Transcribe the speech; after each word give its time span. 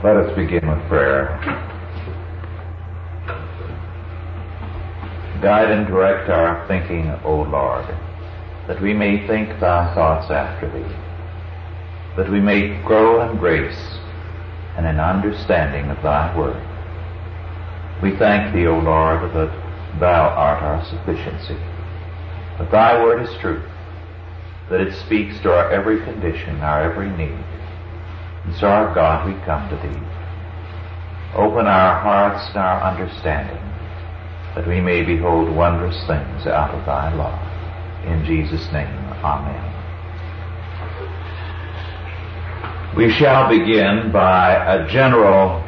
Let 0.00 0.16
us 0.16 0.36
begin 0.36 0.68
with 0.68 0.88
prayer. 0.88 1.26
Guide 5.42 5.72
and 5.72 5.88
direct 5.88 6.30
our 6.30 6.64
thinking, 6.68 7.10
O 7.24 7.42
Lord, 7.42 7.84
that 8.68 8.80
we 8.80 8.94
may 8.94 9.26
think 9.26 9.58
thy 9.58 9.92
thoughts 9.96 10.30
after 10.30 10.70
thee, 10.70 10.94
that 12.16 12.30
we 12.30 12.38
may 12.38 12.80
grow 12.84 13.28
in 13.28 13.38
grace 13.38 13.98
and 14.76 14.86
in 14.86 15.00
understanding 15.00 15.90
of 15.90 16.00
thy 16.04 16.30
word. 16.38 16.62
We 18.00 18.16
thank 18.16 18.54
thee, 18.54 18.68
O 18.68 18.78
Lord, 18.78 19.34
that 19.34 19.98
thou 19.98 20.28
art 20.28 20.62
our 20.62 20.84
sufficiency, 20.84 21.58
that 22.60 22.70
thy 22.70 23.02
word 23.02 23.28
is 23.28 23.36
truth, 23.40 23.68
that 24.70 24.80
it 24.80 24.94
speaks 24.94 25.40
to 25.40 25.52
our 25.52 25.72
every 25.72 25.98
condition, 26.04 26.60
our 26.60 26.88
every 26.88 27.10
need. 27.16 27.47
And 28.48 28.56
so, 28.56 28.66
our 28.66 28.94
God, 28.94 29.26
we 29.28 29.34
come 29.44 29.68
to 29.68 29.76
thee. 29.76 30.06
Open 31.34 31.66
our 31.66 32.00
hearts 32.00 32.48
and 32.48 32.56
our 32.56 32.82
understanding 32.82 33.62
that 34.54 34.66
we 34.66 34.80
may 34.80 35.04
behold 35.04 35.54
wondrous 35.54 35.98
things 36.06 36.46
out 36.46 36.70
of 36.70 36.86
thy 36.86 37.12
law. 37.14 37.36
In 38.06 38.24
Jesus' 38.24 38.64
name, 38.72 38.88
Amen. 39.22 39.74
We 42.96 43.12
shall 43.12 43.50
begin 43.50 44.10
by 44.12 44.54
a 44.54 44.88
general 44.88 45.62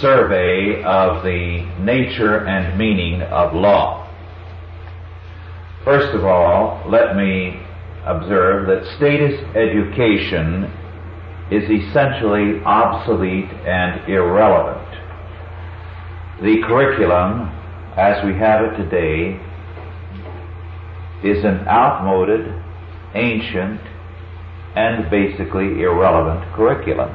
survey 0.00 0.82
of 0.82 1.22
the 1.24 1.66
nature 1.78 2.46
and 2.46 2.78
meaning 2.78 3.20
of 3.20 3.52
law. 3.52 4.08
First 5.84 6.14
of 6.14 6.24
all, 6.24 6.82
let 6.88 7.16
me 7.16 7.60
observe 8.06 8.66
that 8.68 8.86
status 8.96 9.38
education 9.54 10.72
is 11.50 11.64
essentially 11.68 12.62
obsolete 12.64 13.50
and 13.66 14.08
irrelevant. 14.08 14.88
The 16.42 16.62
curriculum, 16.66 17.50
as 17.96 18.24
we 18.24 18.34
have 18.34 18.64
it 18.64 18.76
today, 18.76 19.40
is 21.22 21.44
an 21.44 21.66
outmoded, 21.68 22.52
ancient, 23.14 23.80
and 24.74 25.08
basically 25.10 25.82
irrelevant 25.82 26.52
curriculum. 26.54 27.10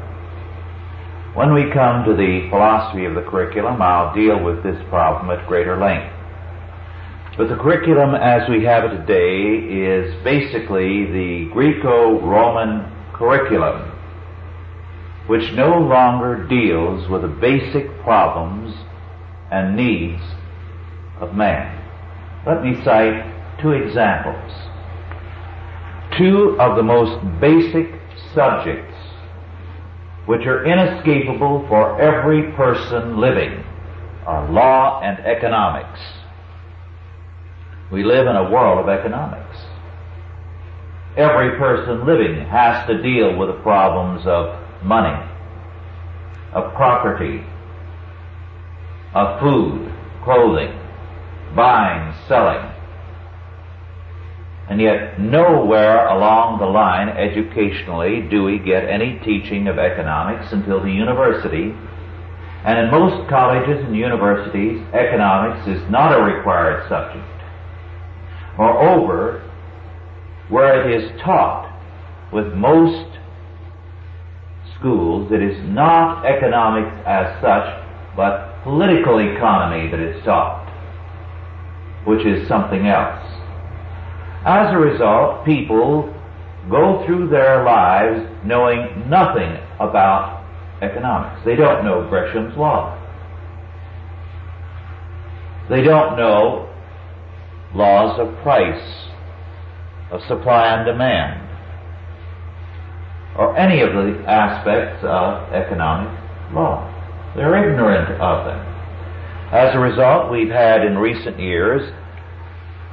When 1.36 1.54
we 1.54 1.72
come 1.72 2.06
to 2.06 2.16
the 2.16 2.48
philosophy 2.50 3.06
of 3.06 3.16
the 3.16 3.22
curriculum, 3.22 3.82
I'll 3.82 4.14
deal 4.16 4.44
with 4.44 4.64
this 4.64 4.82
problem 4.90 5.30
at 5.30 5.46
greater 5.48 5.78
length. 5.78 6.14
But 7.38 7.50
the 7.50 7.56
curriculum 7.56 8.16
as 8.16 8.50
we 8.50 8.64
have 8.66 8.84
it 8.86 8.98
today 9.06 9.62
is 9.64 10.24
basically 10.24 11.06
the 11.06 11.50
Greco-Roman 11.54 12.92
curriculum, 13.14 13.89
which 15.30 15.54
no 15.54 15.78
longer 15.78 16.48
deals 16.48 17.08
with 17.08 17.22
the 17.22 17.28
basic 17.28 17.88
problems 18.02 18.74
and 19.52 19.76
needs 19.76 20.24
of 21.20 21.36
man. 21.36 21.86
Let 22.48 22.64
me 22.64 22.74
cite 22.84 23.60
two 23.62 23.74
examples. 23.74 24.52
Two 26.18 26.58
of 26.60 26.76
the 26.76 26.82
most 26.82 27.24
basic 27.40 27.94
subjects 28.34 28.98
which 30.26 30.48
are 30.48 30.66
inescapable 30.66 31.64
for 31.68 32.02
every 32.02 32.52
person 32.54 33.20
living 33.20 33.64
are 34.26 34.50
law 34.52 35.00
and 35.04 35.20
economics. 35.20 36.00
We 37.92 38.04
live 38.04 38.26
in 38.26 38.36
a 38.36 38.50
world 38.50 38.80
of 38.80 38.90
economics. 38.90 39.58
Every 41.16 41.56
person 41.60 42.08
living 42.08 42.48
has 42.48 42.88
to 42.88 43.00
deal 43.00 43.38
with 43.38 43.50
the 43.50 43.62
problems 43.62 44.26
of 44.26 44.69
money, 44.84 45.30
of 46.54 46.74
property, 46.74 47.44
of 49.14 49.40
food, 49.40 49.92
clothing, 50.24 50.78
buying, 51.56 52.14
selling. 52.28 52.72
And 54.70 54.80
yet 54.80 55.20
nowhere 55.20 56.08
along 56.08 56.60
the 56.60 56.68
line 56.68 57.10
educationally 57.10 58.22
do 58.30 58.44
we 58.44 58.60
get 58.60 58.86
any 58.86 59.20
teaching 59.20 59.68
of 59.68 59.80
economics 59.80 60.52
until 60.54 60.82
the 60.82 60.92
university. 60.92 61.74
And 62.64 62.78
in 62.78 62.92
most 62.92 63.28
colleges 63.30 63.84
and 63.84 63.96
universities, 63.96 64.82
economics 64.94 65.68
is 65.68 65.90
not 65.90 66.14
a 66.14 66.24
required 66.24 66.88
subject. 66.88 67.26
Moreover, 68.58 69.42
where 70.50 70.88
it 70.88 71.02
is 71.02 71.20
taught 71.22 71.66
with 72.32 72.54
most 72.54 73.19
schools, 74.80 75.32
it 75.32 75.42
is 75.42 75.58
not 75.70 76.26
economics 76.26 76.96
as 77.06 77.42
such, 77.42 77.68
but 78.16 78.64
political 78.64 79.20
economy 79.20 79.90
that 79.92 80.00
is 80.00 80.24
taught, 80.24 80.68
which 82.06 82.26
is 82.26 82.48
something 82.48 82.88
else. 82.88 83.26
As 84.46 84.74
a 84.74 84.78
result, 84.78 85.46
people 85.46 86.14
go 86.70 87.04
through 87.06 87.30
their 87.30 87.64
lives 87.64 88.26
knowing 88.46 89.10
nothing 89.10 89.58
about 89.80 90.44
economics. 90.82 91.42
They 91.46 91.56
don't 91.56 91.84
know 91.84 92.08
Gresham's 92.10 92.56
law. 92.58 92.96
They 95.70 95.82
don't 95.82 96.18
know 96.18 96.74
laws 97.76 98.20
of 98.20 98.42
price, 98.42 99.10
of 100.12 100.22
supply 100.28 100.74
and 100.74 100.86
demand, 100.86 101.49
or 103.40 103.56
any 103.56 103.80
of 103.80 103.94
the 103.94 104.22
aspects 104.28 105.00
of 105.02 105.54
economic 105.54 106.12
law. 106.54 106.84
They're 107.38 107.72
ignorant 107.72 108.20
of 108.20 108.46
them. 108.46 108.60
As 109.56 109.74
a 109.74 109.80
result, 109.80 110.30
we've 110.30 110.52
had 110.52 110.84
in 110.86 110.98
recent 110.98 111.40
years 111.40 111.90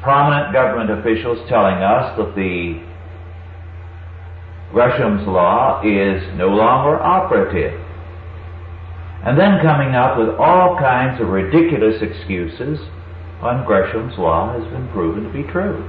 prominent 0.03 0.53
government 0.53 1.01
officials 1.01 1.41
telling 1.49 1.83
us 1.83 2.17
that 2.17 2.37
the 2.37 2.81
Gresham's 4.71 5.27
law 5.27 5.83
is 5.83 6.23
no 6.39 6.47
longer 6.47 7.03
operative. 7.03 7.81
And 9.27 9.37
then 9.37 9.59
coming 9.63 9.97
up 9.97 10.17
with 10.17 10.29
all 10.39 10.79
kinds 10.79 11.21
of 11.21 11.27
ridiculous 11.27 12.01
excuses 12.01 12.79
when 13.41 13.65
Gresham's 13.67 14.17
law 14.17 14.57
has 14.57 14.63
been 14.71 14.87
proven 14.93 15.25
to 15.25 15.33
be 15.33 15.43
true. 15.51 15.83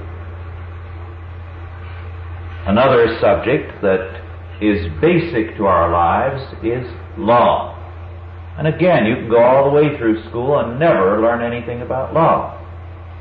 Another 2.66 3.16
subject 3.20 3.80
that 3.82 4.27
is 4.60 4.86
basic 5.00 5.56
to 5.56 5.66
our 5.66 5.90
lives 5.90 6.42
is 6.62 6.86
law. 7.16 7.74
And 8.58 8.66
again, 8.66 9.06
you 9.06 9.14
can 9.14 9.30
go 9.30 9.42
all 9.42 9.70
the 9.70 9.76
way 9.76 9.96
through 9.96 10.28
school 10.28 10.58
and 10.58 10.80
never 10.80 11.20
learn 11.20 11.42
anything 11.42 11.82
about 11.82 12.12
law. 12.12 12.58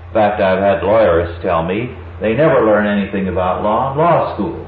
In 0.08 0.14
fact, 0.14 0.42
I've 0.42 0.60
had 0.60 0.84
lawyers 0.84 1.40
tell 1.44 1.64
me 1.64 1.96
they 2.20 2.34
never 2.34 2.66
learn 2.66 2.88
anything 2.88 3.28
about 3.28 3.64
law 3.64 3.92
in 3.92 3.98
law 4.00 4.34
school. 4.34 4.68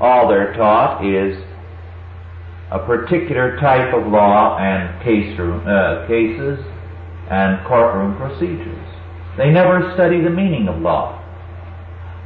All 0.00 0.28
they're 0.28 0.52
taught 0.54 1.04
is 1.04 1.36
a 2.72 2.80
particular 2.80 3.56
type 3.60 3.94
of 3.94 4.10
law 4.10 4.58
and 4.58 5.00
case 5.04 5.38
room, 5.38 5.62
uh, 5.68 6.06
cases 6.08 6.58
and 7.30 7.64
courtroom 7.66 8.16
procedures. 8.16 8.88
They 9.36 9.50
never 9.50 9.92
study 9.94 10.20
the 10.20 10.30
meaning 10.30 10.66
of 10.66 10.80
law. 10.80 11.21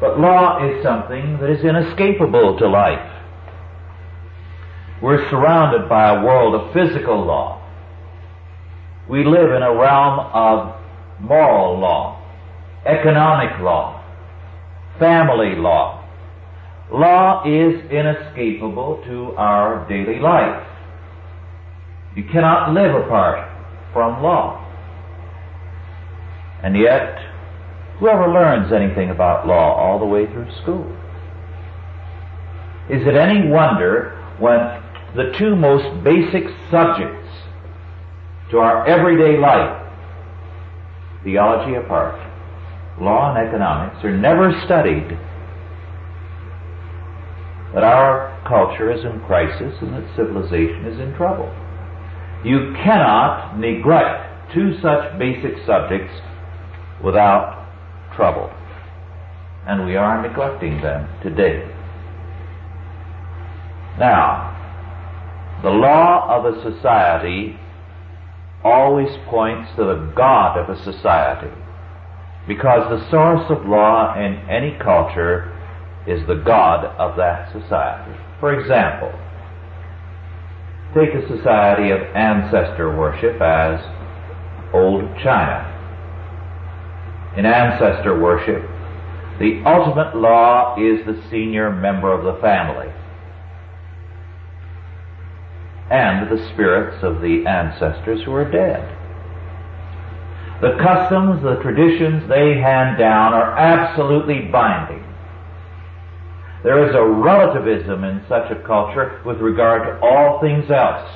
But 0.00 0.20
law 0.20 0.62
is 0.66 0.82
something 0.82 1.38
that 1.40 1.50
is 1.50 1.64
inescapable 1.64 2.58
to 2.58 2.68
life. 2.68 3.12
We're 5.02 5.28
surrounded 5.30 5.88
by 5.88 6.16
a 6.16 6.24
world 6.24 6.54
of 6.54 6.72
physical 6.72 7.24
law. 7.24 7.62
We 9.08 9.24
live 9.24 9.52
in 9.52 9.62
a 9.62 9.74
realm 9.74 10.18
of 10.32 10.74
moral 11.20 11.78
law, 11.78 12.22
economic 12.84 13.58
law, 13.60 14.02
family 14.98 15.54
law. 15.54 16.02
Law 16.92 17.44
is 17.44 17.80
inescapable 17.90 19.02
to 19.06 19.34
our 19.36 19.88
daily 19.88 20.20
life. 20.20 20.66
You 22.14 22.24
cannot 22.24 22.72
live 22.72 22.94
apart 22.94 23.50
from 23.92 24.22
law. 24.22 24.62
And 26.62 26.76
yet, 26.76 27.18
whoever 27.98 28.28
learns 28.28 28.72
anything 28.72 29.10
about 29.10 29.46
law 29.46 29.74
all 29.74 29.98
the 29.98 30.04
way 30.06 30.26
through 30.26 30.50
school? 30.62 30.86
Is 32.88 33.06
it 33.06 33.14
any 33.16 33.48
wonder 33.48 34.12
when 34.38 34.58
the 35.16 35.32
two 35.38 35.56
most 35.56 36.04
basic 36.04 36.44
subjects 36.70 37.28
to 38.50 38.58
our 38.58 38.86
everyday 38.86 39.38
life, 39.38 39.82
theology 41.24 41.74
apart, 41.74 42.14
law 43.00 43.34
and 43.34 43.48
economics, 43.48 44.04
are 44.04 44.16
never 44.16 44.52
studied, 44.64 45.18
that 47.74 47.82
our 47.82 48.40
culture 48.46 48.92
is 48.92 49.04
in 49.04 49.20
crisis 49.26 49.74
and 49.80 49.92
that 49.92 50.16
civilization 50.16 50.86
is 50.86 51.00
in 51.00 51.12
trouble. 51.16 51.52
You 52.44 52.72
cannot 52.84 53.58
neglect 53.58 54.54
two 54.54 54.78
such 54.80 55.18
basic 55.18 55.66
subjects 55.66 56.14
without 57.02 57.65
trouble. 58.16 58.50
And 59.66 59.86
we 59.86 59.96
are 59.96 60.26
neglecting 60.26 60.80
them 60.80 61.08
today. 61.22 61.70
Now, 63.98 64.56
The 65.62 65.70
law 65.70 66.28
of 66.28 66.44
a 66.44 66.62
society 66.62 67.58
always 68.62 69.08
points 69.26 69.70
to 69.76 69.84
the 69.84 70.12
God 70.14 70.58
of 70.58 70.68
a 70.68 70.76
society. 70.84 71.50
Because 72.46 72.88
the 72.90 73.10
source 73.10 73.50
of 73.50 73.66
law 73.66 74.14
in 74.16 74.34
any 74.50 74.76
culture 74.78 75.52
is 76.06 76.24
the 76.28 76.42
God 76.46 76.84
of 76.98 77.16
that 77.16 77.50
society. 77.52 78.12
For 78.38 78.60
example, 78.60 79.10
take 80.94 81.14
a 81.14 81.26
society 81.26 81.90
of 81.90 82.02
ancestor 82.14 82.96
worship 82.96 83.40
as 83.40 83.80
old 84.74 85.02
China. 85.24 85.72
In 87.36 87.44
ancestor 87.44 88.18
worship, 88.18 88.62
the 89.38 89.62
ultimate 89.66 90.16
law 90.16 90.74
is 90.78 91.04
the 91.04 91.22
senior 91.30 91.70
member 91.70 92.10
of 92.10 92.24
the 92.24 92.40
family 92.40 92.88
and 95.90 96.30
the 96.30 96.48
spirits 96.52 97.04
of 97.04 97.20
the 97.20 97.46
ancestors 97.46 98.22
who 98.24 98.32
are 98.32 98.50
dead. 98.50 98.96
The 100.62 100.78
customs, 100.82 101.42
the 101.42 101.60
traditions 101.62 102.26
they 102.28 102.54
hand 102.54 102.98
down 102.98 103.34
are 103.34 103.56
absolutely 103.56 104.48
binding. 104.50 105.04
There 106.64 106.88
is 106.88 106.94
a 106.94 107.04
relativism 107.04 108.02
in 108.02 108.24
such 108.28 108.50
a 108.50 108.62
culture 108.66 109.20
with 109.26 109.38
regard 109.38 109.82
to 109.82 110.00
all 110.00 110.40
things 110.40 110.70
else. 110.70 111.08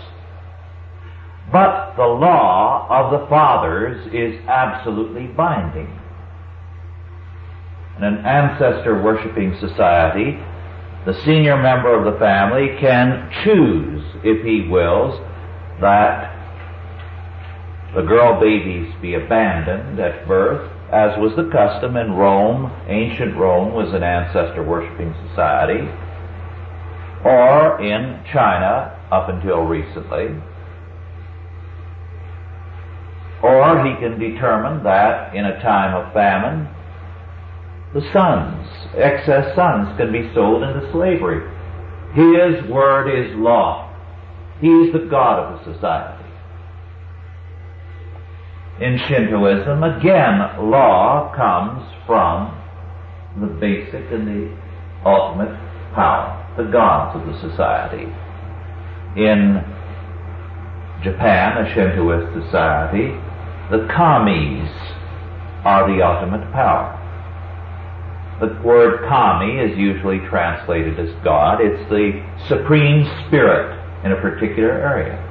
But 1.50 1.96
the 1.96 2.06
law 2.06 2.86
of 2.90 3.18
the 3.18 3.26
fathers 3.26 4.06
is 4.12 4.38
absolutely 4.46 5.26
binding. 5.26 5.98
In 8.00 8.06
an 8.06 8.24
ancestor 8.24 9.02
worshipping 9.02 9.58
society, 9.60 10.38
the 11.04 11.12
senior 11.22 11.60
member 11.60 11.92
of 11.92 12.10
the 12.10 12.18
family 12.18 12.74
can 12.80 13.30
choose, 13.44 14.02
if 14.24 14.42
he 14.42 14.66
wills, 14.70 15.20
that 15.82 16.34
the 17.94 18.00
girl 18.00 18.40
babies 18.40 18.90
be 19.02 19.12
abandoned 19.12 20.00
at 20.00 20.26
birth, 20.26 20.72
as 20.90 21.18
was 21.18 21.36
the 21.36 21.50
custom 21.52 21.98
in 21.98 22.14
Rome. 22.14 22.72
Ancient 22.88 23.36
Rome 23.36 23.74
was 23.74 23.92
an 23.92 24.02
ancestor 24.02 24.62
worshipping 24.62 25.14
society. 25.28 25.86
Or 27.22 27.82
in 27.82 28.24
China, 28.32 28.98
up 29.12 29.28
until 29.28 29.64
recently. 29.64 30.40
Or 33.42 33.84
he 33.84 33.94
can 33.96 34.18
determine 34.18 34.84
that 34.84 35.34
in 35.34 35.44
a 35.44 35.60
time 35.60 35.94
of 35.94 36.14
famine, 36.14 36.66
the 37.92 38.00
sons, 38.12 38.68
excess 38.96 39.54
sons, 39.56 39.96
can 39.96 40.12
be 40.12 40.30
sold 40.34 40.62
into 40.62 40.90
slavery. 40.92 41.42
His 42.14 42.68
word 42.70 43.08
is 43.08 43.36
law. 43.36 43.86
He 44.60 44.68
is 44.68 44.92
the 44.92 45.08
God 45.10 45.40
of 45.40 45.58
the 45.58 45.74
society. 45.74 46.24
In 48.80 48.98
Shintoism, 49.08 49.82
again, 49.82 50.70
law 50.70 51.32
comes 51.36 51.82
from 52.06 52.56
the 53.40 53.46
basic 53.46 54.10
and 54.10 54.26
the 54.26 54.56
ultimate 55.04 55.54
power, 55.94 56.54
the 56.56 56.70
gods 56.70 57.16
of 57.16 57.26
the 57.26 57.40
society. 57.40 58.06
In 59.16 59.62
Japan, 61.02 61.58
a 61.58 61.74
Shintoist 61.74 62.44
society, 62.44 63.08
the 63.70 63.86
kamis 63.92 64.68
are 65.64 65.86
the 65.90 66.02
ultimate 66.02 66.50
power. 66.52 66.99
The 68.40 68.58
word 68.64 69.06
kami 69.06 69.58
is 69.60 69.76
usually 69.76 70.18
translated 70.28 70.98
as 70.98 71.10
God. 71.22 71.60
It's 71.60 71.90
the 71.90 72.24
supreme 72.48 73.04
spirit 73.26 73.76
in 74.04 74.12
a 74.12 74.16
particular 74.16 74.72
area. 74.72 75.26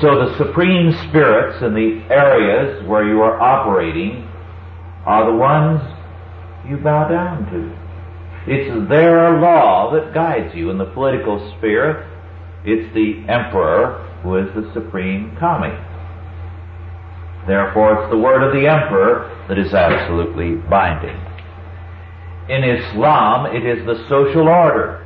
So 0.00 0.26
the 0.26 0.36
supreme 0.38 0.92
spirits 1.08 1.62
in 1.62 1.74
the 1.74 2.02
areas 2.10 2.84
where 2.88 3.06
you 3.06 3.20
are 3.20 3.38
operating 3.38 4.26
are 5.04 5.30
the 5.30 5.36
ones 5.36 5.80
you 6.68 6.78
bow 6.78 7.08
down 7.08 7.44
to. 7.52 8.50
It's 8.50 8.88
their 8.88 9.38
law 9.38 9.92
that 9.92 10.14
guides 10.14 10.54
you. 10.54 10.70
In 10.70 10.78
the 10.78 10.86
political 10.86 11.54
sphere, 11.56 12.10
it's 12.64 12.92
the 12.94 13.20
emperor 13.30 14.00
who 14.22 14.36
is 14.36 14.48
the 14.54 14.72
supreme 14.72 15.36
kami. 15.38 15.76
Therefore, 17.46 18.02
it's 18.02 18.10
the 18.10 18.18
word 18.18 18.42
of 18.42 18.54
the 18.54 18.66
emperor 18.66 19.44
that 19.48 19.58
is 19.58 19.74
absolutely 19.74 20.54
binding. 20.70 21.16
In 22.48 22.62
Islam, 22.62 23.46
it 23.46 23.64
is 23.64 23.86
the 23.86 24.06
social 24.08 24.48
order 24.48 25.04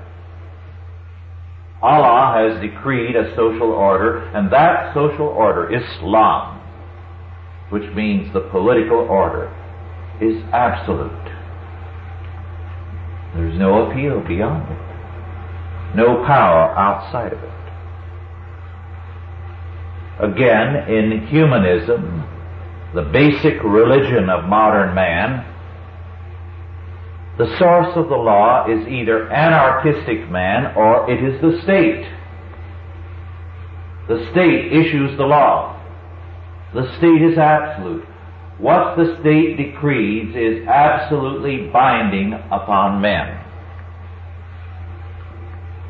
Allah 1.83 2.51
has 2.51 2.61
decreed 2.61 3.15
a 3.15 3.35
social 3.37 3.71
order, 3.71 4.25
and 4.35 4.51
that 4.51 4.93
social 4.95 5.29
order, 5.29 5.73
Islam, 5.73 6.61
which 7.71 7.95
means 7.95 8.33
the 8.33 8.41
political 8.41 8.99
order, 8.99 9.55
is 10.21 10.43
absolute. 10.53 11.13
There's 13.35 13.57
no 13.59 13.89
appeal 13.89 14.21
beyond 14.27 14.69
it, 14.73 15.97
no 15.97 16.25
power 16.27 16.77
outside 16.77 17.33
of 17.33 17.39
it. 17.39 17.53
Again, 20.21 20.91
in 20.91 21.29
humanism, 21.29 22.27
the 22.93 23.03
basic 23.03 23.63
religion 23.63 24.29
of 24.29 24.49
modern 24.49 24.97
man, 24.97 25.45
the 27.39 27.57
source 27.57 27.97
of 27.97 28.09
the 28.09 28.17
law 28.17 28.67
is 28.67 28.87
either 28.89 29.31
anarchistic 29.31 30.29
man 30.29 30.75
or 30.77 31.09
it 31.09 31.23
is 31.23 31.41
the 31.41 31.63
state. 31.63 32.05
The 34.09 34.29
state 34.33 34.73
issues 34.73 35.17
the 35.17 35.25
law. 35.25 35.77
The 36.75 36.93
state 36.99 37.23
is 37.23 37.39
absolute. 37.39 38.05
What 38.59 38.97
the 38.97 39.19
state 39.21 39.57
decrees 39.57 40.35
is 40.35 40.67
absolutely 40.67 41.69
binding 41.73 42.33
upon 42.51 43.01
men. 43.01 43.45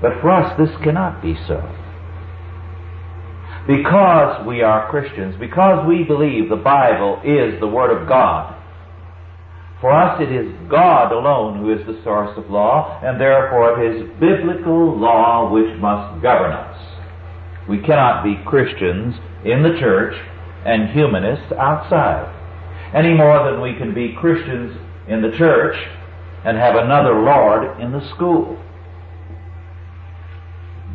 But 0.03 0.21
for 0.21 0.31
us, 0.31 0.55
this 0.59 0.77
cannot 0.85 1.23
be 1.23 1.35
so. 1.47 1.63
Because 3.67 4.47
we 4.47 4.63
are 4.63 4.91
Christians, 4.91 5.35
because 5.41 5.87
we 5.89 6.05
believe 6.05 6.51
the 6.51 6.57
Bible 6.57 7.23
is 7.25 7.59
the 7.59 7.67
Word 7.67 7.91
of 7.91 8.07
God, 8.07 8.58
for 9.81 9.93
us 9.93 10.21
it 10.21 10.33
is 10.33 10.53
God 10.69 11.13
alone 11.13 11.61
who 11.61 11.73
is 11.73 11.87
the 11.87 12.03
source 12.03 12.37
of 12.37 12.51
law, 12.51 13.01
and 13.03 13.21
therefore 13.21 13.81
it 13.81 13.95
is 13.95 14.11
biblical 14.19 14.99
law 14.99 15.53
which 15.53 15.79
must 15.79 16.21
govern 16.21 16.53
us. 16.53 16.77
We 17.69 17.81
cannot 17.81 18.25
be 18.25 18.43
Christians 18.45 19.15
in 19.45 19.63
the 19.63 19.79
church 19.79 20.15
and 20.67 20.91
humanists 20.91 21.53
outside, 21.53 22.35
any 22.95 23.15
more 23.15 23.49
than 23.49 23.61
we 23.61 23.75
can 23.79 23.95
be 23.95 24.17
Christians 24.19 24.77
in 25.07 25.23
the 25.23 25.37
church 25.39 25.77
and 26.45 26.57
have 26.57 26.75
another 26.75 27.15
Lord 27.15 27.81
in 27.81 27.93
the 27.93 28.03
school. 28.15 28.59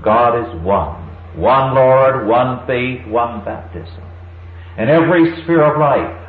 God 0.03 0.39
is 0.39 0.61
one. 0.61 1.01
One 1.37 1.73
Lord, 1.73 2.27
one 2.27 2.67
faith, 2.67 3.07
one 3.07 3.43
baptism. 3.45 4.03
In 4.77 4.89
every 4.89 5.41
sphere 5.43 5.63
of 5.63 5.79
life, 5.79 6.19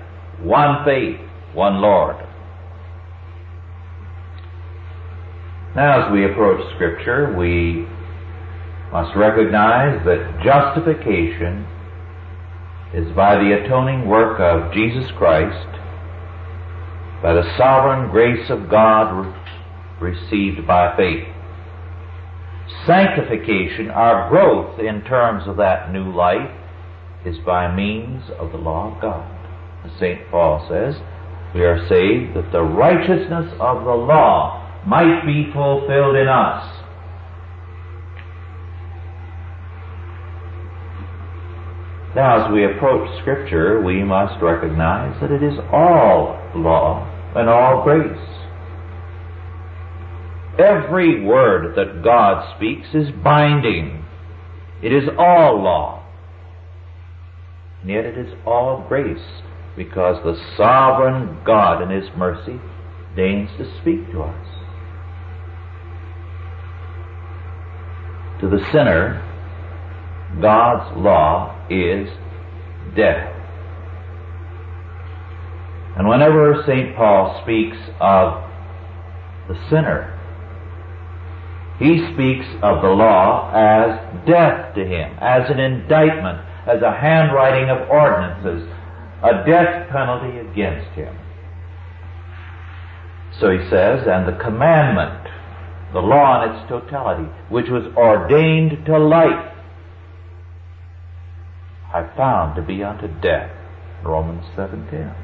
one 0.40 0.84
faith, 0.84 1.20
one 1.54 1.80
Lord. 1.80 2.16
Now, 5.74 6.06
as 6.06 6.12
we 6.12 6.24
approach 6.24 6.72
Scripture, 6.76 7.34
we 7.36 7.84
must 8.92 9.16
recognize 9.16 10.04
that 10.04 10.40
justification 10.44 11.66
is 12.94 13.10
by 13.16 13.34
the 13.34 13.60
atoning 13.60 14.06
work 14.06 14.38
of 14.38 14.72
Jesus 14.72 15.10
Christ, 15.18 15.66
by 17.20 17.32
the 17.32 17.56
sovereign 17.58 18.08
grace 18.12 18.48
of 18.50 18.70
God 18.70 19.34
received 20.00 20.64
by 20.64 20.96
faith. 20.96 21.26
Sanctification, 22.86 23.90
our 23.90 24.28
growth 24.30 24.78
in 24.78 25.02
terms 25.02 25.48
of 25.48 25.56
that 25.56 25.92
new 25.92 26.14
life, 26.14 26.52
is 27.26 27.36
by 27.38 27.74
means 27.74 28.22
of 28.38 28.52
the 28.52 28.58
law 28.58 28.94
of 28.94 29.02
God. 29.02 29.28
As 29.84 29.90
St. 29.98 30.30
Paul 30.30 30.64
says, 30.68 30.94
we 31.52 31.64
are 31.64 31.88
saved 31.88 32.36
that 32.36 32.52
the 32.52 32.62
righteousness 32.62 33.52
of 33.58 33.84
the 33.84 33.90
law 33.90 34.63
might 34.86 35.24
be 35.24 35.50
fulfilled 35.52 36.16
in 36.16 36.28
us. 36.28 36.74
Now, 42.14 42.46
as 42.46 42.52
we 42.52 42.64
approach 42.64 43.08
Scripture, 43.22 43.80
we 43.82 44.04
must 44.04 44.40
recognize 44.40 45.20
that 45.20 45.32
it 45.32 45.42
is 45.42 45.58
all 45.72 46.38
law 46.54 47.10
and 47.34 47.48
all 47.48 47.82
grace. 47.82 48.34
Every 50.58 51.24
word 51.24 51.74
that 51.74 52.04
God 52.04 52.56
speaks 52.56 52.86
is 52.94 53.08
binding. 53.24 54.04
It 54.80 54.92
is 54.92 55.08
all 55.18 55.60
law. 55.60 56.06
And 57.80 57.90
yet 57.90 58.04
it 58.04 58.16
is 58.16 58.32
all 58.46 58.86
grace 58.86 59.42
because 59.76 60.22
the 60.22 60.40
sovereign 60.56 61.38
God 61.44 61.82
in 61.82 61.90
His 61.90 62.08
mercy 62.16 62.60
deigns 63.16 63.50
to 63.58 63.64
speak 63.80 64.12
to 64.12 64.22
us. 64.22 64.53
To 68.40 68.48
the 68.48 68.64
sinner, 68.72 69.22
God's 70.40 70.96
law 70.96 71.66
is 71.70 72.08
death. 72.96 73.30
And 75.96 76.08
whenever 76.08 76.62
St. 76.66 76.96
Paul 76.96 77.40
speaks 77.42 77.76
of 78.00 78.42
the 79.48 79.54
sinner, 79.70 80.10
he 81.78 81.98
speaks 82.12 82.46
of 82.62 82.82
the 82.82 82.88
law 82.88 83.50
as 83.54 84.26
death 84.26 84.74
to 84.74 84.84
him, 84.84 85.16
as 85.20 85.50
an 85.50 85.58
indictment, 85.58 86.38
as 86.66 86.82
a 86.82 86.92
handwriting 86.92 87.70
of 87.70 87.88
ordinances, 87.88 88.68
a 89.22 89.44
death 89.46 89.88
penalty 89.90 90.38
against 90.38 90.90
him. 90.92 91.16
So 93.40 93.50
he 93.50 93.58
says, 93.68 94.06
and 94.06 94.26
the 94.28 94.38
commandment, 94.42 95.23
the 95.94 96.00
law 96.00 96.42
in 96.42 96.50
its 96.50 96.68
totality, 96.68 97.30
which 97.48 97.66
was 97.70 97.84
ordained 97.96 98.84
to 98.84 98.98
life, 98.98 99.54
I 101.94 102.10
found 102.16 102.56
to 102.56 102.62
be 102.62 102.82
unto 102.82 103.06
death. 103.20 103.50
Romans 104.02 104.44
7.10. 104.56 105.14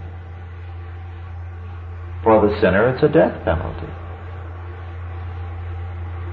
For 2.23 2.41
the 2.47 2.55
sinner, 2.61 2.95
it's 2.95 3.03
a 3.03 3.09
death 3.09 3.45
penalty. 3.45 3.93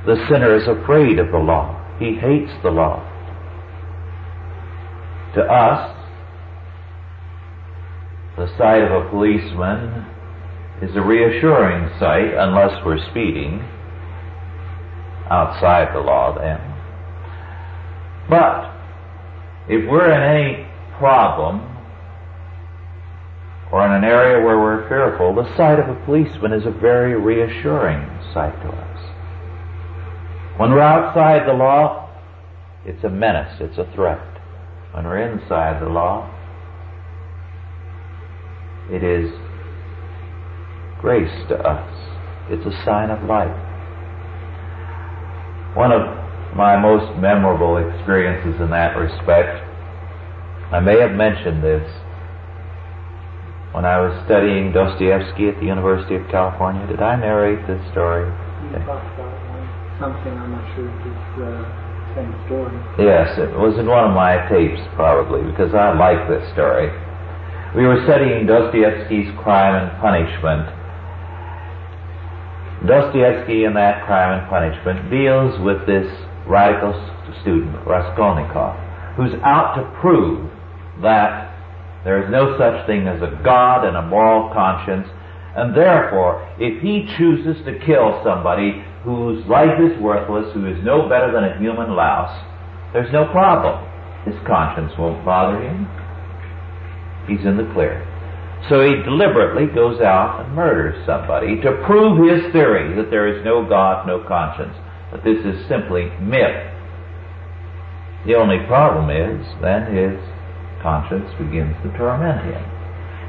The 0.05 0.23
sinner 0.29 0.55
is 0.55 0.67
afraid 0.67 1.17
of 1.17 1.31
the 1.31 1.39
law. 1.39 1.73
He 1.97 2.13
hates 2.13 2.51
the 2.61 2.69
law. 2.69 3.01
To 5.33 5.41
us, 5.41 5.97
the 8.37 8.47
sight 8.55 8.83
of 8.83 8.91
a 8.91 9.09
policeman 9.09 10.05
is 10.83 10.95
a 10.95 11.01
reassuring 11.01 11.89
sight 11.99 12.37
unless 12.37 12.85
we're 12.85 13.03
speeding 13.09 13.67
outside 15.31 15.93
the 15.93 15.99
law 15.99 16.37
then. 16.37 16.59
But 18.29 18.73
if 19.69 19.89
we're 19.89 20.11
in 20.11 20.21
any 20.21 20.67
problem 20.97 21.61
or 23.71 23.85
in 23.85 23.91
an 23.91 24.03
area 24.03 24.43
where 24.45 24.59
we're 24.59 24.87
fearful, 24.87 25.35
the 25.35 25.55
sight 25.57 25.79
of 25.79 25.89
a 25.89 26.05
policeman 26.05 26.53
is 26.53 26.65
a 26.65 26.71
very 26.71 27.19
reassuring 27.19 28.07
sight 28.33 28.55
to 28.63 28.69
us. 28.69 28.99
When 30.57 30.71
we're 30.71 30.81
outside 30.81 31.47
the 31.47 31.53
law, 31.53 32.09
it's 32.85 33.03
a 33.03 33.09
menace, 33.09 33.57
it's 33.59 33.77
a 33.77 33.91
threat. 33.93 34.21
When 34.93 35.05
we're 35.05 35.31
inside 35.31 35.81
the 35.81 35.89
law, 35.89 36.33
it 38.89 39.03
is 39.03 39.29
grace 41.01 41.47
to 41.49 41.55
us. 41.55 41.93
It's 42.49 42.65
a 42.65 42.85
sign 42.85 43.09
of 43.11 43.23
life. 43.23 43.66
One 45.77 45.93
of 45.93 46.09
my 46.57 46.73
most 46.73 47.05
memorable 47.21 47.77
experiences 47.77 48.59
in 48.59 48.73
that 48.73 48.97
respect, 48.97 49.61
I 50.73 50.81
may 50.81 50.97
have 50.97 51.13
mentioned 51.13 51.61
this, 51.61 51.85
when 53.77 53.85
I 53.85 54.01
was 54.01 54.09
studying 54.25 54.73
Dostoevsky 54.73 55.53
at 55.53 55.61
the 55.61 55.69
University 55.69 56.17
of 56.17 56.25
California. 56.33 56.81
Did 56.89 57.05
I 57.05 57.13
narrate 57.13 57.61
this 57.69 57.77
story? 57.93 58.25
Something, 60.01 60.33
I'm 60.33 60.57
not 60.57 60.65
sure 60.73 60.89
if 60.89 60.97
it's 61.13 61.29
the 61.37 61.61
same 62.17 62.33
story. 62.49 62.73
Yes, 62.97 63.37
it 63.37 63.53
was 63.53 63.77
in 63.77 63.85
one 63.85 64.01
of 64.09 64.17
my 64.17 64.49
tapes, 64.49 64.81
probably, 64.97 65.45
because 65.45 65.77
I 65.77 65.93
like 65.93 66.25
this 66.25 66.41
story. 66.57 66.89
We 67.77 67.85
were 67.85 68.01
studying 68.09 68.49
Dostoevsky's 68.49 69.29
Crime 69.45 69.77
and 69.77 69.93
Punishment, 70.01 70.73
Dostoevsky 72.85 73.65
in 73.65 73.73
that 73.73 74.05
Crime 74.05 74.39
and 74.39 74.49
Punishment 74.49 75.09
deals 75.09 75.59
with 75.61 75.87
this 75.87 76.05
radical 76.45 76.93
student, 77.41 77.75
Raskolnikov, 77.87 78.77
who's 79.17 79.33
out 79.43 79.75
to 79.75 79.99
prove 79.99 80.49
that 81.01 81.57
there 82.03 82.23
is 82.23 82.29
no 82.29 82.57
such 82.57 82.85
thing 82.85 83.07
as 83.07 83.21
a 83.21 83.41
God 83.43 83.83
and 83.83 83.97
a 83.97 84.05
moral 84.05 84.53
conscience, 84.53 85.07
and 85.55 85.75
therefore, 85.75 86.45
if 86.59 86.81
he 86.81 87.09
chooses 87.17 87.57
to 87.65 87.79
kill 87.83 88.21
somebody 88.23 88.85
whose 89.03 89.43
life 89.47 89.79
is 89.81 89.99
worthless, 89.99 90.53
who 90.53 90.67
is 90.67 90.77
no 90.83 91.09
better 91.09 91.31
than 91.31 91.43
a 91.43 91.57
human 91.57 91.95
louse, 91.95 92.45
there's 92.93 93.11
no 93.11 93.25
problem. 93.31 93.83
His 94.23 94.35
conscience 94.45 94.93
won't 94.99 95.25
bother 95.25 95.59
him. 95.61 95.89
He's 97.27 97.45
in 97.45 97.57
the 97.57 97.67
clear. 97.73 98.05
So 98.69 98.81
he 98.83 99.01
deliberately 99.03 99.67
goes 99.67 100.01
out 100.01 100.43
and 100.43 100.53
murders 100.53 101.05
somebody 101.05 101.61
to 101.61 101.83
prove 101.85 102.27
his 102.27 102.51
theory 102.51 102.95
that 102.95 103.09
there 103.09 103.27
is 103.27 103.45
no 103.45 103.67
God, 103.67 104.05
no 104.05 104.23
conscience, 104.27 104.75
that 105.11 105.23
this 105.23 105.39
is 105.45 105.67
simply 105.67 106.11
myth. 106.19 106.73
The 108.25 108.35
only 108.35 108.59
problem 108.67 109.09
is 109.09 109.45
then 109.61 109.95
his 109.95 110.19
conscience 110.81 111.29
begins 111.37 111.75
to 111.83 111.97
torment 111.97 112.43
him. 112.43 112.63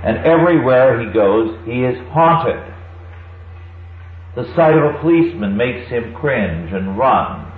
And 0.02 0.18
everywhere 0.26 1.00
he 1.00 1.12
goes, 1.12 1.56
he 1.66 1.84
is 1.84 1.98
haunted. 2.10 2.74
The 4.34 4.52
sight 4.54 4.74
of 4.74 4.94
a 4.94 4.98
policeman 5.00 5.56
makes 5.56 5.88
him 5.88 6.14
cringe 6.14 6.72
and 6.72 6.98
run, 6.98 7.50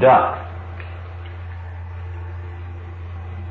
duck, 0.00 0.47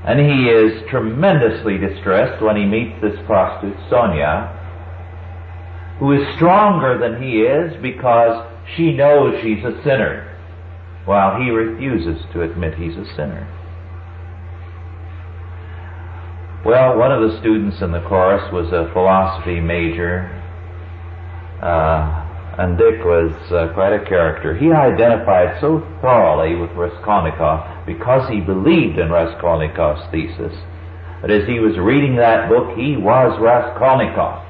and 0.08 0.20
he 0.22 0.48
is 0.48 0.90
tremendously 0.90 1.78
distressed 1.78 2.42
when 2.42 2.56
he 2.56 2.66
meets 2.66 2.96
this 3.02 3.20
prostitute, 3.26 3.78
Sonia, 3.90 4.54
who 6.00 6.14
is 6.14 6.36
stronger 6.38 6.98
than 6.98 7.22
he 7.22 7.42
is 7.42 7.74
because 7.82 8.48
she 8.78 8.94
knows 8.94 9.36
she's 9.44 9.64
a 9.66 9.82
sinner, 9.84 10.24
while 11.04 11.38
he 11.42 11.50
refuses 11.50 12.24
to 12.32 12.42
admit 12.42 12.76
he's 12.76 12.96
a 12.96 13.06
sinner. 13.18 13.54
Well, 16.66 16.98
one 16.98 17.12
of 17.12 17.30
the 17.30 17.38
students 17.40 17.82
in 17.82 17.92
the 17.92 18.02
chorus 18.08 18.50
was 18.54 18.68
a 18.72 18.90
philosophy 18.94 19.60
major, 19.60 20.32
uh, 21.62 22.27
and 22.58 22.76
Dick 22.76 23.06
was 23.06 23.32
uh, 23.52 23.72
quite 23.76 23.94
a 23.94 24.04
character. 24.04 24.58
He 24.58 24.72
identified 24.72 25.62
so 25.62 25.86
thoroughly 26.02 26.56
with 26.56 26.72
Raskolnikov 26.72 27.86
because 27.86 28.28
he 28.30 28.42
believed 28.42 28.98
in 28.98 29.10
Raskolnikov's 29.10 30.10
thesis. 30.10 30.58
that 31.22 31.30
as 31.30 31.48
he 31.48 31.60
was 31.60 31.78
reading 31.78 32.16
that 32.18 32.50
book, 32.50 32.76
he 32.76 32.98
was 32.98 33.38
Raskolnikov. 33.40 34.44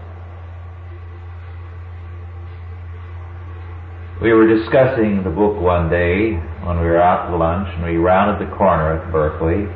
We 4.22 4.34
were 4.34 4.48
discussing 4.48 5.24
the 5.24 5.30
book 5.30 5.62
one 5.62 5.90
day 5.90 6.40
when 6.64 6.80
we 6.80 6.88
were 6.88 7.02
out 7.02 7.30
to 7.30 7.36
lunch, 7.36 7.68
and 7.76 7.84
we 7.84 7.98
rounded 7.98 8.48
the 8.48 8.50
corner 8.56 8.98
at 8.98 9.12
Berkeley. 9.12 9.68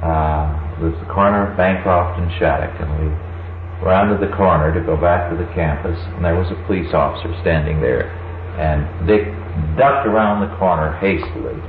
Uh, 0.00 0.78
it 0.78 0.80
was 0.80 0.94
the 1.00 1.12
corner 1.12 1.50
of 1.50 1.56
Bancroft 1.56 2.20
and 2.20 2.30
Shattuck, 2.38 2.80
and 2.80 2.88
we 3.02 3.23
rounded 3.84 4.18
the 4.18 4.34
corner 4.34 4.72
to 4.72 4.80
go 4.80 4.96
back 4.96 5.30
to 5.30 5.36
the 5.36 5.44
campus, 5.52 6.00
and 6.16 6.24
there 6.24 6.34
was 6.34 6.48
a 6.50 6.58
police 6.66 6.92
officer 6.96 7.28
standing 7.44 7.80
there. 7.80 8.08
And 8.56 9.06
Dick 9.06 9.28
ducked 9.76 10.08
around 10.08 10.40
the 10.40 10.56
corner 10.56 10.96
hastily. 10.98 11.60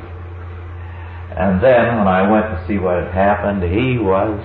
And 1.36 1.60
then, 1.60 2.00
when 2.00 2.08
I 2.08 2.24
went 2.24 2.48
to 2.56 2.64
see 2.68 2.80
what 2.80 3.04
had 3.04 3.12
happened, 3.12 3.62
he 3.64 4.00
was 4.00 4.40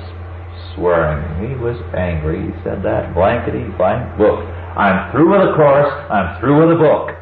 swearing. 0.74 1.22
He 1.38 1.54
was 1.54 1.78
angry. 1.94 2.50
He 2.50 2.52
said, 2.66 2.82
That 2.82 3.14
blankety 3.14 3.62
blank 3.78 4.18
book. 4.18 4.42
I'm 4.74 5.12
through 5.12 5.30
with 5.30 5.46
the 5.46 5.54
course. 5.54 5.92
I'm 6.10 6.40
through 6.40 6.66
with 6.66 6.74
the 6.74 6.82
book. 6.82 7.14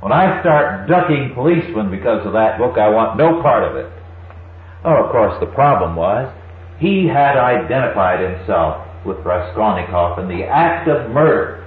When 0.00 0.12
I 0.12 0.40
start 0.42 0.86
ducking 0.86 1.34
policemen 1.34 1.90
because 1.90 2.24
of 2.24 2.32
that 2.34 2.58
book, 2.58 2.78
I 2.78 2.88
want 2.88 3.18
no 3.18 3.42
part 3.42 3.64
of 3.64 3.74
it. 3.74 3.90
Oh, 4.84 5.02
of 5.02 5.10
course, 5.10 5.34
the 5.40 5.50
problem 5.50 5.96
was 5.96 6.30
he 6.78 7.08
had 7.08 7.36
identified 7.36 8.20
himself 8.22 8.86
with 9.06 9.18
Raskolnikov 9.24 10.18
in 10.18 10.28
the 10.28 10.44
act 10.44 10.88
of 10.88 11.10
murder 11.10 11.62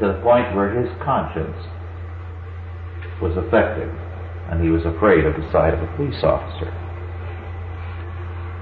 to 0.00 0.08
the 0.08 0.20
point 0.22 0.54
where 0.54 0.70
his 0.70 0.90
conscience 1.02 1.56
was 3.20 3.36
affected 3.36 3.88
and 4.50 4.62
he 4.62 4.70
was 4.70 4.84
afraid 4.84 5.24
of 5.24 5.34
the 5.34 5.50
sight 5.52 5.74
of 5.74 5.82
a 5.82 5.96
police 5.96 6.22
officer. 6.22 6.70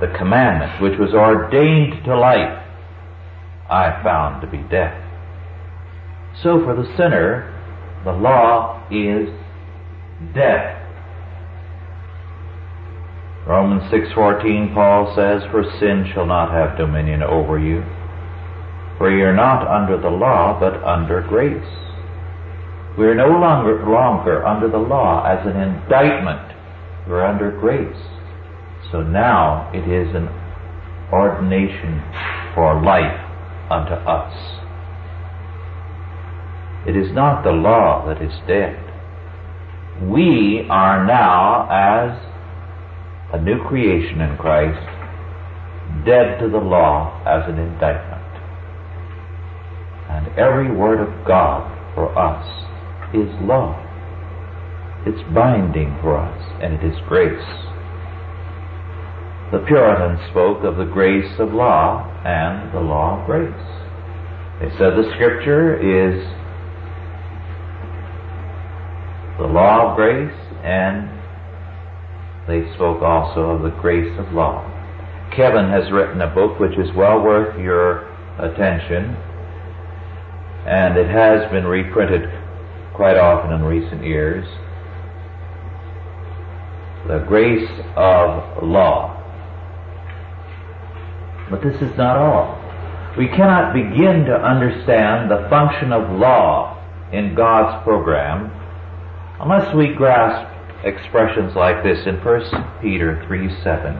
The 0.00 0.16
commandment 0.18 0.82
which 0.82 0.98
was 0.98 1.14
ordained 1.14 2.04
to 2.04 2.18
life 2.18 2.58
I 3.70 4.02
found 4.02 4.42
to 4.42 4.46
be 4.46 4.58
death. 4.68 4.98
So 6.42 6.62
for 6.64 6.74
the 6.74 6.84
sinner, 6.96 7.48
the 8.04 8.12
law 8.12 8.86
is 8.90 9.28
death. 10.34 10.81
Romans 13.52 13.82
6:14 13.90 14.72
Paul 14.72 15.12
says, 15.14 15.44
"For 15.50 15.62
sin 15.78 16.06
shall 16.06 16.24
not 16.24 16.50
have 16.52 16.78
dominion 16.78 17.22
over 17.22 17.58
you, 17.58 17.84
for 18.96 19.10
you 19.10 19.26
are 19.26 19.34
not 19.34 19.68
under 19.68 19.98
the 19.98 20.08
law, 20.08 20.58
but 20.58 20.82
under 20.82 21.20
grace." 21.20 21.76
We 22.96 23.06
are 23.08 23.14
no 23.14 23.28
longer 23.28 23.84
longer 23.84 24.46
under 24.46 24.68
the 24.68 24.78
law 24.78 25.26
as 25.26 25.44
an 25.44 25.58
indictment. 25.60 26.40
We're 27.06 27.26
under 27.26 27.50
grace. 27.50 28.02
So 28.90 29.02
now 29.02 29.68
it 29.74 29.86
is 29.86 30.14
an 30.14 30.30
ordination 31.12 32.00
for 32.54 32.80
life 32.80 33.20
unto 33.70 33.92
us. 33.92 34.32
It 36.86 36.96
is 36.96 37.12
not 37.12 37.44
the 37.44 37.52
law 37.52 38.06
that 38.06 38.22
is 38.22 38.40
dead. 38.46 38.78
we 40.00 40.66
are 40.70 41.04
now, 41.04 41.68
as 41.70 42.31
a 43.32 43.40
new 43.40 43.62
creation 43.66 44.20
in 44.20 44.36
Christ, 44.36 44.78
dead 46.04 46.38
to 46.40 46.48
the 46.48 46.58
law 46.58 47.22
as 47.26 47.48
an 47.48 47.58
indictment. 47.58 48.20
And 50.10 50.28
every 50.38 50.70
word 50.70 51.00
of 51.00 51.26
God 51.26 51.64
for 51.94 52.16
us 52.18 52.44
is 53.14 53.28
law. 53.40 53.78
It's 55.06 55.22
binding 55.34 55.96
for 56.00 56.18
us, 56.18 56.38
and 56.62 56.74
it 56.74 56.84
is 56.84 56.96
grace. 57.08 57.48
The 59.50 59.64
Puritans 59.66 60.20
spoke 60.30 60.64
of 60.64 60.76
the 60.76 60.90
grace 60.90 61.32
of 61.38 61.52
law 61.52 62.08
and 62.24 62.72
the 62.72 62.80
law 62.80 63.20
of 63.20 63.26
grace. 63.26 63.52
They 64.60 64.70
said 64.78 64.96
the 64.96 65.10
scripture 65.14 65.76
is 65.76 66.22
the 69.38 69.46
law 69.46 69.90
of 69.90 69.96
grace 69.96 70.32
and 70.62 71.11
they 72.48 72.72
spoke 72.74 73.02
also 73.02 73.50
of 73.50 73.62
the 73.62 73.70
grace 73.80 74.18
of 74.18 74.32
law. 74.32 74.68
Kevan 75.34 75.70
has 75.70 75.90
written 75.92 76.20
a 76.20 76.34
book 76.34 76.58
which 76.58 76.76
is 76.78 76.92
well 76.94 77.22
worth 77.22 77.58
your 77.58 78.08
attention 78.38 79.16
and 80.66 80.96
it 80.96 81.08
has 81.08 81.50
been 81.50 81.64
reprinted 81.64 82.30
quite 82.94 83.16
often 83.16 83.52
in 83.52 83.62
recent 83.62 84.04
years. 84.04 84.46
The 87.08 87.24
grace 87.26 87.68
of 87.96 88.62
law. 88.62 89.18
But 91.50 91.62
this 91.62 91.74
is 91.82 91.96
not 91.96 92.16
all. 92.16 92.58
We 93.18 93.26
cannot 93.26 93.74
begin 93.74 94.24
to 94.26 94.34
understand 94.34 95.30
the 95.30 95.46
function 95.50 95.92
of 95.92 96.18
law 96.18 96.78
in 97.12 97.34
God's 97.34 97.82
program 97.82 98.50
unless 99.40 99.74
we 99.74 99.94
grasp 99.94 100.51
expressions 100.84 101.54
like 101.54 101.82
this 101.82 102.06
in 102.06 102.16
1 102.16 102.80
Peter 102.82 103.22
3 103.26 103.62
7, 103.62 103.94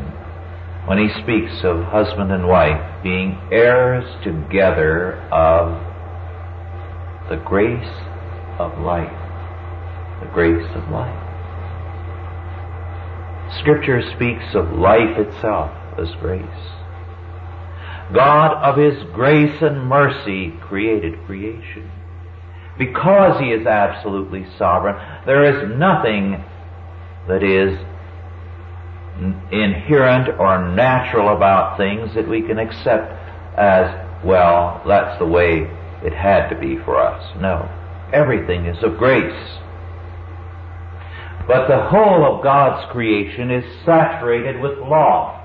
when 0.87 0.99
he 0.99 1.09
speaks 1.23 1.65
of 1.65 1.85
husband 1.85 2.33
and 2.33 2.49
wife 2.49 3.03
being 3.03 3.39
heirs 3.51 4.05
together 4.25 5.15
of 5.31 5.93
the 7.29 7.37
grace 7.37 8.03
of 8.59 8.79
life. 8.79 9.19
The 10.21 10.29
grace 10.33 10.69
of 10.75 10.91
life. 10.91 11.29
Scripture 13.61 14.03
speaks 14.15 14.55
of 14.55 14.73
life 14.73 15.19
itself 15.19 15.71
as 15.99 16.09
grace. 16.21 16.45
God 18.13 18.55
of 18.63 18.77
His 18.77 19.03
grace 19.13 19.63
and 19.63 19.87
mercy 19.87 20.55
created 20.61 21.25
creation. 21.27 21.91
Because 22.79 23.41
He 23.41 23.51
is 23.51 23.67
absolutely 23.67 24.47
sovereign, 24.59 24.97
there 25.27 25.45
is 25.45 25.79
nothing 25.79 26.45
that 27.29 27.43
is 27.43 27.79
inherent 29.53 30.29
or 30.41 30.71
natural 30.75 31.37
about 31.37 31.77
things 31.77 32.15
that 32.15 32.29
we 32.29 32.43
can 32.43 32.59
accept 32.59 33.13
as, 33.57 34.25
well, 34.25 34.83
that's 34.87 35.19
the 35.19 35.27
way 35.27 35.71
it 36.03 36.13
had 36.13 36.49
to 36.49 36.59
be 36.59 36.77
for 36.85 36.99
us. 36.99 37.23
No. 37.41 37.69
Everything 38.13 38.67
is 38.67 38.83
of 38.83 38.99
grace. 38.99 39.59
But 41.47 41.67
the 41.67 41.89
whole 41.89 42.25
of 42.25 42.43
God's 42.43 42.91
creation 42.93 43.51
is 43.51 43.65
saturated 43.85 44.61
with 44.61 44.79
law. 44.79 45.39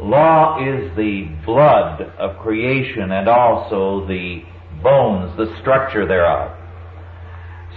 Law 0.00 0.58
is 0.58 0.96
the 0.96 1.28
blood 1.44 2.02
of 2.18 2.38
creation 2.38 3.12
and 3.12 3.28
also 3.28 4.06
the 4.06 4.42
bones, 4.82 5.36
the 5.36 5.54
structure 5.60 6.06
thereof. 6.06 6.56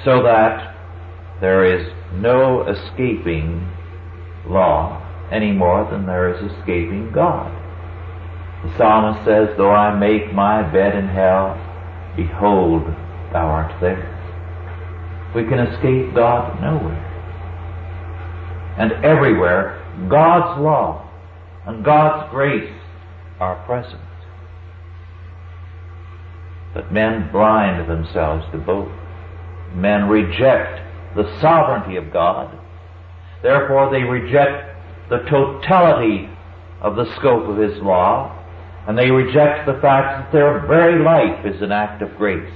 So 0.04 0.24
that 0.24 0.76
there 1.42 1.66
is 1.66 1.92
no 2.22 2.68
escaping 2.68 3.68
law 4.48 5.02
any 5.32 5.52
more 5.52 5.90
than 5.90 6.06
there 6.06 6.34
is 6.34 6.52
escaping 6.52 7.12
God. 7.12 7.52
The 8.64 8.78
psalmist 8.78 9.26
says, 9.26 9.50
Though 9.58 9.72
I 9.72 9.98
make 9.98 10.34
my 10.34 10.62
bed 10.72 10.96
in 10.96 11.08
hell, 11.08 11.56
behold, 12.16 12.84
thou 13.32 13.46
art 13.46 13.80
there. 13.82 14.12
We 15.36 15.44
can 15.44 15.60
escape 15.60 16.16
God 16.16 16.62
nowhere. 16.62 17.02
And 18.78 18.92
everywhere, 19.06 19.82
God's 20.10 20.62
law 20.62 21.10
and 21.66 21.84
God's 21.84 22.30
grace 22.32 22.72
are 23.40 23.64
present. 23.66 24.02
But 26.74 26.92
men 26.92 27.32
blind 27.32 27.90
themselves 27.90 28.46
to 28.52 28.58
both. 28.58 28.92
Men 29.74 30.08
reject 30.08 30.85
the 31.16 31.40
sovereignty 31.42 31.96
of 31.96 32.12
God. 32.12 32.58
Therefore, 33.42 33.92
they 33.92 34.04
reject 34.04 34.76
the 35.10 35.20
totality 35.30 36.30
of 36.82 36.96
the 36.96 37.06
scope 37.18 37.48
of 37.48 37.58
His 37.58 37.82
law, 37.82 38.32
and 38.88 38.98
they 38.98 39.10
reject 39.10 39.66
the 39.66 39.80
fact 39.82 40.26
that 40.26 40.32
their 40.32 40.66
very 40.68 41.04
life 41.04 41.46
is 41.46 41.62
an 41.62 41.72
act 41.72 42.02
of 42.02 42.16
grace. 42.18 42.54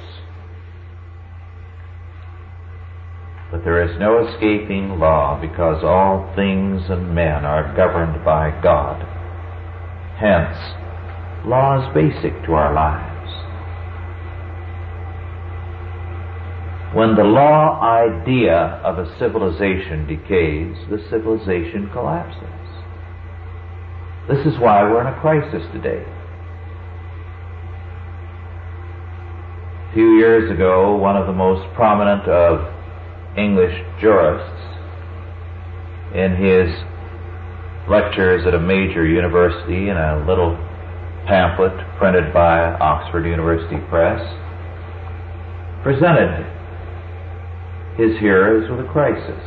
But 3.51 3.63
there 3.63 3.81
is 3.81 3.99
no 3.99 4.27
escaping 4.27 4.99
law 4.99 5.39
because 5.41 5.83
all 5.83 6.31
things 6.35 6.83
and 6.89 7.15
men 7.15 7.45
are 7.45 7.75
governed 7.75 8.23
by 8.23 8.51
God. 8.61 9.01
Hence, 10.19 10.55
law 11.47 11.81
is 11.81 11.93
basic 11.95 12.45
to 12.45 12.53
our 12.53 12.73
lives. 12.73 13.08
When 16.93 17.15
the 17.15 17.23
law 17.23 17.79
idea 17.81 18.81
of 18.83 18.97
a 18.97 19.05
civilization 19.19 20.07
decays, 20.07 20.75
the 20.89 20.97
civilization 21.11 21.87
collapses. 21.93 22.49
This 24.27 24.45
is 24.47 24.59
why 24.59 24.81
we're 24.81 25.01
in 25.01 25.13
a 25.13 25.19
crisis 25.21 25.61
today. 25.71 26.03
A 29.89 29.93
few 29.93 30.17
years 30.17 30.49
ago, 30.49 30.95
one 30.95 31.15
of 31.15 31.27
the 31.27 31.33
most 31.33 31.71
prominent 31.75 32.27
of 32.27 32.73
English 33.37 33.85
jurists 34.01 34.61
in 36.15 36.37
his 36.37 36.73
lectures 37.87 38.47
at 38.47 38.55
a 38.55 38.59
major 38.59 39.05
university 39.05 39.89
in 39.89 39.97
a 39.97 40.25
little 40.27 40.55
pamphlet 41.27 41.73
printed 41.99 42.33
by 42.33 42.73
Oxford 42.79 43.25
University 43.25 43.77
Press 43.89 44.21
presented 45.83 46.48
his 47.99 48.17
hearers 48.19 48.71
with 48.71 48.79
a 48.79 48.89
crisis. 48.89 49.43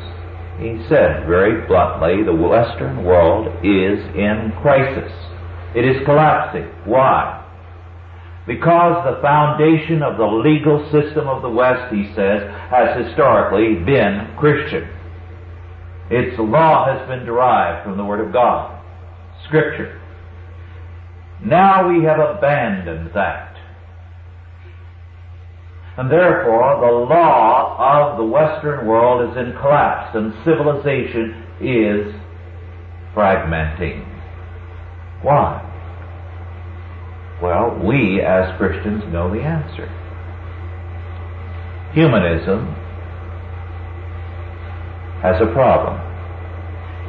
He 0.61 0.85
said 0.89 1.25
very 1.25 1.67
bluntly, 1.67 2.23
the 2.23 2.37
Western 2.37 3.03
world 3.03 3.49
is 3.65 3.99
in 4.15 4.53
crisis. 4.61 5.11
It 5.75 5.89
is 5.89 6.05
collapsing. 6.05 6.69
Why? 6.85 7.41
Because 8.47 9.03
the 9.09 9.23
foundation 9.23 10.03
of 10.03 10.19
the 10.19 10.27
legal 10.27 10.85
system 10.93 11.29
of 11.29 11.41
the 11.41 11.49
West, 11.49 11.95
he 11.95 12.13
says, 12.15 12.43
has 12.69 13.07
historically 13.07 13.77
been 13.87 14.29
Christian. 14.39 14.87
Its 16.11 16.37
law 16.39 16.85
has 16.85 17.09
been 17.09 17.25
derived 17.25 17.85
from 17.85 17.97
the 17.97 18.05
Word 18.05 18.21
of 18.21 18.33
God, 18.33 18.83
Scripture. 19.47 19.99
Now 21.43 21.89
we 21.89 22.05
have 22.05 22.19
abandoned 22.19 23.11
that. 23.15 23.52
And 25.99 26.11
therefore, 26.11 26.81
the 26.81 27.15
law 27.15 27.77
of 27.79 28.17
the 28.17 28.25
Western 28.25 28.87
world 28.87 29.31
is 29.31 29.37
in 29.37 29.53
collapse 29.61 30.17
and 30.17 30.33
civilization 30.43 31.45
is 31.61 32.15
fragmenting. 33.15 34.09
Why? 35.23 35.69
Well, 37.43 37.79
we 37.85 38.23
as 38.23 38.57
Christians 38.57 39.03
know 39.13 39.31
the 39.33 39.43
answer. 39.43 39.87
Humanism 41.93 42.75
has 45.21 45.41
a 45.43 45.53
problem. 45.53 46.01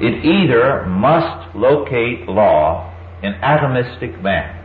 It 0.02 0.26
either 0.26 0.86
must 0.88 1.56
locate 1.56 2.28
law 2.28 2.94
in 3.24 3.34
atomistic 3.36 4.22
man. 4.22 4.60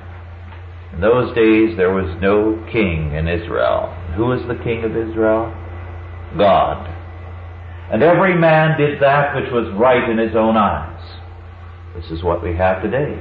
In 0.95 1.01
those 1.01 1.35
days 1.37 1.77
there 1.77 1.93
was 1.93 2.21
no 2.21 2.67
king 2.73 3.15
in 3.15 3.29
Israel. 3.29 3.95
Who 4.19 4.27
was 4.27 4.43
the 4.47 4.63
king 4.63 4.85
of 4.85 4.97
Israel? 4.97 5.49
God. 6.37 6.87
And 7.91 8.03
every 8.03 8.37
man 8.37 8.79
did 8.79 9.01
that 9.01 9.35
which 9.35 9.51
was 9.51 9.73
right 9.75 10.11
in 10.11 10.19
his 10.19 10.37
own 10.37 10.59
eyes. 10.59 11.01
This 11.97 12.11
is 12.11 12.23
what 12.23 12.43
we 12.43 12.55
have 12.55 12.83
today 12.83 13.19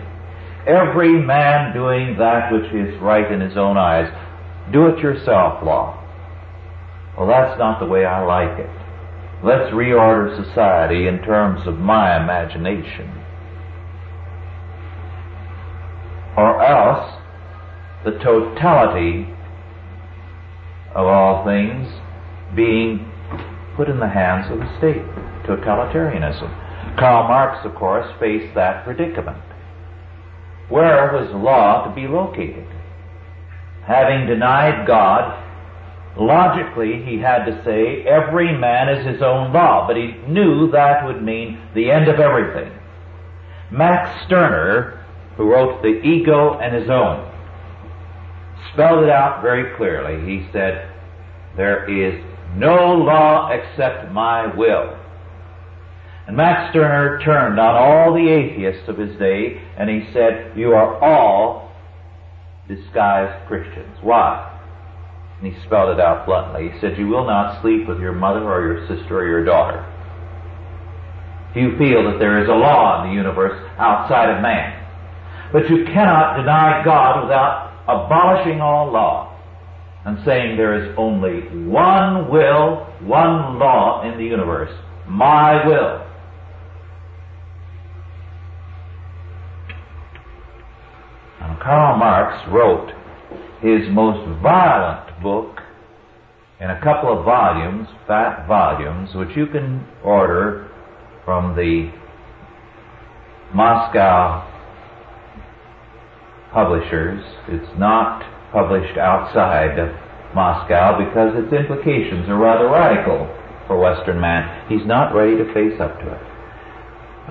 every 0.68 1.14
man 1.14 1.74
doing 1.74 2.18
that 2.18 2.52
which 2.52 2.72
is 2.74 3.02
right 3.02 3.32
in 3.32 3.40
his 3.40 3.58
own 3.58 3.78
eyes. 3.78 4.12
Do 4.72 4.88
it 4.88 5.00
yourself 5.00 5.64
law. 5.64 6.04
Well, 7.18 7.28
that's 7.28 7.58
not 7.58 7.80
the 7.80 7.86
way 7.86 8.06
I 8.06 8.24
like 8.24 8.60
it. 8.60 8.70
Let's 9.44 9.74
reorder 9.74 10.46
society 10.46 11.08
in 11.08 11.20
terms 11.24 11.66
of 11.66 11.80
my 11.80 12.22
imagination. 12.22 13.24
Or 16.36 16.62
else, 16.62 17.22
the 18.04 18.12
totality 18.20 19.34
of 20.98 21.06
all 21.06 21.46
things 21.46 21.88
being 22.56 23.10
put 23.76 23.88
in 23.88 24.00
the 24.00 24.10
hands 24.10 24.52
of 24.52 24.58
the 24.58 24.78
state, 24.80 25.06
totalitarianism. 25.46 26.98
Karl 26.98 27.28
Marx, 27.28 27.64
of 27.64 27.76
course, 27.76 28.12
faced 28.20 28.56
that 28.56 28.84
predicament. 28.84 29.38
Where 30.70 31.14
was 31.14 31.32
law 31.32 31.88
to 31.88 31.94
be 31.94 32.08
located? 32.08 32.66
Having 33.86 34.26
denied 34.26 34.88
God, 34.88 35.44
logically 36.18 37.04
he 37.04 37.20
had 37.20 37.46
to 37.46 37.64
say 37.64 38.04
every 38.04 38.58
man 38.58 38.90
is 38.90 39.06
his 39.06 39.22
own 39.22 39.54
law, 39.54 39.86
but 39.88 39.96
he 39.96 40.16
knew 40.28 40.72
that 40.72 41.06
would 41.06 41.22
mean 41.22 41.62
the 41.76 41.92
end 41.92 42.08
of 42.08 42.20
everything. 42.20 42.74
Max 43.70 44.26
Stirner, 44.26 45.06
who 45.38 45.52
wrote 45.52 45.84
The 45.84 46.02
Ego 46.02 46.58
and 46.58 46.74
His 46.74 46.90
Own, 46.90 47.32
spelled 48.78 49.04
it 49.04 49.10
out 49.10 49.42
very 49.42 49.76
clearly. 49.76 50.22
He 50.30 50.48
said, 50.54 50.94
There 51.58 51.90
is 51.90 52.24
no 52.56 52.94
law 52.94 53.50
except 53.50 54.12
my 54.12 54.56
will. 54.56 54.96
And 56.28 56.38
Max 56.38 56.70
Stirner 56.70 57.20
turned 57.26 57.60
on 57.60 57.76
all 57.76 58.14
the 58.14 58.30
atheists 58.30 58.88
of 58.88 59.00
his 59.00 59.18
day 59.18 59.64
and 59.78 59.90
he 59.90 60.14
said, 60.14 60.56
You 60.56 60.74
are 60.74 61.04
all 61.04 61.72
disguised 62.68 63.48
Christians. 63.48 63.98
Why? 64.02 64.54
And 65.42 65.52
he 65.52 65.60
spelled 65.66 65.90
it 65.90 66.00
out 66.00 66.28
bluntly. 66.28 66.70
He 66.70 66.80
said, 66.80 67.00
You 67.00 67.08
will 67.08 67.26
not 67.26 67.64
sleep 67.64 67.88
with 67.88 68.00
your 68.00 68.14
mother 68.14 68.44
or 68.44 68.62
your 68.62 68.88
sister 68.88 69.22
or 69.22 69.28
your 69.28 69.44
daughter. 69.44 69.82
If 71.50 71.56
you 71.56 71.78
feel 71.80 72.12
that 72.12 72.20
there 72.20 72.44
is 72.44 72.50
a 72.50 72.54
law 72.54 73.02
in 73.02 73.10
the 73.10 73.16
universe 73.16 73.58
outside 73.80 74.36
of 74.36 74.44
man. 74.44 74.84
But 75.52 75.68
you 75.68 75.86
cannot 75.86 76.38
deny 76.38 76.84
God 76.84 77.24
without 77.24 77.67
abolishing 77.88 78.62
all 78.62 78.92
law 78.92 79.34
and 80.06 80.18
saying 80.26 80.58
there 80.58 80.84
is 80.84 80.96
only 80.98 81.42
one 81.68 82.30
will, 82.30 82.86
one 83.02 83.60
law 83.60 84.04
in 84.10 84.18
the 84.18 84.24
universe. 84.24 84.72
My 85.08 85.66
will. 85.66 86.06
And 91.42 91.60
Karl 91.60 91.98
Marx 91.98 92.42
wrote 92.50 92.92
his 93.62 93.90
most 93.94 94.42
violent 94.42 95.22
book 95.22 95.60
in 96.60 96.70
a 96.70 96.82
couple 96.82 97.18
of 97.18 97.26
volumes, 97.26 97.88
fat 98.08 98.48
volumes, 98.48 99.10
which 99.14 99.36
you 99.36 99.46
can 99.48 99.86
order 100.04 100.70
from 101.26 101.56
the 101.56 101.92
Moscow 103.54 104.57
publishers. 106.54 107.24
It's 107.48 107.80
not 107.80 108.24
published 108.52 108.98
outside 108.98 109.78
of 109.80 109.90
Moscow 110.34 110.98
because 110.98 111.34
its 111.36 111.54
implications 111.54 112.30
are 112.30 112.38
rather 112.38 112.70
radical 112.70 113.28
for 113.68 113.78
Western 113.80 114.20
man. 114.20 114.68
He's 114.70 114.86
not 114.86 115.14
ready 115.14 115.38
to 115.38 115.54
face 115.54 115.80
up 115.80 116.00
to 116.00 116.14
it. 116.14 116.22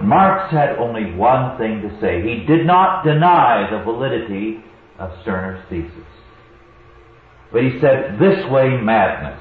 Marx 0.03 0.53
had 0.53 0.77
only 0.77 1.15
one 1.15 1.57
thing 1.57 1.81
to 1.81 2.01
say. 2.01 2.23
He 2.23 2.45
did 2.45 2.67
not 2.67 3.03
deny 3.03 3.69
the 3.71 3.83
validity 3.83 4.63
of 4.99 5.11
Stirner's 5.23 5.65
thesis. 5.71 6.07
But 7.53 7.63
he 7.63 7.81
said, 7.81 8.19
this 8.21 8.45
way 8.51 8.77
madness. 8.77 9.41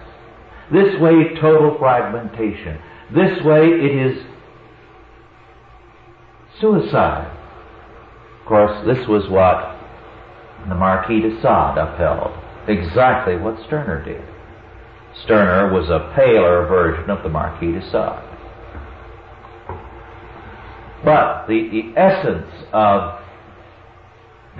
This 0.71 0.99
way 0.99 1.35
total 1.41 1.77
fragmentation. 1.77 2.79
This 3.13 3.43
way 3.43 3.67
it 3.67 4.11
is 4.11 4.23
suicide. 6.61 7.31
Of 8.45 8.49
course, 8.49 8.85
this 8.85 9.07
was 9.07 9.27
what 9.27 9.75
the 10.69 10.75
Marquis 10.75 11.19
de 11.19 11.31
Sade 11.41 11.79
upheld. 11.79 12.31
Exactly 12.67 13.37
what 13.37 13.57
Stirner 13.65 14.05
did. 14.05 14.21
Stirner 15.23 15.73
was 15.73 15.89
a 15.89 16.13
paler 16.15 16.67
version 16.67 17.09
of 17.09 17.23
the 17.23 17.29
Marquis 17.29 17.71
de 17.71 17.81
Sade. 17.81 18.21
But 21.03 21.47
the, 21.47 21.69
the 21.71 21.99
essence 21.99 22.67
of 22.71 23.19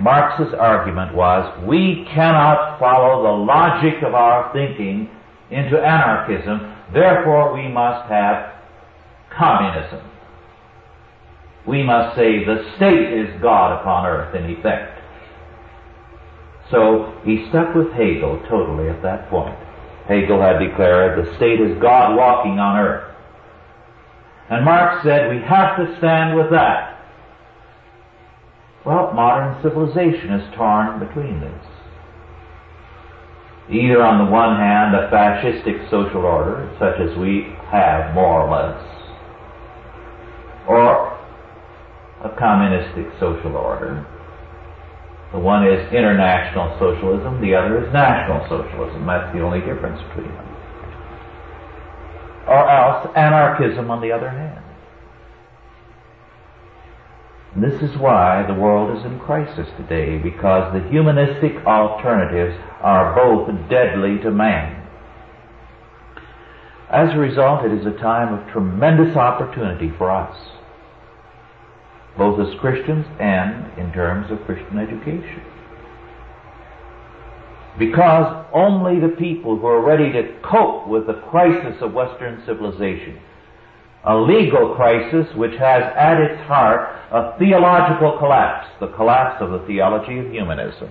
Marx's 0.00 0.52
argument 0.52 1.14
was 1.14 1.46
we 1.64 2.08
cannot 2.12 2.80
follow 2.80 3.22
the 3.22 3.44
logic 3.44 4.02
of 4.02 4.14
our 4.14 4.52
thinking 4.52 5.08
into 5.52 5.78
anarchism, 5.78 6.74
therefore 6.92 7.54
we 7.54 7.68
must 7.68 8.10
have 8.10 8.52
communism. 9.30 10.00
We 11.66 11.82
must 11.82 12.16
say 12.16 12.44
the 12.44 12.64
state 12.76 13.12
is 13.12 13.42
God 13.42 13.80
upon 13.80 14.06
earth 14.06 14.34
in 14.34 14.50
effect. 14.50 15.00
So 16.70 17.14
he 17.24 17.46
stuck 17.48 17.74
with 17.74 17.92
Hegel 17.92 18.42
totally 18.48 18.88
at 18.88 19.02
that 19.02 19.28
point. 19.28 19.56
Hegel 20.08 20.40
had 20.40 20.58
declared 20.58 21.18
the 21.24 21.36
state 21.36 21.60
is 21.60 21.80
God 21.80 22.16
walking 22.16 22.58
on 22.58 22.78
earth. 22.78 23.14
And 24.48 24.64
Marx 24.64 25.02
said 25.02 25.30
we 25.30 25.42
have 25.42 25.76
to 25.76 25.96
stand 25.98 26.36
with 26.36 26.50
that. 26.50 27.04
Well, 28.84 29.12
modern 29.12 29.60
civilization 29.62 30.32
is 30.32 30.54
torn 30.54 31.00
between 31.00 31.40
this. 31.40 31.66
Either 33.68 34.00
on 34.04 34.24
the 34.24 34.30
one 34.30 34.54
hand 34.54 34.94
a 34.94 35.10
fascistic 35.10 35.90
social 35.90 36.22
order, 36.24 36.70
such 36.78 37.00
as 37.00 37.18
we 37.18 37.52
have 37.72 38.14
more 38.14 38.42
or 38.42 38.50
less, 38.50 38.80
or 40.68 41.15
a 42.26 42.36
communistic 42.38 43.06
social 43.18 43.56
order. 43.56 44.04
The 45.32 45.38
one 45.38 45.66
is 45.66 45.80
international 45.92 46.76
socialism, 46.78 47.40
the 47.40 47.54
other 47.54 47.84
is 47.84 47.92
national 47.92 48.42
socialism. 48.48 49.06
That's 49.06 49.32
the 49.34 49.42
only 49.42 49.60
difference 49.60 50.00
between 50.08 50.28
them 50.34 50.56
or 52.46 52.68
else 52.68 53.08
anarchism 53.16 53.90
on 53.90 54.00
the 54.00 54.12
other 54.12 54.30
hand. 54.30 54.64
And 57.54 57.64
this 57.64 57.82
is 57.82 57.96
why 57.98 58.44
the 58.46 58.54
world 58.54 58.96
is 58.96 59.04
in 59.04 59.18
crisis 59.18 59.66
today, 59.76 60.18
because 60.18 60.72
the 60.72 60.88
humanistic 60.88 61.64
alternatives 61.66 62.56
are 62.80 63.14
both 63.14 63.48
deadly 63.68 64.18
to 64.18 64.30
man. 64.30 64.86
As 66.90 67.14
a 67.14 67.18
result, 67.18 67.64
it 67.64 67.72
is 67.72 67.86
a 67.86 67.98
time 67.98 68.32
of 68.32 68.52
tremendous 68.52 69.16
opportunity 69.16 69.90
for 69.98 70.10
us, 70.10 70.36
both 72.16 72.40
as 72.40 72.58
Christians 72.60 73.06
and 73.20 73.78
in 73.78 73.92
terms 73.92 74.30
of 74.30 74.44
Christian 74.46 74.78
education. 74.78 75.42
Because 77.78 78.46
only 78.54 79.00
the 79.00 79.14
people 79.16 79.58
who 79.58 79.66
are 79.66 79.84
ready 79.84 80.10
to 80.12 80.34
cope 80.42 80.88
with 80.88 81.06
the 81.06 81.20
crisis 81.30 81.76
of 81.82 81.92
Western 81.92 82.42
civilization, 82.46 83.20
a 84.04 84.16
legal 84.16 84.74
crisis 84.74 85.26
which 85.36 85.58
has 85.58 85.82
at 85.96 86.20
its 86.20 86.40
heart 86.44 86.96
a 87.10 87.38
theological 87.38 88.16
collapse, 88.18 88.68
the 88.80 88.88
collapse 88.88 89.42
of 89.42 89.50
the 89.50 89.66
theology 89.66 90.18
of 90.18 90.30
humanism. 90.30 90.88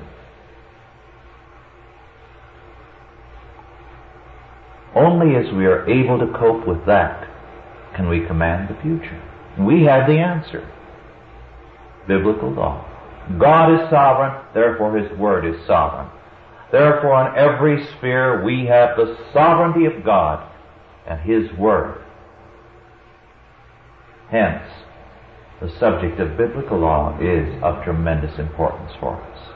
Only 4.93 5.35
as 5.35 5.51
we 5.53 5.65
are 5.65 5.89
able 5.89 6.19
to 6.19 6.27
cope 6.37 6.67
with 6.67 6.85
that 6.85 7.27
can 7.95 8.07
we 8.07 8.25
command 8.27 8.69
the 8.69 8.81
future. 8.81 9.21
We 9.57 9.83
have 9.83 10.07
the 10.07 10.19
answer. 10.19 10.69
Biblical 12.07 12.51
law. 12.51 12.85
God 13.39 13.73
is 13.73 13.89
sovereign, 13.89 14.45
therefore 14.53 14.97
His 14.97 15.17
Word 15.17 15.45
is 15.45 15.65
sovereign. 15.65 16.09
Therefore, 16.71 17.27
in 17.27 17.35
every 17.37 17.85
sphere, 17.97 18.43
we 18.43 18.65
have 18.65 18.97
the 18.97 19.17
sovereignty 19.33 19.85
of 19.85 20.03
God 20.03 20.51
and 21.07 21.19
His 21.21 21.51
Word. 21.57 22.03
Hence, 24.29 24.63
the 25.61 25.69
subject 25.79 26.19
of 26.19 26.37
biblical 26.37 26.79
law 26.79 27.17
is 27.19 27.61
of 27.63 27.83
tremendous 27.83 28.37
importance 28.37 28.91
for 28.99 29.21
us. 29.21 29.55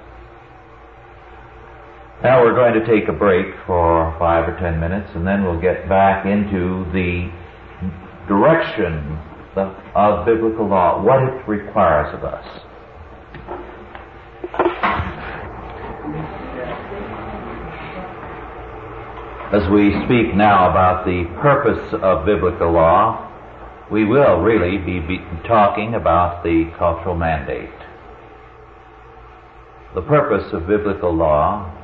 Now 2.24 2.44
we're 2.44 2.56
going 2.56 2.74
to 2.74 2.86
take 2.86 3.08
a 3.08 3.14
break 3.14 3.48
for 3.66 4.14
five 4.20 4.48
or 4.48 4.58
ten 4.60 4.80
minutes 4.80 5.10
and 5.16 5.26
then 5.26 5.44
we'll 5.44 5.62
get 5.62 5.88
back 5.88 6.26
into 6.26 6.86
the 6.92 7.32
direction 8.28 9.18
of 9.96 10.26
biblical 10.26 10.68
law, 10.68 11.02
what 11.02 11.24
it 11.24 11.48
requires 11.48 12.14
of 12.14 12.24
us. 12.24 12.46
As 19.52 19.68
we 19.72 19.90
speak 20.06 20.36
now 20.36 20.70
about 20.70 21.06
the 21.06 21.26
purpose 21.42 21.94
of 22.04 22.26
biblical 22.26 22.72
law, 22.72 23.26
we 23.92 24.06
will 24.06 24.42
really 24.42 24.78
be, 24.78 25.00
be 25.00 25.18
talking 25.48 25.96
about 25.96 26.44
the 26.44 26.72
cultural 26.78 27.16
mandate. 27.16 27.74
The 29.96 30.04
purpose 30.04 30.54
of 30.54 30.68
biblical 30.68 31.12
law 31.16 31.76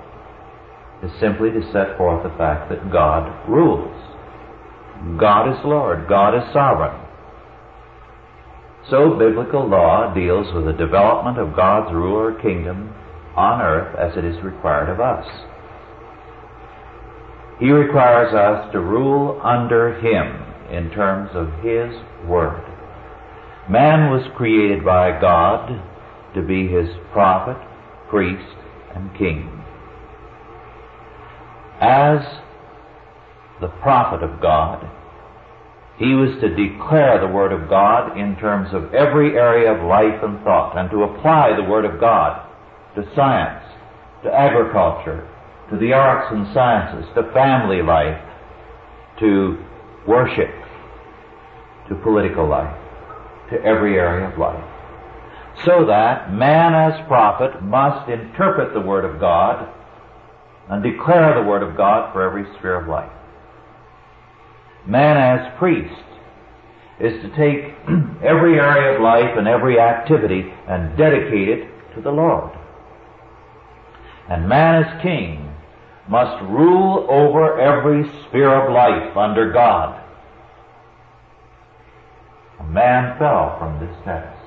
is 1.03 1.11
simply 1.19 1.49
to 1.51 1.61
set 1.71 1.97
forth 1.97 2.21
the 2.21 2.37
fact 2.37 2.69
that 2.69 2.91
God 2.91 3.49
rules. 3.49 3.95
God 5.19 5.49
is 5.51 5.57
Lord. 5.65 6.07
God 6.07 6.35
is 6.35 6.53
sovereign. 6.53 7.04
So 8.89 9.17
biblical 9.17 9.67
law 9.67 10.13
deals 10.13 10.53
with 10.53 10.65
the 10.65 10.73
development 10.73 11.39
of 11.39 11.55
God's 11.55 11.91
rule 11.91 12.17
or 12.17 12.39
kingdom 12.39 12.93
on 13.35 13.59
earth 13.59 13.97
as 13.97 14.15
it 14.15 14.23
is 14.23 14.43
required 14.43 14.89
of 14.89 14.99
us. 14.99 15.25
He 17.59 17.71
requires 17.71 18.33
us 18.33 18.71
to 18.73 18.79
rule 18.79 19.41
under 19.43 19.95
Him 19.99 20.45
in 20.71 20.91
terms 20.91 21.31
of 21.33 21.47
His 21.63 21.95
Word. 22.27 22.63
Man 23.69 24.11
was 24.11 24.29
created 24.35 24.85
by 24.85 25.19
God 25.19 25.81
to 26.35 26.41
be 26.43 26.67
His 26.67 26.89
prophet, 27.11 27.57
priest, 28.09 28.55
and 28.93 29.17
king. 29.17 29.63
As 31.81 32.19
the 33.61 33.69
prophet 33.81 34.21
of 34.21 34.41
God, 34.41 34.87
he 35.97 36.13
was 36.13 36.39
to 36.41 36.49
declare 36.49 37.19
the 37.19 37.33
Word 37.33 37.53
of 37.53 37.69
God 37.69 38.17
in 38.17 38.35
terms 38.35 38.73
of 38.73 38.93
every 38.93 39.37
area 39.37 39.71
of 39.71 39.87
life 39.87 40.21
and 40.23 40.43
thought, 40.43 40.77
and 40.77 40.89
to 40.91 41.03
apply 41.03 41.55
the 41.55 41.63
Word 41.63 41.85
of 41.85 41.99
God 41.99 42.45
to 42.95 43.03
science, 43.15 43.63
to 44.23 44.33
agriculture, 44.33 45.27
to 45.69 45.77
the 45.77 45.93
arts 45.93 46.33
and 46.33 46.53
sciences, 46.53 47.09
to 47.15 47.31
family 47.31 47.81
life, 47.81 48.21
to 49.19 49.57
worship, 50.05 50.51
to 51.87 51.95
political 51.95 52.47
life, 52.47 52.75
to 53.49 53.61
every 53.63 53.97
area 53.97 54.29
of 54.29 54.37
life. 54.37 54.63
So 55.63 55.85
that 55.85 56.33
man 56.33 56.73
as 56.73 57.07
prophet 57.07 57.63
must 57.63 58.09
interpret 58.09 58.73
the 58.73 58.81
Word 58.81 59.05
of 59.05 59.21
God 59.21 59.71
and 60.69 60.83
declare 60.83 61.41
the 61.41 61.47
Word 61.47 61.63
of 61.63 61.77
God 61.77 62.11
for 62.11 62.21
every 62.21 62.43
sphere 62.57 62.81
of 62.81 62.89
life. 62.89 63.11
Man 64.85 65.17
as 65.17 65.57
priest 65.57 66.03
is 66.99 67.21
to 67.21 67.29
take 67.35 67.73
every 68.23 68.59
area 68.59 68.95
of 68.95 69.01
life 69.01 69.37
and 69.37 69.47
every 69.47 69.79
activity 69.79 70.53
and 70.67 70.97
dedicate 70.97 71.49
it 71.49 71.69
to 71.95 72.01
the 72.01 72.11
Lord. 72.11 72.51
And 74.29 74.47
man 74.47 74.83
as 74.83 75.01
king 75.01 75.53
must 76.07 76.41
rule 76.43 77.07
over 77.09 77.59
every 77.59 78.07
sphere 78.27 78.53
of 78.53 78.71
life 78.71 79.17
under 79.17 79.51
God. 79.51 80.01
A 82.59 82.63
man 82.63 83.17
fell 83.17 83.57
from 83.59 83.79
this 83.79 83.95
test. 84.03 84.39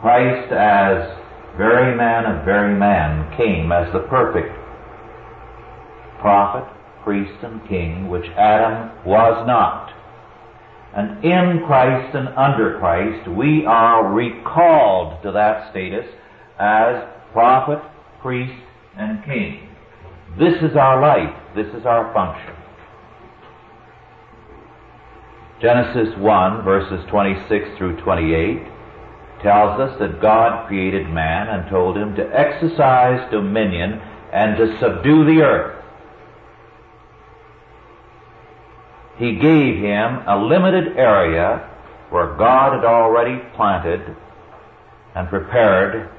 Christ 0.00 0.52
as 0.52 1.18
very 1.56 1.96
man 1.96 2.26
of 2.26 2.44
very 2.44 2.74
man 2.74 3.34
came 3.36 3.72
as 3.72 3.92
the 3.92 4.00
perfect 4.00 4.52
prophet, 6.20 6.64
priest, 7.04 7.42
and 7.42 7.66
king, 7.68 8.08
which 8.08 8.26
Adam 8.30 8.90
was 9.04 9.46
not. 9.46 9.92
And 10.96 11.24
in 11.24 11.64
Christ 11.66 12.14
and 12.14 12.28
under 12.28 12.78
Christ, 12.78 13.28
we 13.28 13.66
are 13.66 14.12
recalled 14.12 15.22
to 15.22 15.32
that 15.32 15.70
status 15.70 16.06
as 16.58 17.04
prophet, 17.32 17.80
priest, 18.22 18.62
and 18.96 19.24
king. 19.24 19.68
This 20.38 20.54
is 20.62 20.76
our 20.76 21.00
life. 21.00 21.34
This 21.54 21.66
is 21.74 21.84
our 21.84 22.12
function. 22.12 22.54
Genesis 25.60 26.16
1 26.18 26.64
verses 26.64 27.04
26 27.08 27.78
through 27.78 27.96
28 28.00 28.62
tells 29.42 29.80
us 29.80 29.98
that 29.98 30.20
God 30.20 30.66
created 30.66 31.08
man 31.08 31.48
and 31.48 31.70
told 31.70 31.96
him 31.96 32.14
to 32.16 32.38
exercise 32.38 33.30
dominion 33.30 34.00
and 34.32 34.56
to 34.56 34.78
subdue 34.80 35.24
the 35.24 35.42
earth. 35.42 35.83
He 39.16 39.36
gave 39.36 39.76
him 39.76 40.22
a 40.26 40.36
limited 40.36 40.96
area 40.96 41.70
where 42.10 42.36
God 42.36 42.74
had 42.74 42.84
already 42.84 43.40
planted 43.54 44.16
and 45.14 45.28
prepared 45.28 46.10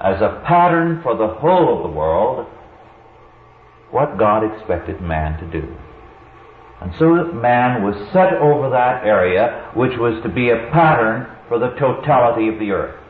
as 0.00 0.20
a 0.20 0.42
pattern 0.46 1.00
for 1.02 1.16
the 1.16 1.28
whole 1.28 1.76
of 1.76 1.82
the 1.82 1.96
world 1.96 2.46
what 3.90 4.18
God 4.18 4.42
expected 4.44 5.00
man 5.00 5.38
to 5.38 5.60
do. 5.60 5.74
And 6.80 6.92
so 6.98 7.16
that 7.16 7.34
man 7.34 7.82
was 7.82 7.94
set 8.12 8.34
over 8.34 8.68
that 8.70 9.04
area 9.04 9.70
which 9.74 9.96
was 9.98 10.22
to 10.22 10.28
be 10.28 10.50
a 10.50 10.68
pattern 10.72 11.26
for 11.48 11.58
the 11.58 11.70
totality 11.78 12.48
of 12.48 12.58
the 12.58 12.72
earth. 12.72 13.00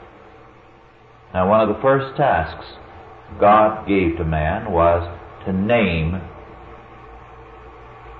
Now 1.33 1.48
one 1.48 1.61
of 1.61 1.74
the 1.74 1.83
first 1.83 2.16
tasks 2.16 2.64
God 3.40 3.88
gave 3.88 4.16
to 4.18 4.24
man 4.24 4.70
was 4.70 5.09
to 5.46 5.52
name 5.52 6.20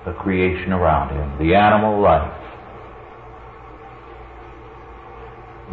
the 0.05 0.13
creation 0.13 0.71
around 0.71 1.09
him, 1.09 1.37
the 1.39 1.55
animal 1.55 1.99
life. 1.99 2.41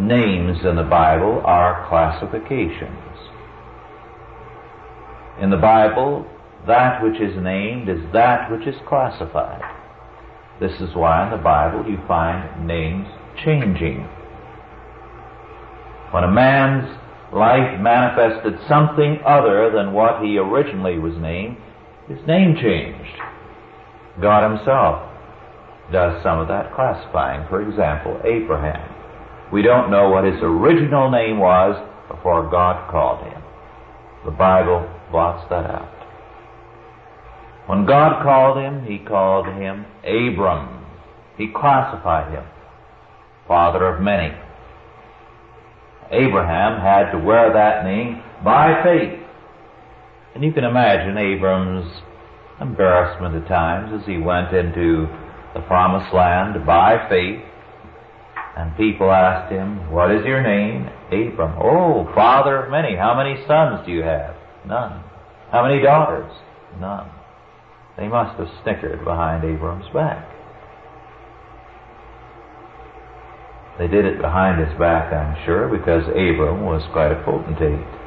Names 0.00 0.58
in 0.64 0.76
the 0.76 0.82
Bible 0.82 1.42
are 1.44 1.86
classifications. 1.88 2.98
In 5.40 5.50
the 5.50 5.58
Bible, 5.58 6.26
that 6.66 7.02
which 7.02 7.20
is 7.20 7.36
named 7.42 7.88
is 7.88 8.00
that 8.12 8.50
which 8.50 8.66
is 8.66 8.76
classified. 8.88 9.62
This 10.60 10.80
is 10.80 10.94
why 10.94 11.24
in 11.24 11.30
the 11.30 11.42
Bible 11.42 11.84
you 11.90 11.98
find 12.08 12.66
names 12.66 13.06
changing. 13.44 14.08
When 16.12 16.24
a 16.24 16.30
man's 16.30 16.88
life 17.32 17.80
manifested 17.80 18.58
something 18.68 19.18
other 19.26 19.70
than 19.74 19.92
what 19.92 20.22
he 20.22 20.38
originally 20.38 20.98
was 20.98 21.16
named, 21.16 21.56
his 22.08 22.18
name 22.26 22.54
changed. 22.56 23.18
God 24.20 24.56
himself 24.56 25.08
does 25.90 26.22
some 26.22 26.38
of 26.38 26.48
that 26.48 26.74
classifying. 26.74 27.48
For 27.48 27.66
example, 27.66 28.20
Abraham. 28.24 28.88
We 29.52 29.62
don't 29.62 29.90
know 29.90 30.08
what 30.08 30.24
his 30.24 30.40
original 30.42 31.10
name 31.10 31.38
was 31.38 31.76
before 32.08 32.50
God 32.50 32.90
called 32.90 33.26
him. 33.26 33.42
The 34.24 34.30
Bible 34.30 34.88
blots 35.10 35.46
that 35.50 35.66
out. 35.66 35.88
When 37.66 37.86
God 37.86 38.22
called 38.22 38.58
him, 38.58 38.84
he 38.84 38.98
called 38.98 39.46
him 39.46 39.84
Abram. 40.04 40.84
He 41.36 41.48
classified 41.54 42.32
him, 42.32 42.44
father 43.46 43.86
of 43.86 44.02
many. 44.02 44.34
Abraham 46.10 46.80
had 46.80 47.10
to 47.12 47.18
wear 47.18 47.52
that 47.52 47.84
name 47.84 48.22
by 48.44 48.82
faith. 48.82 49.20
And 50.34 50.44
you 50.44 50.52
can 50.52 50.64
imagine 50.64 51.16
Abram's 51.16 51.90
embarrassment 52.62 53.34
at 53.34 53.48
times 53.48 53.92
as 54.00 54.06
he 54.06 54.18
went 54.18 54.54
into 54.54 55.06
the 55.54 55.60
promised 55.66 56.14
land 56.14 56.64
by 56.64 57.06
faith. 57.08 57.42
And 58.56 58.76
people 58.76 59.10
asked 59.10 59.52
him, 59.52 59.90
What 59.90 60.10
is 60.10 60.24
your 60.24 60.42
name? 60.42 60.88
Abram. 61.10 61.58
Oh, 61.60 62.10
father 62.14 62.64
of 62.64 62.70
many. 62.70 62.96
How 62.96 63.14
many 63.16 63.44
sons 63.46 63.84
do 63.84 63.92
you 63.92 64.02
have? 64.02 64.36
None. 64.66 65.02
How 65.50 65.66
many 65.66 65.82
daughters? 65.82 66.30
None. 66.78 67.10
They 67.96 68.08
must 68.08 68.38
have 68.38 68.48
snickered 68.62 69.04
behind 69.04 69.44
Abram's 69.44 69.88
back. 69.92 70.28
They 73.78 73.88
did 73.88 74.04
it 74.04 74.20
behind 74.20 74.60
his 74.60 74.78
back, 74.78 75.12
I'm 75.12 75.36
sure, 75.44 75.68
because 75.68 76.06
Abram 76.08 76.64
was 76.64 76.82
quite 76.92 77.10
a 77.10 77.22
potentate. 77.24 78.01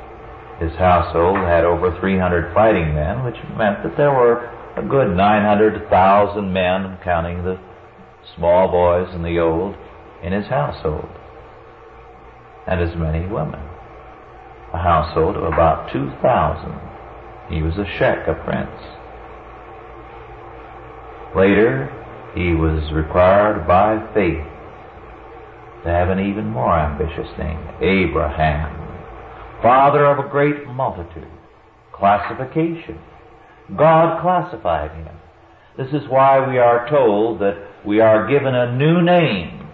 His 0.60 0.72
household 0.78 1.38
had 1.38 1.66
over 1.66 1.98
300 2.00 2.54
fighting 2.54 2.96
men, 2.96 3.24
which 3.26 3.36
meant 3.58 3.84
that 3.84 3.98
there 3.98 4.12
were 4.12 4.50
a 4.78 4.82
good 4.82 5.16
900,000 5.16 6.54
men, 6.54 6.98
counting 7.04 7.44
the 7.44 7.60
small 8.36 8.70
boys 8.70 9.14
and 9.14 9.24
the 9.24 9.40
old, 9.40 9.76
in 10.24 10.32
his 10.32 10.48
household. 10.48 11.10
And 12.68 12.82
as 12.82 12.96
many 12.96 13.28
women. 13.28 13.60
A 14.74 14.78
household 14.78 15.36
of 15.36 15.44
about 15.44 15.92
2,000. 15.92 16.80
He 17.50 17.62
was 17.62 17.76
a 17.78 17.86
sheikh, 17.86 18.28
a 18.28 18.34
prince. 18.44 18.82
Later, 21.36 21.92
he 22.34 22.54
was 22.54 22.92
required 22.94 23.68
by 23.68 24.00
faith 24.14 24.46
to 25.84 25.90
have 25.90 26.10
an 26.10 26.20
even 26.20 26.48
more 26.48 26.78
ambitious 26.78 27.30
name, 27.38 27.60
Abraham, 27.82 28.85
father 29.66 30.06
of 30.06 30.24
a 30.24 30.30
great 30.30 30.68
multitude. 30.68 31.28
Classification. 31.92 33.00
God 33.76 34.22
classified 34.22 34.92
him. 34.92 35.16
This 35.76 35.88
is 35.88 36.08
why 36.08 36.48
we 36.48 36.60
are 36.60 36.88
told 36.88 37.40
that 37.40 37.68
we 37.84 38.00
are 38.00 38.30
given 38.30 38.54
a 38.54 38.78
new 38.78 39.02
name. 39.02 39.68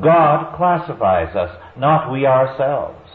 God 0.00 0.56
classifies 0.56 1.34
us, 1.34 1.60
not 1.76 2.12
we 2.12 2.24
ourselves. 2.24 3.10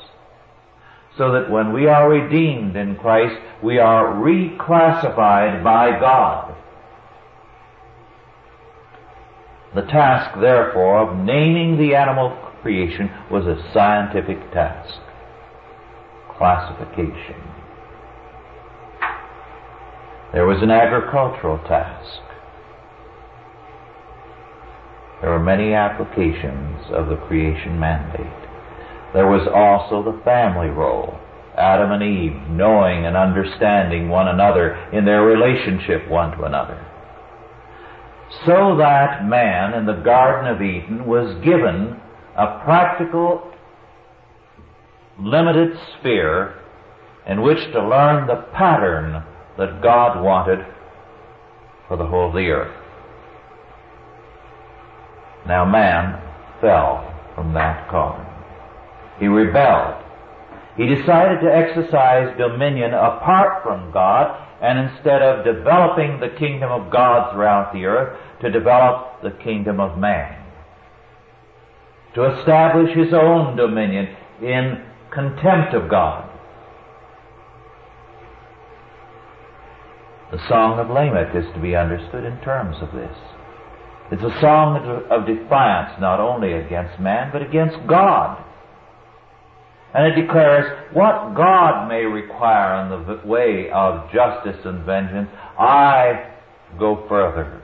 So 1.17 1.31
that 1.31 1.49
when 1.49 1.71
we 1.71 1.88
are 1.88 2.10
redeemed 2.10 2.75
in 2.75 2.97
Christ, 2.97 3.41
we 3.63 3.79
are 3.79 4.15
reclassified 4.15 5.63
by 5.63 5.97
God. 5.97 6.57
The 9.75 9.83
task, 9.83 10.41
therefore, 10.41 11.07
of 11.07 11.17
naming 11.25 11.77
the 11.77 11.95
animal 11.95 12.31
creation 12.62 13.10
was 13.31 13.45
a 13.45 13.71
scientific 13.73 14.51
task. 14.51 15.06
Classification. 16.38 17.41
There 20.34 20.45
was 20.45 20.62
an 20.62 20.71
agricultural 20.71 21.58
task. 21.67 22.21
There 25.21 25.32
were 25.32 25.39
many 25.39 25.73
applications 25.73 26.86
of 26.91 27.08
the 27.08 27.15
creation 27.28 27.80
mandate. 27.80 28.50
There 29.13 29.28
was 29.28 29.47
also 29.47 30.04
the 30.04 30.21
family 30.23 30.69
role 30.69 31.17
Adam 31.58 31.91
and 31.91 32.04
Eve, 32.04 32.50
knowing 32.52 33.08
and 33.08 33.17
understanding 33.17 34.10
one 34.10 34.28
another 34.28 34.76
in 34.93 35.06
their 35.06 35.23
relationship 35.23 36.08
one 36.08 36.38
to 36.38 36.43
another. 36.43 36.86
So 38.45 38.78
that 38.78 39.26
man 39.26 39.73
in 39.73 39.88
the 39.88 40.02
Garden 40.04 40.54
of 40.54 40.62
Eden 40.62 41.08
was 41.08 41.34
given 41.43 42.00
a 42.36 42.62
practical, 42.63 43.52
limited 45.19 45.77
sphere 45.99 46.56
in 47.25 47.41
which 47.41 47.60
to 47.71 47.88
learn 47.88 48.27
the 48.27 48.45
pattern 48.53 49.23
that 49.58 49.82
God 49.82 50.23
wanted 50.23 50.65
for 51.88 51.97
the 51.97 52.06
whole 52.06 52.30
of 52.30 52.34
the 52.34 52.49
earth. 52.49 52.75
Now 55.47 55.65
man 55.65 56.21
fell 56.62 57.13
from 57.36 57.53
that 57.53 57.89
calling. 57.89 58.25
He 59.19 59.27
rebelled. 59.27 60.03
He 60.75 60.86
decided 60.86 61.41
to 61.41 61.53
exercise 61.53 62.38
dominion 62.38 62.93
apart 62.93 63.63
from 63.63 63.91
God 63.91 64.43
and 64.62 64.89
instead 64.89 65.21
of 65.21 65.45
developing 65.45 66.19
the 66.19 66.36
kingdom 66.38 66.71
of 66.71 66.91
God 66.91 67.32
throughout 67.32 67.73
the 67.73 67.86
earth, 67.86 68.17
to 68.41 68.51
develop 68.51 69.21
the 69.21 69.32
kingdom 69.43 69.80
of 69.80 69.97
man. 69.97 70.43
To 72.15 72.39
establish 72.39 72.95
his 72.95 73.13
own 73.13 73.56
dominion 73.56 74.15
in 74.41 74.84
contempt 75.17 75.73
of 75.73 75.89
God. 75.89 76.30
The 80.32 80.38
Song 80.47 80.77
of 80.77 80.91
Lamech 80.91 81.36
is 81.36 81.51
to 81.56 81.60
be 81.60 81.75
understood 81.75 82.23
in 82.23 82.39
terms 82.41 82.75
of 82.82 82.91
this. 82.91 83.17
It's 84.12 84.21
a 84.21 84.39
song 84.39 84.77
of 85.10 85.25
defiance 85.25 85.99
not 85.99 86.19
only 86.19 86.53
against 86.53 86.99
man, 86.99 87.32
but 87.34 87.41
against 87.41 87.77
God. 87.88 88.43
And 89.95 90.06
it 90.06 90.21
declares 90.21 90.88
what 90.93 91.34
God 91.34 91.88
may 91.88 92.03
require 92.03 92.84
in 92.84 92.89
the 93.08 93.27
way 93.27 93.71
of 93.71 94.12
justice 94.12 94.63
and 94.65 94.86
vengeance. 94.86 95.30
I 95.58 96.32
go 96.77 97.08
further. 97.10 97.63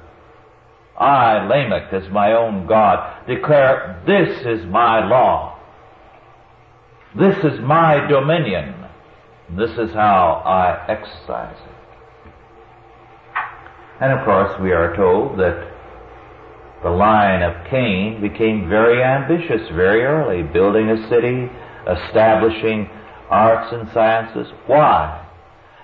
I, 1.00 1.46
Lamech, 1.46 1.94
as 1.94 2.12
my 2.12 2.34
own 2.34 2.66
God, 2.66 3.28
declare 3.28 4.02
this 4.08 4.40
is 4.44 4.66
my 4.66 5.08
law. 5.08 5.53
This 7.18 7.38
is 7.44 7.60
my 7.62 8.08
dominion. 8.08 8.74
This 9.56 9.72
is 9.72 9.94
how 9.94 10.42
I 10.46 10.86
exercise 10.90 11.56
it. 11.56 11.74
And 14.02 14.12
of 14.12 14.26
course, 14.26 14.60
we 14.60 14.72
are 14.72 14.96
told 14.96 15.38
that 15.40 15.72
the 16.82 16.90
line 16.90 17.44
of 17.44 17.68
Cain 17.70 18.20
became 18.20 18.68
very 18.68 19.04
ambitious 19.04 19.70
very 19.70 20.04
early, 20.04 20.42
building 20.42 20.90
a 20.90 21.08
city, 21.08 21.50
establishing 21.88 22.90
arts 23.30 23.72
and 23.72 23.90
sciences. 23.94 24.52
Why? 24.66 25.26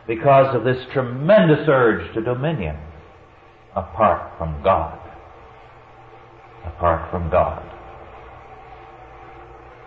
Because 0.08 0.56
of 0.56 0.64
this 0.64 0.84
tremendous 0.92 1.68
urge 1.68 2.12
to 2.16 2.22
dominion 2.22 2.76
apart 3.76 4.38
from 4.38 4.62
God. 4.64 5.00
Apart 6.66 7.12
from 7.12 7.30
God. 7.30 7.69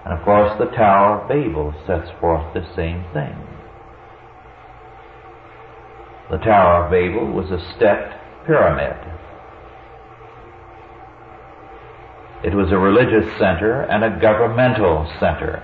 And 0.04 0.12
of 0.12 0.24
course, 0.24 0.58
the 0.58 0.66
Tower 0.76 1.20
of 1.20 1.28
Babel 1.28 1.74
sets 1.86 2.10
forth 2.20 2.52
the 2.54 2.66
same 2.74 3.04
thing. 3.12 3.36
The 6.30 6.38
Tower 6.38 6.84
of 6.84 6.90
Babel 6.90 7.30
was 7.30 7.50
a 7.50 7.60
stepped 7.76 8.14
pyramid. 8.46 8.96
It 12.44 12.54
was 12.54 12.72
a 12.72 12.78
religious 12.78 13.38
center 13.38 13.82
and 13.82 14.02
a 14.02 14.18
governmental 14.20 15.06
center. 15.20 15.62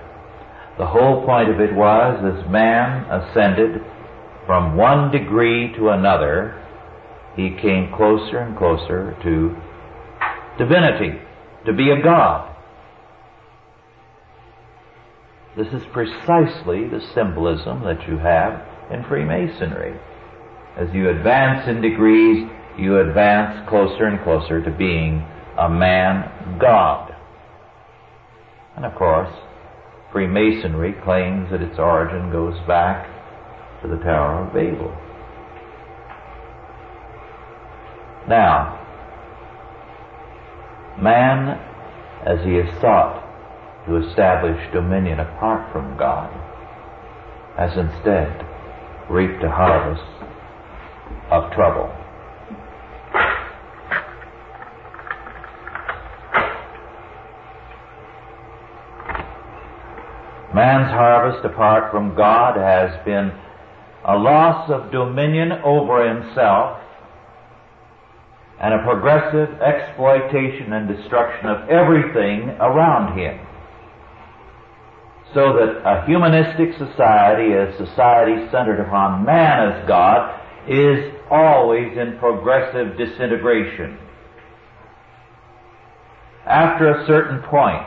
The 0.77 0.87
whole 0.87 1.25
point 1.25 1.49
of 1.49 1.59
it 1.59 1.75
was 1.75 2.23
as 2.23 2.49
man 2.49 3.03
ascended 3.11 3.83
from 4.45 4.77
one 4.77 5.11
degree 5.11 5.73
to 5.75 5.89
another, 5.89 6.55
he 7.35 7.49
came 7.61 7.93
closer 7.93 8.39
and 8.39 8.57
closer 8.57 9.17
to 9.21 9.55
divinity, 10.57 11.19
to 11.65 11.73
be 11.73 11.91
a 11.91 12.01
God. 12.01 12.48
This 15.59 15.73
is 15.73 15.85
precisely 15.91 16.87
the 16.87 17.01
symbolism 17.13 17.83
that 17.83 18.07
you 18.07 18.17
have 18.17 18.65
in 18.93 19.03
Freemasonry. 19.03 19.99
As 20.77 20.87
you 20.93 21.09
advance 21.09 21.67
in 21.67 21.81
degrees, 21.81 22.47
you 22.77 22.97
advance 22.97 23.67
closer 23.67 24.05
and 24.05 24.23
closer 24.23 24.63
to 24.63 24.71
being 24.71 25.21
a 25.57 25.69
man 25.69 26.57
God. 26.61 27.13
And 28.77 28.85
of 28.85 28.95
course, 28.95 29.35
Freemasonry 30.13 30.93
claims 31.03 31.51
that 31.51 31.61
its 31.61 31.77
origin 31.77 32.31
goes 32.31 32.57
back 32.65 33.09
to 33.81 33.89
the 33.89 33.97
Tower 33.97 34.45
of 34.45 34.53
Babel. 34.53 34.95
Now, 38.29 38.79
man, 41.01 41.59
as 42.25 42.45
he 42.45 42.55
is 42.55 42.79
sought 42.79 43.18
to 43.87 43.97
establish 43.97 44.59
dominion 44.73 45.19
apart 45.19 45.71
from 45.71 45.97
God, 45.97 46.31
has 47.57 47.71
instead 47.77 48.45
reaped 49.09 49.43
a 49.43 49.49
harvest 49.49 50.03
of 51.31 51.51
trouble. 51.53 51.89
Man's 60.53 60.91
harvest 60.91 61.45
apart 61.45 61.91
from 61.91 62.15
God 62.15 62.57
has 62.57 62.91
been 63.05 63.31
a 64.05 64.17
loss 64.17 64.69
of 64.69 64.91
dominion 64.91 65.51
over 65.63 66.07
himself 66.07 66.81
and 68.59 68.73
a 68.73 68.83
progressive 68.83 69.61
exploitation 69.61 70.73
and 70.73 70.87
destruction 70.87 71.47
of 71.47 71.69
everything 71.69 72.49
around 72.59 73.17
him. 73.17 73.39
So 75.33 75.53
that 75.53 75.81
a 75.85 76.05
humanistic 76.05 76.73
society, 76.73 77.53
a 77.53 77.75
society 77.77 78.49
centered 78.51 78.79
upon 78.79 79.25
man 79.25 79.71
as 79.71 79.87
God, 79.87 80.39
is 80.67 81.13
always 81.29 81.97
in 81.97 82.17
progressive 82.17 82.97
disintegration. 82.97 83.97
After 86.45 86.89
a 86.89 87.05
certain 87.05 87.41
point, 87.43 87.85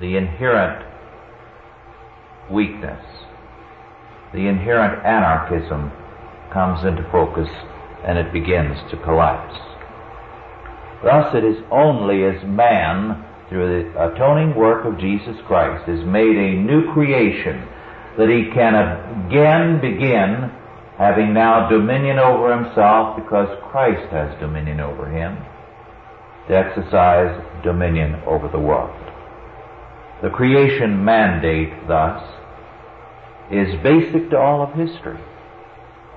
the 0.00 0.16
inherent 0.16 0.86
weakness. 2.50 3.04
The 4.32 4.46
inherent 4.46 5.04
anarchism 5.04 5.92
comes 6.52 6.84
into 6.84 7.08
focus 7.10 7.48
and 8.04 8.18
it 8.18 8.32
begins 8.32 8.78
to 8.90 8.96
collapse. 8.96 9.58
Thus 11.02 11.34
it 11.34 11.44
is 11.44 11.62
only 11.70 12.24
as 12.24 12.42
man, 12.44 13.24
through 13.50 13.82
the 13.82 14.12
atoning 14.12 14.54
work 14.54 14.86
of 14.86 14.98
Jesus 14.98 15.36
Christ, 15.46 15.88
is 15.88 16.04
made 16.06 16.36
a 16.36 16.54
new 16.54 16.90
creation 16.94 17.68
that 18.16 18.30
he 18.30 18.50
can 18.54 18.74
again 19.26 19.80
begin 19.80 20.50
having 20.96 21.34
now 21.34 21.68
dominion 21.68 22.18
over 22.18 22.56
himself 22.56 23.16
because 23.16 23.48
Christ 23.70 24.10
has 24.12 24.38
dominion 24.38 24.80
over 24.80 25.10
him, 25.10 25.36
to 26.46 26.56
exercise 26.56 27.42
dominion 27.64 28.14
over 28.26 28.48
the 28.48 28.58
world. 28.58 28.94
The 30.22 30.30
creation 30.30 31.04
mandate, 31.04 31.88
thus, 31.88 32.22
is 33.50 33.82
basic 33.82 34.30
to 34.30 34.38
all 34.38 34.62
of 34.62 34.74
history. 34.74 35.18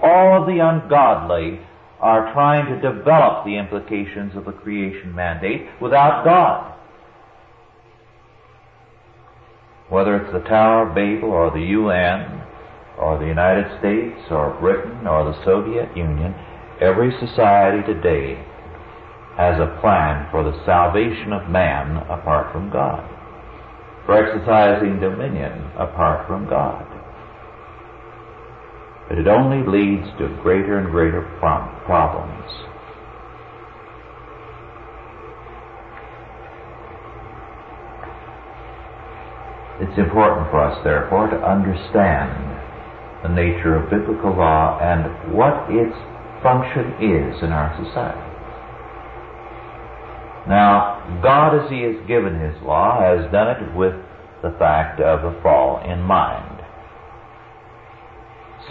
All 0.01 0.41
of 0.41 0.47
the 0.47 0.59
ungodly 0.59 1.61
are 2.01 2.33
trying 2.33 2.65
to 2.65 2.81
develop 2.81 3.45
the 3.45 3.57
implications 3.57 4.35
of 4.35 4.43
the 4.43 4.51
creation 4.51 5.15
mandate 5.15 5.67
without 5.79 6.25
God. 6.25 6.72
Whether 9.93 10.17
it's 10.17 10.33
the 10.33 10.49
Tower 10.49 10.89
of 10.89 10.95
Babel 10.95 11.29
or 11.29 11.51
the 11.51 11.69
UN 11.77 12.41
or 12.97 13.19
the 13.19 13.29
United 13.29 13.69
States 13.77 14.25
or 14.31 14.57
Britain 14.59 15.05
or 15.05 15.29
the 15.29 15.37
Soviet 15.45 15.95
Union, 15.95 16.33
every 16.81 17.13
society 17.21 17.85
today 17.85 18.41
has 19.37 19.61
a 19.61 19.77
plan 19.81 20.25
for 20.31 20.41
the 20.41 20.57
salvation 20.65 21.31
of 21.31 21.47
man 21.47 21.97
apart 22.09 22.51
from 22.51 22.71
God, 22.71 23.05
for 24.07 24.17
exercising 24.17 24.99
dominion 24.99 25.61
apart 25.77 26.25
from 26.25 26.49
God 26.49 26.89
but 29.07 29.17
it 29.17 29.27
only 29.27 29.61
leads 29.61 30.07
to 30.17 30.27
greater 30.41 30.79
and 30.79 30.89
greater 30.89 31.21
problems. 31.39 32.72
It's 39.83 39.99
important 39.99 40.49
for 40.49 40.61
us, 40.61 40.81
therefore, 40.85 41.27
to 41.27 41.35
understand 41.35 42.31
the 43.21 43.27
nature 43.27 43.75
of 43.75 43.89
biblical 43.89 44.31
law 44.31 44.79
and 44.79 45.35
what 45.35 45.67
its 45.67 45.93
function 46.41 46.95
is 47.03 47.43
in 47.43 47.51
our 47.51 47.75
society. 47.83 48.31
Now, 50.47 51.19
God, 51.21 51.59
as 51.59 51.69
He 51.69 51.81
has 51.81 52.07
given 52.07 52.39
His 52.39 52.55
law, 52.63 53.01
has 53.01 53.29
done 53.29 53.59
it 53.59 53.75
with 53.75 53.93
the 54.41 54.55
fact 54.57 55.01
of 55.01 55.21
the 55.21 55.37
fall 55.41 55.83
in 55.83 56.01
mind. 56.01 56.63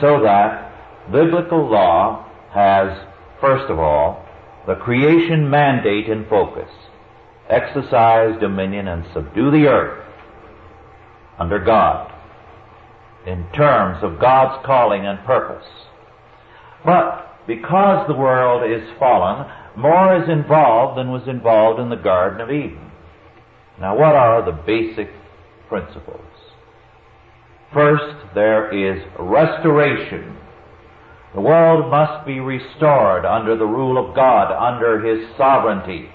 So 0.01 0.23
that 0.23 1.13
biblical 1.13 1.71
law 1.71 2.27
has, 2.55 3.07
first 3.39 3.71
of 3.71 3.79
all, 3.79 4.25
the 4.67 4.77
creation 4.77 5.51
mandate 5.51 6.09
in 6.09 6.25
focus. 6.27 6.71
Exercise 7.51 8.41
dominion 8.41 8.89
and 8.89 9.05
subdue 9.13 9.51
the 9.51 9.67
earth 9.67 10.03
under 11.43 11.59
God 11.59 12.09
in 13.27 13.45
terms 13.53 13.99
of 14.05 14.21
God's 14.21 14.65
calling 14.65 15.05
and 15.05 15.19
purpose. 15.27 15.67
But 16.85 17.37
because 17.49 18.07
the 18.07 18.15
world 18.15 18.63
is 18.71 18.89
fallen, 18.97 19.51
more 19.77 20.23
is 20.23 20.29
involved 20.29 20.99
than 20.99 21.11
was 21.11 21.27
involved 21.27 21.81
in 21.81 21.91
the 21.91 21.97
Garden 21.97 22.41
of 22.41 22.51
Eden. 22.51 22.93
Now 23.81 23.99
what 23.99 24.15
are 24.15 24.45
the 24.45 24.63
basic 24.65 25.11
principles? 25.69 26.21
First, 27.75 28.35
there 28.35 28.71
is 28.71 29.03
restoration. 29.19 30.37
The 31.35 31.41
world 31.41 31.91
must 31.91 32.25
be 32.25 32.39
restored 32.39 33.25
under 33.25 33.57
the 33.57 33.67
rule 33.67 33.99
of 33.99 34.15
God, 34.15 34.53
under 34.53 35.01
His 35.01 35.27
sovereignty. 35.37 36.09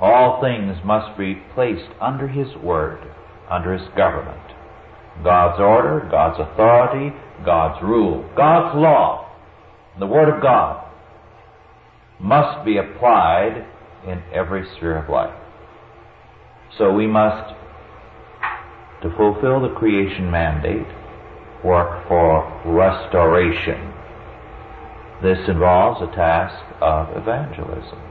All 0.00 0.40
things 0.42 0.76
must 0.84 1.16
be 1.18 1.42
placed 1.54 1.90
under 2.00 2.28
His 2.28 2.54
word, 2.56 3.00
under 3.50 3.72
His 3.76 3.88
government. 3.96 4.52
God's 5.24 5.60
order, 5.60 6.06
God's 6.10 6.38
authority, 6.40 7.16
God's 7.44 7.82
rule, 7.82 8.28
God's 8.36 8.76
law, 8.76 9.30
the 9.98 10.06
Word 10.06 10.34
of 10.34 10.42
God 10.42 10.82
must 12.20 12.64
be 12.64 12.76
applied 12.76 13.66
in 14.06 14.22
every 14.32 14.66
sphere 14.76 14.96
of 14.96 15.08
life. 15.08 15.34
So 16.78 16.92
we 16.92 17.06
must, 17.06 17.54
to 19.02 19.10
fulfill 19.16 19.60
the 19.60 19.74
creation 19.76 20.30
mandate, 20.30 20.86
work 21.64 22.06
for 22.08 22.62
restoration. 22.66 23.92
This 25.22 25.38
involves 25.48 26.02
a 26.02 26.14
task 26.14 26.62
of 26.80 27.16
evangelism. 27.16 28.05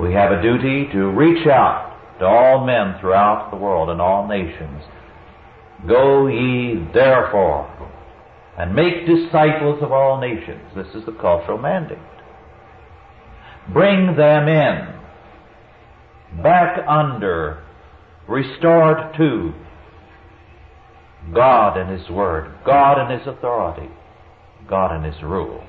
We 0.00 0.12
have 0.12 0.30
a 0.30 0.42
duty 0.42 0.88
to 0.92 1.10
reach 1.10 1.46
out 1.46 1.96
to 2.18 2.26
all 2.26 2.66
men 2.66 3.00
throughout 3.00 3.50
the 3.50 3.56
world 3.56 3.88
and 3.88 4.00
all 4.00 4.26
nations. 4.28 4.82
Go 5.88 6.26
ye 6.26 6.86
therefore 6.92 7.70
and 8.58 8.74
make 8.74 9.06
disciples 9.06 9.82
of 9.82 9.92
all 9.92 10.20
nations. 10.20 10.62
This 10.74 10.88
is 10.94 11.04
the 11.06 11.12
cultural 11.12 11.58
mandate. 11.58 11.98
Bring 13.72 14.16
them 14.16 14.48
in, 14.48 16.42
back 16.42 16.78
under, 16.86 17.62
restored 18.28 19.14
to 19.16 19.52
God 21.34 21.76
and 21.76 21.98
His 21.98 22.08
Word, 22.10 22.52
God 22.64 22.98
and 22.98 23.18
His 23.18 23.26
authority, 23.26 23.90
God 24.68 24.94
and 24.94 25.04
His 25.04 25.22
rule. 25.22 25.64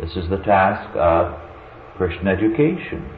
This 0.00 0.16
is 0.16 0.30
the 0.30 0.38
task 0.38 0.96
of 0.96 1.38
Christian 1.96 2.26
education. 2.26 3.10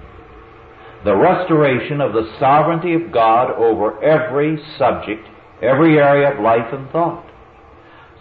The 1.05 1.15
restoration 1.15 2.01
of 2.01 2.13
the 2.13 2.29
sovereignty 2.41 2.95
of 2.95 3.13
God 3.13 3.53
over 3.53 4.03
every 4.03 4.59
subject, 4.79 5.29
every 5.63 5.99
area 5.99 6.33
of 6.33 6.43
life 6.43 6.73
and 6.73 6.91
thought. 6.91 7.25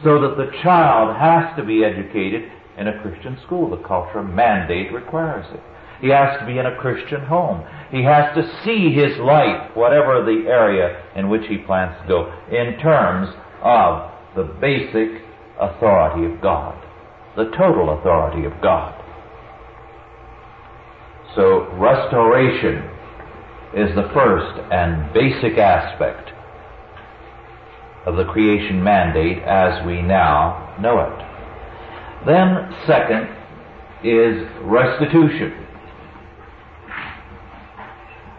So 0.03 0.21
that 0.21 0.37
the 0.37 0.51
child 0.61 1.15
has 1.17 1.55
to 1.57 1.63
be 1.63 1.83
educated 1.83 2.51
in 2.77 2.87
a 2.87 3.01
Christian 3.01 3.39
school. 3.45 3.69
The 3.69 3.83
cultural 3.87 4.25
mandate 4.25 4.93
requires 4.93 5.45
it. 5.53 5.61
He 5.99 6.09
has 6.09 6.39
to 6.39 6.45
be 6.45 6.57
in 6.57 6.65
a 6.65 6.77
Christian 6.77 7.21
home. 7.21 7.63
He 7.91 8.03
has 8.03 8.35
to 8.35 8.63
see 8.63 8.91
his 8.93 9.17
life, 9.19 9.75
whatever 9.75 10.23
the 10.23 10.47
area 10.47 11.03
in 11.15 11.29
which 11.29 11.47
he 11.47 11.57
plans 11.57 11.95
to 12.01 12.07
go, 12.07 12.33
in 12.51 12.79
terms 12.79 13.29
of 13.61 14.11
the 14.35 14.43
basic 14.59 15.21
authority 15.59 16.25
of 16.31 16.41
God, 16.41 16.75
the 17.35 17.45
total 17.57 17.97
authority 17.99 18.45
of 18.45 18.53
God. 18.61 18.97
So 21.35 21.71
restoration 21.75 22.89
is 23.73 23.95
the 23.95 24.09
first 24.13 24.59
and 24.71 25.13
basic 25.13 25.57
aspect 25.57 26.31
of 28.05 28.17
the 28.17 28.25
creation 28.25 28.83
mandate 28.83 29.41
as 29.43 29.85
we 29.85 30.01
now 30.01 30.75
know 30.81 30.99
it. 30.99 32.25
Then, 32.25 32.75
second, 32.85 33.29
is 34.03 34.45
restitution. 34.61 35.65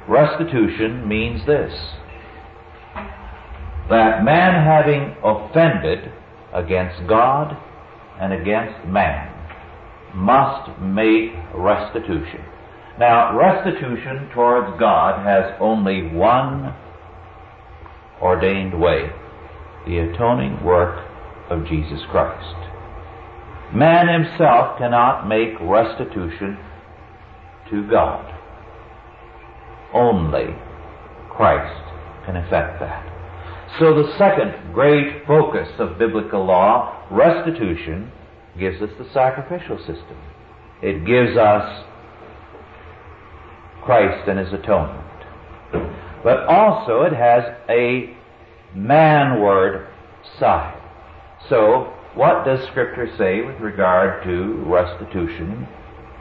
Restitution 0.09 1.07
means 1.09 1.47
this 1.47 1.73
that 3.89 4.25
man 4.25 4.65
having 4.65 5.17
offended 5.23 6.11
against 6.55 7.07
God 7.09 7.57
and 8.23 8.33
against 8.33 8.87
man 8.87 9.29
must 10.15 10.81
make 10.81 11.33
restitution. 11.53 12.45
Now, 12.97 13.37
restitution 13.37 14.31
towards 14.33 14.79
God 14.79 15.27
has 15.27 15.57
only 15.61 16.07
one 16.07 16.73
ordained 18.23 18.81
way 18.81 19.11
the 19.87 19.99
atoning 19.99 20.63
work 20.63 21.05
of 21.51 21.67
Jesus 21.67 21.99
Christ. 22.13 22.55
Man 23.75 24.07
himself 24.07 24.79
cannot 24.79 25.27
make 25.27 25.59
restitution 25.61 26.59
to 27.71 27.89
God. 27.91 28.29
Only 29.93 30.55
Christ 31.29 31.83
can 32.25 32.37
effect 32.37 32.79
that. 32.79 33.12
So 33.79 33.95
the 33.95 34.17
second 34.19 34.75
great 34.75 35.27
focus 35.27 35.69
of 35.79 35.99
biblical 35.99 36.45
law, 36.45 37.07
restitution, 37.11 38.13
gives 38.59 38.83
us 38.83 38.91
the 38.99 39.09
sacrificial 39.13 39.79
system. 39.79 40.17
It 40.83 41.07
gives 41.07 41.37
us 41.37 41.85
Christ 43.83 44.29
and 44.29 44.39
His 44.39 44.53
atonement. 44.53 44.99
But 46.23 46.45
also 46.47 47.03
it 47.03 47.13
has 47.15 47.45
a 47.69 48.15
manward 48.77 49.89
side. 50.39 50.79
So 51.49 51.93
what 52.15 52.45
does 52.45 52.67
Scripture 52.69 53.09
say 53.17 53.41
with 53.41 53.59
regard 53.59 54.23
to 54.25 54.63
restitution 54.67 55.67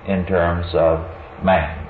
in 0.07 0.25
terms 0.25 0.67
of 0.73 0.99
man? 1.43 1.80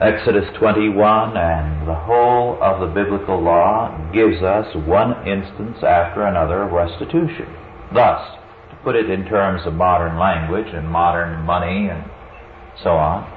Exodus 0.00 0.48
21 0.56 1.36
and 1.36 1.86
the 1.86 1.94
whole 1.94 2.60
of 2.62 2.80
the 2.80 2.86
biblical 2.86 3.40
law 3.40 3.94
gives 4.12 4.42
us 4.42 4.74
one 4.86 5.28
instance 5.28 5.78
after 5.82 6.24
another 6.24 6.62
of 6.62 6.72
restitution. 6.72 7.46
Thus, 7.92 8.38
to 8.70 8.76
put 8.76 8.96
it 8.96 9.10
in 9.10 9.26
terms 9.26 9.66
of 9.66 9.74
modern 9.74 10.18
language 10.18 10.72
and 10.72 10.88
modern 10.88 11.42
money 11.42 11.88
and 11.88 12.04
so 12.82 12.90
on, 12.90 13.30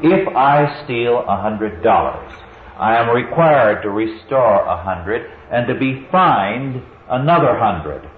if 0.00 0.28
I 0.28 0.84
steal 0.84 1.24
a 1.26 1.40
hundred 1.40 1.82
dollars, 1.82 2.32
I 2.78 2.96
am 2.96 3.14
required 3.14 3.82
to 3.82 3.90
restore 3.90 4.64
a 4.64 4.80
hundred 4.80 5.28
and 5.50 5.66
to 5.66 5.74
be 5.74 6.06
fined 6.10 6.82
another 7.10 7.58
hundred. 7.58 8.08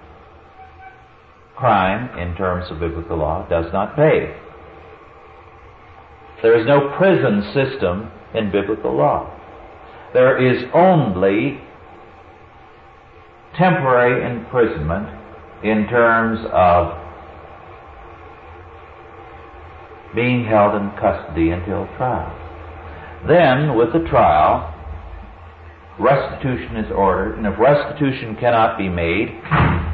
Crime, 1.55 2.17
in 2.19 2.35
terms 2.35 2.69
of 2.69 2.79
biblical 2.79 3.17
law, 3.17 3.47
does 3.49 3.73
not 3.73 3.95
pay. 3.95 4.37
There 6.41 6.59
is 6.59 6.67
no 6.67 6.95
prison 6.97 7.43
system 7.53 8.11
in 8.33 8.51
biblical 8.51 8.95
law. 8.95 9.33
There 10.13 10.37
is 10.37 10.63
only 10.73 11.59
temporary 13.55 14.23
imprisonment 14.23 15.09
in 15.63 15.87
terms 15.87 16.39
of 16.51 17.03
being 20.15 20.45
held 20.45 20.75
in 20.75 20.91
custody 20.91 21.49
until 21.49 21.87
trial. 21.97 22.33
Then, 23.27 23.75
with 23.75 23.93
the 23.93 24.07
trial, 24.07 24.73
restitution 25.99 26.77
is 26.77 26.91
ordered, 26.91 27.37
and 27.37 27.47
if 27.47 27.57
restitution 27.59 28.35
cannot 28.35 28.77
be 28.77 28.89
made, 28.89 29.29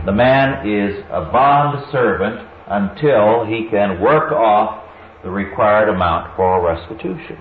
the 0.06 0.12
man 0.12 0.68
is 0.68 1.04
a 1.10 1.22
bond 1.32 1.86
servant 1.92 2.48
until 2.68 3.46
he 3.46 3.70
can 3.70 4.02
work 4.02 4.32
off 4.32 4.83
the 5.24 5.30
required 5.30 5.90
amount 5.90 6.36
for 6.36 6.62
restitution. 6.62 7.38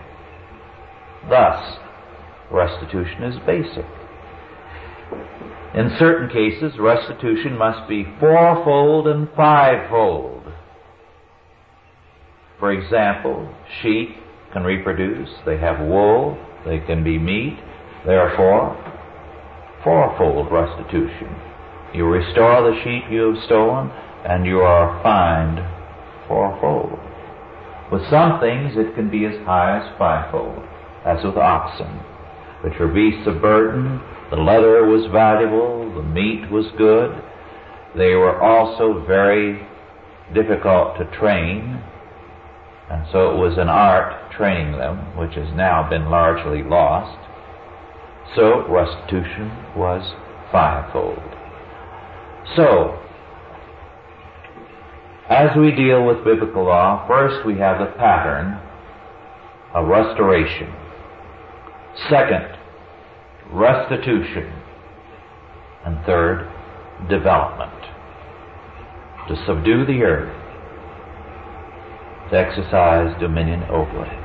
Thus, 1.29 1.79
restitution 2.51 3.25
is 3.25 3.37
basic. 3.47 3.87
In 5.75 5.97
certain 5.99 6.29
cases, 6.29 6.79
restitution 6.79 7.57
must 7.57 7.89
be 7.89 8.07
fourfold 8.21 9.09
and 9.09 9.29
fivefold. 9.35 10.43
For 12.59 12.73
example, 12.73 13.53
sheep 13.81 14.11
can 14.53 14.65
reproduce, 14.65 15.31
they 15.47 15.59
have 15.59 15.81
wool, 15.81 16.39
they 16.65 16.79
can 16.79 17.03
be 17.03 17.19
meat, 17.19 17.59
therefore, 18.07 18.77
fourfold 19.83 20.53
restitution. 20.53 21.35
You 21.95 22.07
restore 22.07 22.63
the 22.63 22.79
sheep 22.85 23.11
you 23.11 23.35
have 23.35 23.45
stolen, 23.45 23.91
and 24.25 24.47
you 24.47 24.61
are 24.61 25.03
fined 25.03 25.59
fourfold. 26.29 27.02
With 27.93 28.09
some 28.09 28.41
things, 28.41 28.73
it 28.77 28.95
can 28.95 29.11
be 29.11 29.27
as 29.27 29.37
high 29.45 29.79
as 29.79 29.99
fivefold. 29.99 30.65
as 31.05 31.25
with 31.25 31.37
oxen, 31.37 32.01
which 32.63 32.79
were 32.79 32.89
beasts 32.89 33.27
of 33.27 33.43
burden. 33.43 34.01
The 34.31 34.37
leather 34.37 34.85
was 34.87 35.11
valuable, 35.13 35.93
the 35.95 36.03
meat 36.03 36.51
was 36.51 36.67
good. 36.79 37.23
They 37.97 38.15
were 38.15 38.41
also 38.41 39.05
very 39.07 39.67
difficult 40.33 40.97
to 40.97 41.05
train, 41.19 41.83
and 42.89 43.07
so 43.13 43.35
it 43.35 43.39
was 43.39 43.59
an 43.59 43.69
art 43.69 44.31
training 44.33 44.79
them, 44.79 45.17
which 45.17 45.35
has 45.35 45.53
now 45.55 45.89
been 45.89 46.09
largely 46.09 46.63
lost. 46.63 47.19
So 48.35 48.67
restitution 48.69 49.51
was 49.77 50.15
fivefold. 50.51 51.21
So, 52.57 52.99
as 55.29 55.57
we 55.57 55.71
deal 55.71 56.05
with 56.05 56.25
biblical 56.25 56.65
law, 56.65 57.07
first 57.07 57.47
we 57.47 57.59
have 57.59 57.79
the 57.79 57.93
pattern 57.97 58.59
of 59.75 59.87
restoration. 59.87 60.73
Second, 62.11 62.57
restitution. 63.51 64.53
And 65.85 66.05
third, 66.05 66.51
development. 67.09 67.73
To 69.29 69.37
subdue 69.47 69.87
the 69.87 70.03
earth, 70.03 70.37
to 72.31 72.39
exercise 72.39 73.19
dominion 73.21 73.63
over 73.65 74.05
it. 74.05 74.23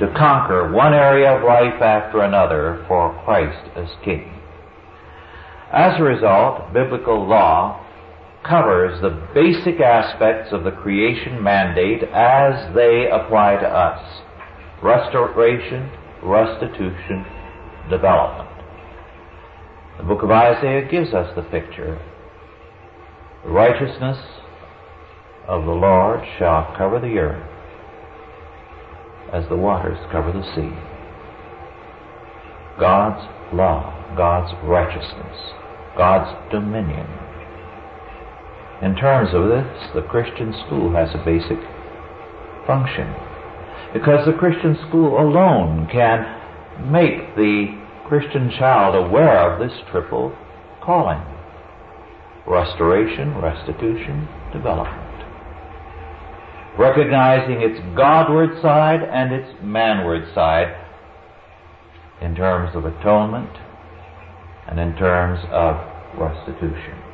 To 0.00 0.12
conquer 0.16 0.72
one 0.72 0.92
area 0.92 1.36
of 1.36 1.44
life 1.44 1.80
after 1.80 2.22
another 2.22 2.84
for 2.88 3.18
Christ 3.24 3.70
as 3.76 3.88
King. 4.04 4.30
As 5.72 5.98
a 5.98 6.02
result, 6.02 6.72
biblical 6.72 7.26
law 7.26 7.85
covers 8.48 9.00
the 9.00 9.28
basic 9.34 9.80
aspects 9.80 10.52
of 10.52 10.64
the 10.64 10.70
creation 10.70 11.42
mandate 11.42 12.02
as 12.04 12.74
they 12.74 13.08
apply 13.10 13.56
to 13.56 13.66
us. 13.66 14.22
Restoration, 14.82 15.90
restitution, 16.22 17.24
development. 17.90 18.50
The 19.98 20.04
book 20.04 20.22
of 20.22 20.30
Isaiah 20.30 20.88
gives 20.88 21.14
us 21.14 21.34
the 21.34 21.42
picture. 21.42 22.00
The 23.44 23.50
righteousness 23.50 24.18
of 25.48 25.64
the 25.64 25.72
Lord 25.72 26.20
shall 26.38 26.74
cover 26.76 27.00
the 27.00 27.18
earth 27.18 27.52
as 29.32 29.48
the 29.48 29.56
waters 29.56 29.98
cover 30.12 30.32
the 30.32 30.44
sea. 30.54 30.70
God's 32.78 33.26
law, 33.54 34.14
God's 34.16 34.52
righteousness, 34.64 35.36
God's 35.96 36.52
dominion. 36.52 37.25
In 38.82 38.94
terms 38.94 39.30
of 39.32 39.48
this, 39.48 39.90
the 39.94 40.02
Christian 40.02 40.52
school 40.66 40.92
has 40.92 41.08
a 41.14 41.24
basic 41.24 41.58
function. 42.66 43.14
Because 43.94 44.26
the 44.26 44.36
Christian 44.38 44.76
school 44.88 45.18
alone 45.18 45.88
can 45.90 46.90
make 46.92 47.34
the 47.36 47.72
Christian 48.06 48.50
child 48.50 48.94
aware 48.94 49.50
of 49.50 49.58
this 49.58 49.78
triple 49.90 50.36
calling 50.82 51.22
restoration, 52.46 53.34
restitution, 53.38 54.28
development. 54.52 55.02
Recognizing 56.78 57.62
its 57.62 57.80
Godward 57.96 58.60
side 58.62 59.02
and 59.02 59.32
its 59.32 59.48
manward 59.62 60.32
side 60.34 60.76
in 62.20 62.36
terms 62.36 62.76
of 62.76 62.84
atonement 62.84 63.50
and 64.68 64.78
in 64.78 64.94
terms 64.96 65.40
of 65.50 65.76
restitution. 66.18 67.05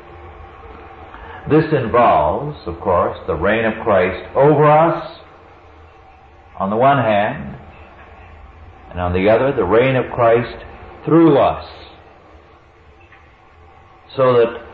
This 1.49 1.65
involves, 1.73 2.57
of 2.67 2.79
course, 2.79 3.17
the 3.27 3.35
reign 3.35 3.65
of 3.65 3.83
Christ 3.83 4.29
over 4.35 4.63
us 4.63 5.19
on 6.57 6.69
the 6.69 6.77
one 6.77 6.97
hand, 6.97 7.59
and 8.89 8.99
on 8.99 9.11
the 9.11 9.29
other, 9.29 9.51
the 9.53 9.65
reign 9.65 9.97
of 9.97 10.11
Christ 10.13 10.63
through 11.03 11.37
us. 11.37 11.65
So 14.15 14.33
that 14.33 14.65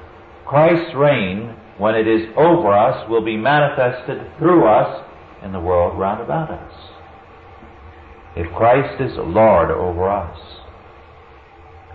Christ's 0.45 0.93
reign, 0.95 1.55
when 1.79 1.95
it 1.95 2.07
is 2.07 2.27
over 2.37 2.71
us, 2.71 3.09
will 3.09 3.23
be 3.23 3.37
manifested 3.37 4.37
through 4.37 4.67
us 4.67 5.05
in 5.43 5.51
the 5.51 5.59
world 5.59 5.97
round 5.97 6.21
about 6.21 6.51
us. 6.51 6.73
If 8.35 8.53
Christ 8.55 9.01
is 9.01 9.13
Lord 9.17 9.71
over 9.71 10.07
us, 10.07 10.37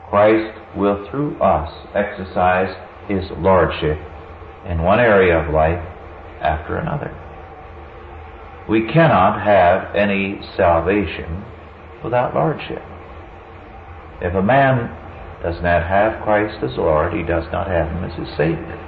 Christ 0.08 0.58
will 0.76 1.06
through 1.10 1.38
us 1.38 1.70
exercise 1.94 2.74
His 3.06 3.30
Lordship 3.38 3.98
in 4.66 4.82
one 4.82 5.00
area 5.00 5.38
of 5.38 5.52
life 5.52 5.82
after 6.40 6.76
another. 6.76 7.12
We 8.68 8.86
cannot 8.92 9.42
have 9.42 9.94
any 9.94 10.40
salvation 10.56 11.44
without 12.02 12.34
lordship. 12.34 12.82
If 14.20 14.34
a 14.34 14.42
man 14.42 14.88
does 15.42 15.60
not 15.62 15.86
have 15.86 16.22
Christ 16.22 16.62
as 16.64 16.76
Lord, 16.78 17.12
he 17.12 17.22
does 17.22 17.44
not 17.52 17.66
have 17.66 17.88
him 17.88 18.04
as 18.04 18.18
his 18.18 18.28
Savior. 18.36 18.80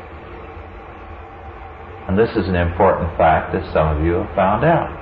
And 2.09 2.17
this 2.17 2.31
is 2.31 2.49
an 2.49 2.55
important 2.55 3.17
fact 3.19 3.53
that 3.53 3.71
some 3.75 3.97
of 3.97 4.05
you 4.05 4.13
have 4.13 4.35
found 4.35 4.65
out. 4.65 4.95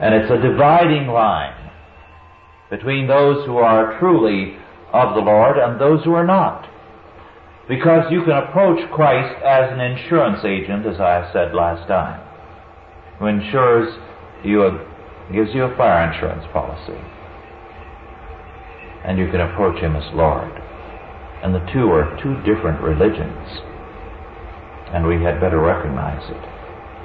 And 0.00 0.14
it's 0.14 0.30
a 0.30 0.40
dividing 0.40 1.08
line 1.08 1.70
between 2.70 3.08
those 3.08 3.44
who 3.46 3.58
are 3.58 3.98
truly 3.98 4.56
of 4.92 5.14
the 5.14 5.20
Lord 5.20 5.58
and 5.58 5.80
those 5.80 6.04
who 6.04 6.14
are 6.14 6.26
not. 6.26 6.68
Because 7.68 8.10
you 8.10 8.24
can 8.24 8.32
approach 8.32 8.80
Christ 8.92 9.42
as 9.44 9.70
an 9.70 9.80
insurance 9.80 10.40
agent, 10.44 10.86
as 10.86 10.98
I 11.00 11.28
said 11.32 11.54
last 11.54 11.86
time, 11.86 12.26
who 13.18 13.26
insures 13.26 13.92
you 14.42 14.62
gives 15.32 15.52
you 15.52 15.64
a 15.64 15.76
fire 15.76 16.10
insurance 16.10 16.44
policy. 16.52 16.98
And 19.04 19.18
you 19.18 19.30
can 19.30 19.40
approach 19.40 19.80
him 19.80 19.96
as 19.96 20.14
Lord. 20.14 20.50
And 21.42 21.54
the 21.54 21.66
two 21.72 21.90
are 21.92 22.18
two 22.22 22.36
different 22.42 22.80
religions. 22.80 23.60
And 24.92 25.06
we 25.06 25.22
had 25.22 25.40
better 25.40 25.60
recognize 25.60 26.24
it. 26.30 26.42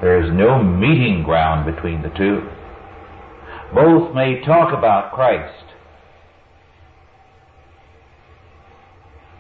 There 0.02 0.24
is 0.24 0.32
no 0.34 0.64
meeting 0.64 1.24
ground 1.24 1.66
between 1.66 2.02
the 2.02 2.10
two. 2.10 2.50
Both 3.76 4.16
may 4.16 4.42
talk 4.46 4.74
about 4.74 5.14
Christ, 5.14 5.73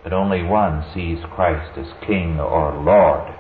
but 0.04 0.14
only 0.14 0.44
one 0.44 0.84
sees 0.94 1.20
Christ 1.34 1.78
as 1.78 1.88
King 2.06 2.40
or 2.40 2.74
Lord. 2.84 3.34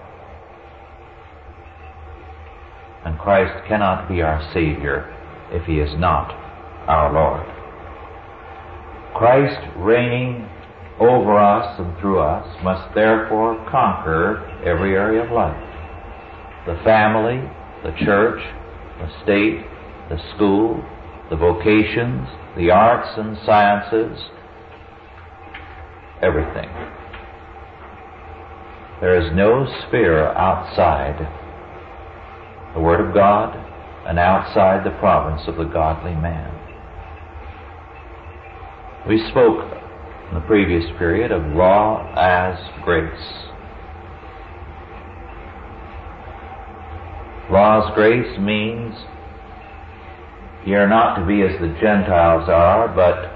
And 3.05 3.19
Christ 3.19 3.67
cannot 3.67 4.07
be 4.07 4.21
our 4.21 4.41
Savior 4.53 5.13
if 5.51 5.65
He 5.65 5.79
is 5.79 5.99
not 5.99 6.31
our 6.87 7.11
Lord. 7.11 7.45
Christ 9.13 9.59
reigning 9.77 10.49
over 10.99 11.37
us 11.37 11.79
and 11.79 11.99
through 11.99 12.19
us 12.19 12.47
must 12.63 12.95
therefore 12.95 13.55
conquer 13.69 14.39
every 14.65 14.95
area 14.95 15.23
of 15.23 15.31
life. 15.31 15.61
The 16.65 16.81
family, 16.83 17.43
the 17.83 17.93
church, 18.05 18.41
the 18.99 19.09
state, 19.23 19.65
the 20.09 20.17
school, 20.35 20.83
the 21.29 21.35
vocations, 21.35 22.27
the 22.55 22.71
arts 22.71 23.09
and 23.17 23.37
sciences, 23.45 24.17
everything. 26.23 26.69
There 29.01 29.19
is 29.19 29.35
no 29.35 29.67
sphere 29.87 30.27
outside 30.29 31.19
the 32.73 32.79
Word 32.79 33.05
of 33.05 33.13
God 33.13 33.53
and 34.07 34.17
outside 34.17 34.85
the 34.85 34.97
province 34.99 35.41
of 35.47 35.57
the 35.57 35.65
godly 35.65 36.15
man. 36.15 36.51
We 39.05 39.19
spoke 39.29 39.69
in 40.29 40.35
the 40.35 40.45
previous 40.47 40.85
period 40.97 41.33
of 41.33 41.43
law 41.53 42.13
as 42.15 42.57
grace. 42.85 43.49
Law 47.51 47.85
as 47.85 47.93
grace 47.95 48.39
means 48.39 48.95
you're 50.65 50.87
not 50.87 51.19
to 51.19 51.25
be 51.25 51.41
as 51.41 51.59
the 51.59 51.77
Gentiles 51.81 52.47
are, 52.47 52.87
but 52.87 53.32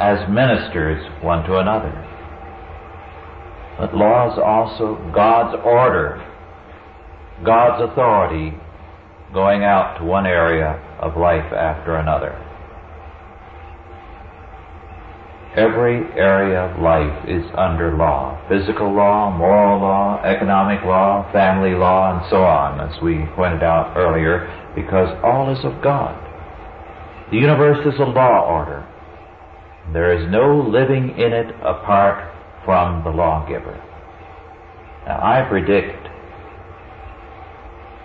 as 0.00 0.28
ministers 0.28 1.04
one 1.22 1.44
to 1.44 1.58
another. 1.58 1.92
But 3.78 3.94
law 3.94 4.32
is 4.32 4.38
also 4.38 4.96
God's 5.14 5.56
order, 5.64 6.24
God's 7.44 7.90
authority 7.90 8.56
going 9.32 9.62
out 9.62 9.98
to 9.98 10.04
one 10.04 10.26
area 10.26 10.82
of 11.00 11.16
life 11.16 11.52
after 11.52 11.96
another. 11.96 12.44
Every 15.56 16.06
area 16.18 16.70
of 16.70 16.80
life 16.80 17.28
is 17.28 17.42
under 17.56 17.96
law. 17.96 18.38
Physical 18.48 18.94
law, 18.94 19.30
moral 19.36 19.80
law, 19.80 20.22
economic 20.22 20.84
law, 20.84 21.30
family 21.32 21.74
law, 21.74 22.18
and 22.18 22.30
so 22.30 22.44
on, 22.44 22.80
as 22.80 23.00
we 23.02 23.26
pointed 23.34 23.62
out 23.62 23.96
earlier, 23.96 24.46
because 24.76 25.08
all 25.24 25.50
is 25.50 25.64
of 25.64 25.82
God. 25.82 26.14
The 27.30 27.38
universe 27.38 27.84
is 27.86 27.98
a 27.98 28.04
law 28.04 28.46
order. 28.46 28.86
There 29.92 30.12
is 30.12 30.30
no 30.30 30.60
living 30.60 31.10
in 31.18 31.32
it 31.32 31.54
apart 31.62 32.34
from 32.64 33.04
the 33.04 33.10
lawgiver. 33.10 33.82
Now, 35.06 35.20
I 35.22 35.46
predict 35.48 36.08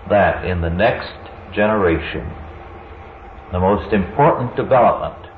that 0.10 0.46
in 0.46 0.62
the 0.62 0.70
next 0.70 1.12
generation, 1.54 2.32
the 3.52 3.60
most 3.60 3.94
important 3.94 4.56
development 4.56 5.30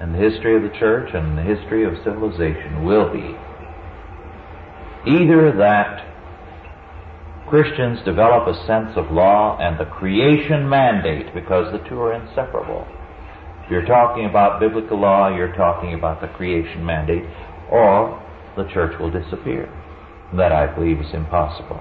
in 0.00 0.12
the 0.12 0.18
history 0.18 0.56
of 0.56 0.62
the 0.62 0.78
church 0.78 1.10
and 1.14 1.38
the 1.38 1.42
history 1.42 1.84
of 1.84 1.94
civilization 2.04 2.84
will 2.84 3.12
be 3.12 3.36
either 5.06 5.52
that 5.56 6.04
Christians 7.48 8.00
develop 8.04 8.48
a 8.48 8.66
sense 8.66 8.96
of 8.96 9.12
law 9.12 9.56
and 9.60 9.78
the 9.78 9.84
creation 9.84 10.68
mandate 10.68 11.32
because 11.32 11.70
the 11.72 11.88
two 11.88 12.00
are 12.00 12.12
inseparable. 12.12 12.86
You're 13.70 13.84
talking 13.84 14.26
about 14.26 14.60
biblical 14.60 15.00
law, 15.00 15.34
you're 15.34 15.54
talking 15.54 15.94
about 15.94 16.20
the 16.20 16.28
creation 16.28 16.84
mandate, 16.84 17.24
or 17.70 18.22
the 18.56 18.64
church 18.72 18.98
will 19.00 19.10
disappear. 19.10 19.68
That 20.36 20.52
I 20.52 20.72
believe 20.72 21.00
is 21.00 21.12
impossible. 21.12 21.80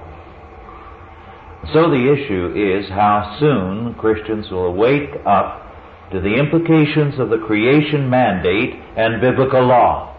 So 1.73 1.89
the 1.89 2.13
issue 2.13 2.53
is 2.55 2.89
how 2.89 3.37
soon 3.39 3.95
Christians 3.95 4.49
will 4.51 4.73
wake 4.73 5.09
up 5.25 5.65
to 6.11 6.19
the 6.19 6.35
implications 6.35 7.19
of 7.19 7.29
the 7.29 7.39
creation 7.39 8.09
mandate 8.09 8.75
and 8.95 9.21
biblical 9.21 9.65
law. 9.65 10.15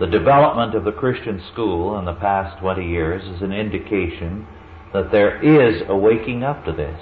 The 0.00 0.06
development 0.06 0.74
of 0.74 0.84
the 0.84 0.92
Christian 0.92 1.40
school 1.52 1.98
in 1.98 2.04
the 2.04 2.14
past 2.14 2.58
20 2.60 2.86
years 2.86 3.22
is 3.24 3.42
an 3.42 3.52
indication 3.52 4.46
that 4.92 5.12
there 5.12 5.40
is 5.42 5.82
a 5.88 5.96
waking 5.96 6.42
up 6.42 6.64
to 6.64 6.72
this. 6.72 7.00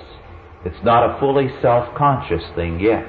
It's 0.64 0.84
not 0.84 1.10
a 1.10 1.18
fully 1.18 1.48
self-conscious 1.60 2.42
thing 2.54 2.80
yet. 2.80 3.06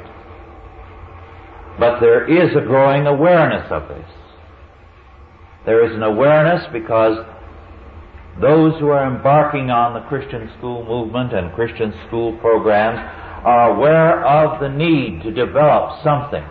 But 1.80 2.00
there 2.00 2.28
is 2.28 2.56
a 2.56 2.62
growing 2.62 3.08
awareness 3.08 3.72
of 3.72 3.88
this. 3.88 4.10
There 5.66 5.86
is 5.86 5.96
an 5.96 6.04
awareness 6.04 6.66
because 6.72 7.26
those 8.42 8.80
who 8.80 8.88
are 8.90 9.08
embarking 9.08 9.70
on 9.70 9.94
the 9.94 10.08
Christian 10.08 10.52
school 10.58 10.84
movement 10.86 11.34
and 11.34 11.54
Christian 11.54 11.94
school 12.08 12.38
programs 12.40 13.00
are 13.46 13.76
aware 13.76 14.26
of 14.26 14.60
the 14.60 14.70
need 14.70 15.22
to 15.24 15.32
develop 15.32 16.04
something. 16.04 16.44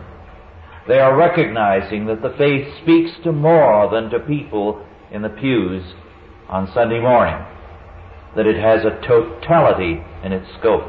They 0.86 0.98
are 0.98 1.16
recognizing 1.16 2.06
that 2.06 2.22
the 2.22 2.34
faith 2.38 2.66
speaks 2.82 3.10
to 3.24 3.32
more 3.32 3.90
than 3.90 4.10
to 4.10 4.20
people 4.20 4.84
in 5.10 5.22
the 5.22 5.28
pews 5.28 5.82
on 6.48 6.70
Sunday 6.74 7.00
morning, 7.00 7.36
that 8.36 8.46
it 8.46 8.56
has 8.56 8.84
a 8.84 9.00
totality 9.06 10.02
in 10.24 10.32
its 10.32 10.46
scope. 10.58 10.88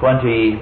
20, 0.00 0.60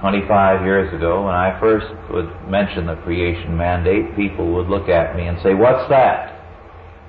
25 0.00 0.64
years 0.64 0.92
ago, 0.94 1.24
when 1.24 1.34
I 1.34 1.58
first 1.60 1.86
would 2.10 2.28
mention 2.50 2.86
the 2.86 2.96
creation 2.96 3.56
mandate, 3.56 4.16
people 4.16 4.52
would 4.54 4.68
look 4.68 4.88
at 4.88 5.16
me 5.16 5.26
and 5.26 5.38
say, 5.42 5.54
What's 5.54 5.88
that? 5.90 6.34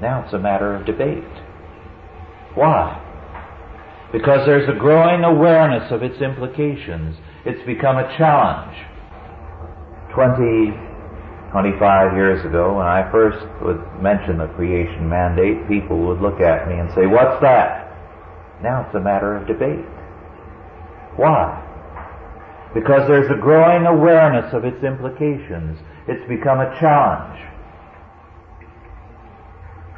Now 0.01 0.23
it's 0.23 0.33
a 0.33 0.39
matter 0.39 0.75
of 0.75 0.85
debate. 0.85 1.23
Why? 2.55 3.05
Because 4.11 4.45
there's 4.45 4.67
a 4.69 4.79
growing 4.79 5.23
awareness 5.23 5.91
of 5.91 6.01
its 6.01 6.21
implications. 6.21 7.17
It's 7.45 7.65
become 7.65 7.97
a 7.97 8.17
challenge. 8.17 8.75
20, 10.15 10.88
25 11.51 12.13
years 12.13 12.45
ago, 12.45 12.77
when 12.77 12.85
I 12.85 13.09
first 13.11 13.45
would 13.61 13.81
mention 14.01 14.37
the 14.37 14.47
creation 14.55 15.09
mandate, 15.09 15.67
people 15.67 15.97
would 16.07 16.21
look 16.21 16.39
at 16.41 16.67
me 16.67 16.75
and 16.75 16.89
say, 16.93 17.07
What's 17.07 17.41
that? 17.41 17.87
Now 18.61 18.85
it's 18.85 18.95
a 18.95 18.99
matter 18.99 19.35
of 19.35 19.47
debate. 19.47 19.85
Why? 21.15 21.65
because 22.73 23.07
there's 23.07 23.29
a 23.31 23.41
growing 23.41 23.85
awareness 23.85 24.53
of 24.53 24.63
its 24.63 24.83
implications. 24.83 25.79
It's 26.07 26.27
become 26.29 26.59
a 26.59 26.69
challenge. 26.79 27.39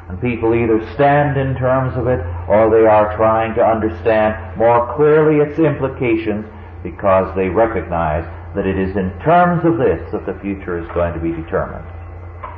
And 0.08 0.20
people 0.20 0.54
either 0.54 0.80
stand 0.94 1.38
in 1.38 1.54
terms 1.56 1.96
of 1.96 2.06
it 2.06 2.20
or 2.48 2.70
they 2.70 2.86
are 2.86 3.16
trying 3.16 3.54
to 3.54 3.64
understand 3.64 4.58
more 4.58 4.94
clearly 4.96 5.40
its 5.40 5.58
implications 5.58 6.44
because 6.82 7.34
they 7.36 7.48
recognize 7.48 8.24
that 8.54 8.66
it 8.66 8.78
is 8.78 8.96
in 8.96 9.10
terms 9.20 9.64
of 9.64 9.78
this 9.78 10.00
that 10.12 10.26
the 10.26 10.38
future 10.40 10.78
is 10.78 10.86
going 10.92 11.14
to 11.14 11.20
be 11.20 11.32
determined. 11.32 11.86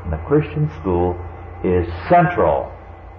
And 0.04 0.12
the 0.12 0.18
Christian 0.26 0.70
school 0.80 1.16
is 1.62 1.86
central 2.08 2.72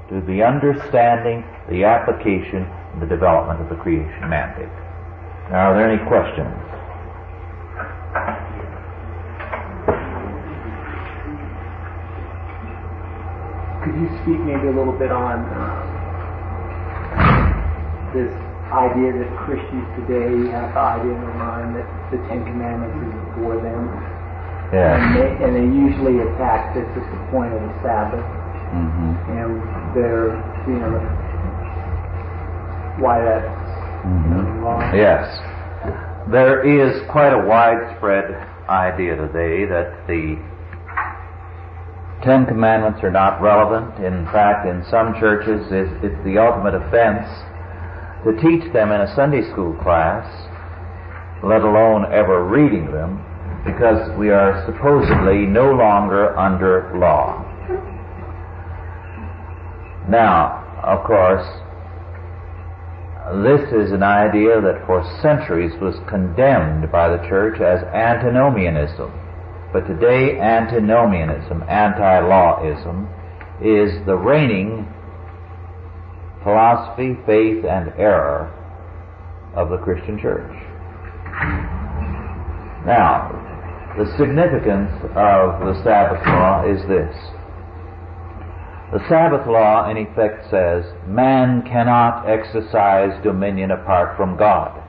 to 0.10 0.22
the 0.22 0.44
understanding, 0.44 1.44
the 1.70 1.84
application, 1.84 2.68
and 2.94 3.02
the 3.02 3.08
development 3.08 3.62
of 3.62 3.70
the 3.70 3.76
creation 3.76 4.30
mandate. 4.30 4.70
Now, 5.50 5.72
are 5.72 5.76
there 5.76 5.90
any 5.90 6.04
questions? 6.06 6.54
Could 13.84 13.96
you 14.02 14.10
speak 14.22 14.40
maybe 14.42 14.68
a 14.68 14.76
little 14.76 14.98
bit 14.98 15.12
on 15.12 15.46
uh, 15.46 15.96
this 18.14 18.34
idea 18.74 19.14
that 19.14 19.30
Christians 19.46 19.86
today 20.02 20.50
have 20.54 20.74
the 20.74 20.82
idea 20.82 21.14
in 21.14 21.22
their 21.22 21.38
mind 21.38 21.76
that 21.78 21.88
the 22.10 22.18
Ten 22.30 22.42
Commandments 22.46 22.98
is 22.98 23.14
for 23.38 23.58
them? 23.62 23.90
Yeah. 24.74 24.98
And 24.98 25.14
they, 25.14 25.30
and 25.46 25.52
they 25.54 25.68
usually 25.70 26.20
attack 26.26 26.74
this 26.74 26.90
at 26.90 27.06
the 27.06 27.22
point 27.30 27.54
of 27.54 27.62
the 27.62 27.74
Sabbath. 27.86 28.26
Mm-hmm. 28.74 29.12
And 29.38 29.52
they're, 29.94 30.34
you 30.66 30.78
know, 30.82 30.98
why 33.04 33.22
that's 33.22 33.66
Mm-hmm. 34.06 34.62
wrong. 34.62 34.96
Yes. 34.96 35.26
There 36.30 36.62
is 36.62 37.02
quite 37.10 37.34
a 37.34 37.42
widespread 37.42 38.38
idea 38.70 39.16
today 39.16 39.66
that 39.66 40.06
the 40.06 40.38
Ten 42.24 42.46
Commandments 42.46 43.02
are 43.02 43.10
not 43.10 43.42
relevant. 43.42 43.98
In 44.06 44.26
fact, 44.30 44.68
in 44.68 44.86
some 44.92 45.14
churches, 45.20 45.66
it's, 45.74 45.90
it's 46.06 46.24
the 46.24 46.38
ultimate 46.38 46.76
offense 46.76 47.26
to 48.26 48.34
teach 48.42 48.74
them 48.74 48.92
in 48.92 49.02
a 49.02 49.16
Sunday 49.16 49.48
school 49.52 49.78
class, 49.84 50.26
let 51.44 51.62
alone 51.62 52.12
ever 52.12 52.44
reading 52.44 52.92
them, 52.92 53.22
because 53.64 54.10
we 54.18 54.32
are 54.32 54.66
supposedly 54.66 55.46
no 55.46 55.70
longer 55.72 56.36
under 56.36 56.92
law. 56.98 57.46
Now, 60.10 60.66
of 60.84 61.06
course, 61.06 61.46
this 63.46 63.62
is 63.74 63.92
an 63.92 64.02
idea 64.02 64.60
that 64.62 64.86
for 64.88 65.06
centuries 65.22 65.74
was 65.80 65.96
condemned 66.10 66.92
by 66.92 67.10
the 67.10 67.22
church 67.30 67.62
as 67.62 67.82
antinomianism. 67.94 69.14
But 69.72 69.86
today, 69.86 70.40
antinomianism, 70.40 71.64
anti-lawism, 71.70 73.08
is 73.62 74.06
the 74.06 74.16
reigning 74.16 74.88
philosophy, 76.46 77.18
faith, 77.26 77.66
and 77.66 77.92
error 77.98 78.54
of 79.56 79.70
the 79.70 79.78
Christian 79.78 80.20
church. 80.22 80.54
Now, 82.86 83.34
the 83.98 84.06
significance 84.16 84.92
of 85.18 85.66
the 85.66 85.82
Sabbath 85.84 86.22
law 86.28 86.64
is 86.70 86.80
this. 86.88 87.16
The 88.94 89.02
Sabbath 89.10 89.48
law, 89.48 89.90
in 89.90 89.98
effect, 89.98 90.46
says 90.52 90.86
man 91.08 91.64
cannot 91.64 92.30
exercise 92.30 93.20
dominion 93.24 93.72
apart 93.72 94.16
from 94.16 94.38
God. 94.38 94.84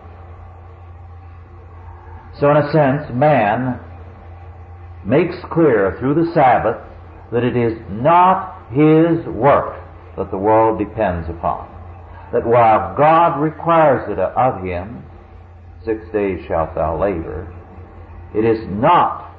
So, 2.39 2.51
in 2.51 2.59
a 2.59 2.71
sense, 2.71 3.11
man 3.15 3.81
makes 5.07 5.37
clear 5.51 5.97
through 5.99 6.15
the 6.17 6.31
Sabbath 6.35 6.77
that 7.33 7.45
it 7.45 7.57
is 7.57 7.79
not 7.89 8.69
his 8.71 9.25
work 9.25 9.86
that 10.17 10.31
the 10.31 10.39
world 10.39 10.79
depends 10.79 11.29
upon. 11.29 11.69
That 12.33 12.47
while 12.47 12.97
God 12.97 13.41
requires 13.41 14.11
it 14.11 14.19
of 14.19 14.65
him, 14.65 15.05
six 15.85 16.01
days 16.13 16.45
shalt 16.47 16.75
thou 16.75 17.01
labor, 17.01 17.53
it 18.35 18.45
is 18.45 18.67
not 18.69 19.35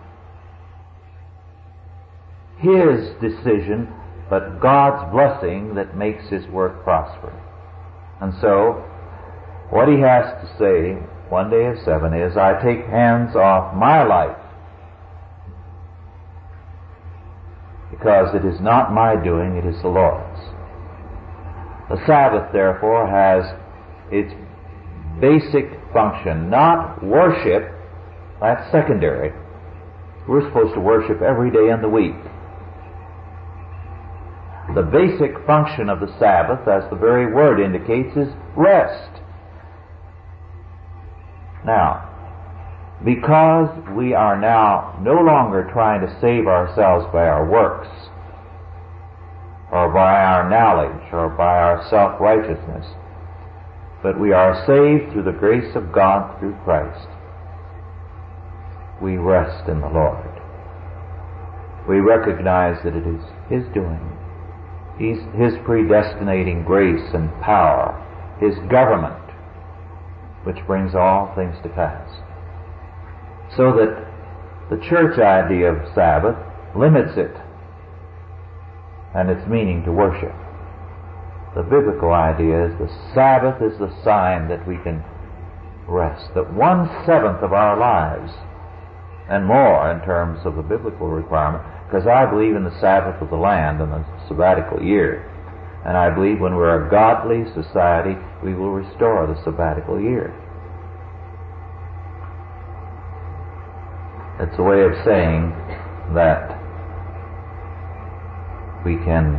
his 2.57 3.09
decision 3.21 3.93
but 4.30 4.59
God's 4.59 5.11
blessing 5.11 5.75
that 5.75 5.95
makes 5.95 6.28
his 6.30 6.45
work 6.47 6.84
prosper. 6.84 7.32
And 8.21 8.34
so, 8.41 8.84
what 9.69 9.88
he 9.88 9.99
has 10.01 10.25
to 10.41 10.55
say 10.59 10.93
one 11.30 11.49
day 11.49 11.65
of 11.65 11.78
seven 11.86 12.13
is, 12.13 12.36
I 12.36 12.61
take 12.61 12.86
hands 12.86 13.36
off 13.36 13.75
my 13.75 14.03
life 14.03 14.38
because 17.91 18.36
it 18.36 18.45
is 18.45 18.59
not 18.59 18.93
my 18.93 19.15
doing, 19.15 19.55
it 19.57 19.65
is 19.65 19.82
the 19.82 19.88
Lord's. 19.88 20.39
The 21.89 22.05
Sabbath, 22.05 22.51
therefore, 22.51 23.07
has 23.07 23.45
its 24.11 24.33
basic 25.21 25.71
function, 25.93 26.49
not 26.49 27.03
worship, 27.03 27.71
that's 28.41 28.71
secondary. 28.71 29.31
We're 30.27 30.45
supposed 30.47 30.73
to 30.73 30.81
worship 30.81 31.21
every 31.21 31.49
day 31.49 31.69
in 31.69 31.81
the 31.81 31.89
week. 31.89 32.15
The 34.75 34.83
basic 34.83 35.45
function 35.47 35.89
of 35.89 36.01
the 36.01 36.13
Sabbath, 36.19 36.67
as 36.67 36.83
the 36.89 36.97
very 36.97 37.33
word 37.33 37.61
indicates, 37.61 38.15
is 38.17 38.27
rest. 38.55 39.21
Now, 41.65 42.03
because 43.05 43.69
we 43.95 44.13
are 44.13 44.39
now 44.39 44.99
no 45.01 45.21
longer 45.21 45.69
trying 45.71 46.01
to 46.01 46.19
save 46.19 46.47
ourselves 46.47 47.05
by 47.13 47.27
our 47.27 47.49
works, 47.49 47.88
or 49.72 49.91
by 49.91 50.22
our 50.24 50.49
knowledge 50.49 51.11
or 51.11 51.30
by 51.30 51.57
our 51.59 51.88
self-righteousness, 51.89 52.86
but 54.01 54.20
we 54.20 54.32
are 54.32 54.65
saved 54.65 55.11
through 55.11 55.24
the 55.24 55.38
grace 55.38 55.76
of 55.76 55.91
God 55.91 56.39
through 56.39 56.55
Christ. 56.63 57.07
We 59.01 59.18
rest 59.18 59.68
in 59.68 59.82
the 59.82 59.89
Lord. 59.89 60.41
We 61.88 61.99
recognize 61.99 62.82
that 62.84 62.95
it 62.95 63.05
is 63.05 63.22
His 63.49 63.63
doing. 63.74 63.99
He's, 64.97 65.20
His 65.36 65.53
predestinating 65.65 66.63
grace 66.63 67.13
and 67.13 67.30
power, 67.41 67.93
His 68.39 68.55
government, 68.70 69.24
which 70.43 70.65
brings 70.65 70.95
all 70.95 71.34
things 71.36 71.55
to 71.63 71.70
pass. 71.70 72.09
So 73.55 73.74
that 73.74 74.07
the 74.70 74.84
church 74.88 75.20
idea 75.20 75.72
of 75.72 75.93
Sabbath 75.93 76.36
limits 76.76 77.18
it 77.18 77.36
and 79.18 79.32
its 79.32 79.41
meaning 79.49 79.84
to 79.84 79.91
worship. 79.91 80.34
The 81.55 81.63
biblical 81.63 82.13
idea 82.13 82.70
is 82.70 82.78
the 82.78 82.93
Sabbath 83.15 83.57
is 83.65 83.74
the 83.80 83.89
sign 84.03 84.47
that 84.47 84.61
we 84.68 84.78
can 84.78 85.03
rest, 85.88 86.30
that 86.36 86.53
one 86.53 86.86
seventh 87.03 87.41
of 87.41 87.51
our 87.51 87.80
lives 87.80 88.32
and 89.28 89.43
more 89.43 89.89
in 89.89 90.05
terms 90.05 90.45
of 90.45 90.55
the 90.55 90.61
biblical 90.61 91.07
requirement, 91.07 91.63
because 91.89 92.05
I 92.05 92.30
believe 92.30 92.55
in 92.55 92.63
the 92.63 92.80
Sabbath 92.80 93.20
of 93.20 93.32
the 93.32 93.41
land 93.41 93.82
and 93.82 93.91
the 93.91 94.05
sabbatical 94.28 94.84
year. 94.84 95.26
And 95.84 95.97
I 95.97 96.13
believe 96.13 96.39
when 96.39 96.53
we're 96.53 96.86
a 96.86 96.91
godly 96.91 97.43
society, 97.55 98.13
we 98.43 98.53
will 98.53 98.72
restore 98.72 99.26
the 99.26 99.41
sabbatical 99.43 99.99
year. 99.99 100.30
It's 104.39 104.59
a 104.59 104.63
way 104.63 104.84
of 104.84 104.93
saying 105.03 105.49
that 106.13 106.57
we 108.88 108.95
can 109.03 109.35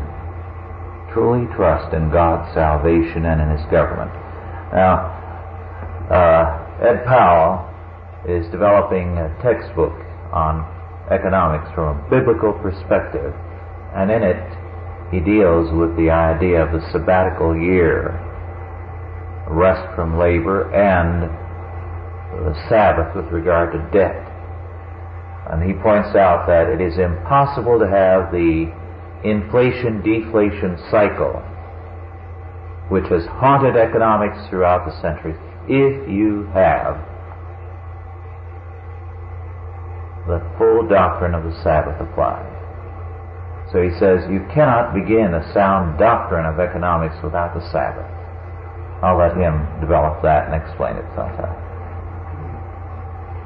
truly 1.08 1.48
trust 1.56 1.94
in 1.96 2.12
God's 2.12 2.52
salvation 2.52 3.24
and 3.24 3.40
in 3.40 3.48
His 3.56 3.64
government. 3.72 4.12
Now, 4.76 5.08
uh, 6.12 6.84
Ed 6.84 7.08
Powell 7.08 7.64
is 8.28 8.44
developing 8.52 9.16
a 9.16 9.32
textbook 9.40 9.96
on 10.36 10.68
economics 11.10 11.72
from 11.74 11.96
a 11.96 12.10
biblical 12.10 12.52
perspective, 12.60 13.32
and 13.96 14.12
in 14.12 14.22
it 14.22 14.44
he 15.08 15.20
deals 15.20 15.72
with 15.72 15.96
the 15.96 16.10
idea 16.12 16.60
of 16.60 16.68
the 16.68 16.84
sabbatical 16.92 17.56
year, 17.56 18.12
rest 19.48 19.80
from 19.96 20.18
labor, 20.18 20.68
and 20.76 21.24
the 22.44 22.68
Sabbath 22.68 23.16
with 23.16 23.32
regard 23.32 23.72
to 23.72 23.80
debt. 23.96 24.28
And 25.48 25.64
he 25.64 25.72
points 25.72 26.14
out 26.14 26.46
that 26.48 26.68
it 26.68 26.84
is 26.84 26.98
impossible 26.98 27.78
to 27.78 27.88
have 27.88 28.30
the 28.30 28.68
inflation 29.24 30.02
deflation 30.02 30.78
cycle 30.90 31.42
which 32.88 33.04
has 33.08 33.24
haunted 33.26 33.76
economics 33.76 34.38
throughout 34.48 34.86
the 34.86 34.94
centuries 35.00 35.36
if 35.68 36.08
you 36.08 36.48
have 36.54 36.96
the 40.26 40.40
full 40.56 40.86
doctrine 40.88 41.34
of 41.34 41.44
the 41.44 41.52
Sabbath 41.62 42.00
applied. 42.00 42.48
So 43.72 43.82
he 43.82 43.92
says 44.00 44.24
you 44.30 44.44
cannot 44.52 44.94
begin 44.94 45.34
a 45.34 45.44
sound 45.52 45.98
doctrine 45.98 46.46
of 46.46 46.60
economics 46.60 47.16
without 47.22 47.52
the 47.52 47.64
Sabbath. 47.72 48.08
I'll 49.04 49.18
let 49.18 49.36
him 49.36 49.68
develop 49.80 50.22
that 50.22 50.48
and 50.48 50.56
explain 50.56 50.96
it 50.96 51.04
sometime. 51.14 51.56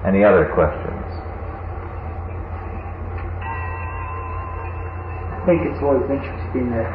Any 0.07 0.23
other 0.25 0.51
questions? 0.55 1.01
Think 5.47 5.66
it's 5.66 5.80
always 5.82 6.07
interesting 6.11 6.70
that 6.74 6.86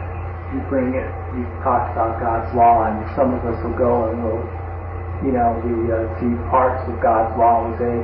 you 0.54 0.60
bring 0.68 0.94
it, 0.94 1.06
you 1.38 1.44
talk 1.62 1.88
about 1.94 2.18
God's 2.20 2.50
law, 2.54 2.84
and 2.90 2.98
some 3.16 3.32
of 3.34 3.42
us 3.46 3.56
will 3.62 3.76
go 3.78 4.10
and 4.10 4.18
we'll, 4.22 4.42
you 5.24 5.32
know, 5.32 5.54
we 5.62 5.86
uh, 5.90 6.06
see 6.18 6.32
parts 6.50 6.82
of 6.90 6.98
God's 7.00 7.32
law 7.38 7.64
and 7.70 7.74
say, 7.78 7.94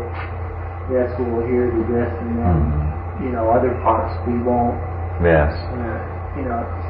yes, 0.94 1.10
we'll 1.18 1.44
hear 1.46 1.68
to 1.70 1.82
this, 1.90 2.10
and 2.22 2.38
then, 2.38 2.58
Mm-hmm. 3.18 3.24
you 3.26 3.30
know, 3.34 3.50
other 3.50 3.74
parts 3.82 4.14
we 4.26 4.38
won't. 4.38 4.78
Yes. 5.20 5.50
Uh, 5.74 5.98
you 6.38 6.46
know, 6.46 6.62
it's, 6.62 6.86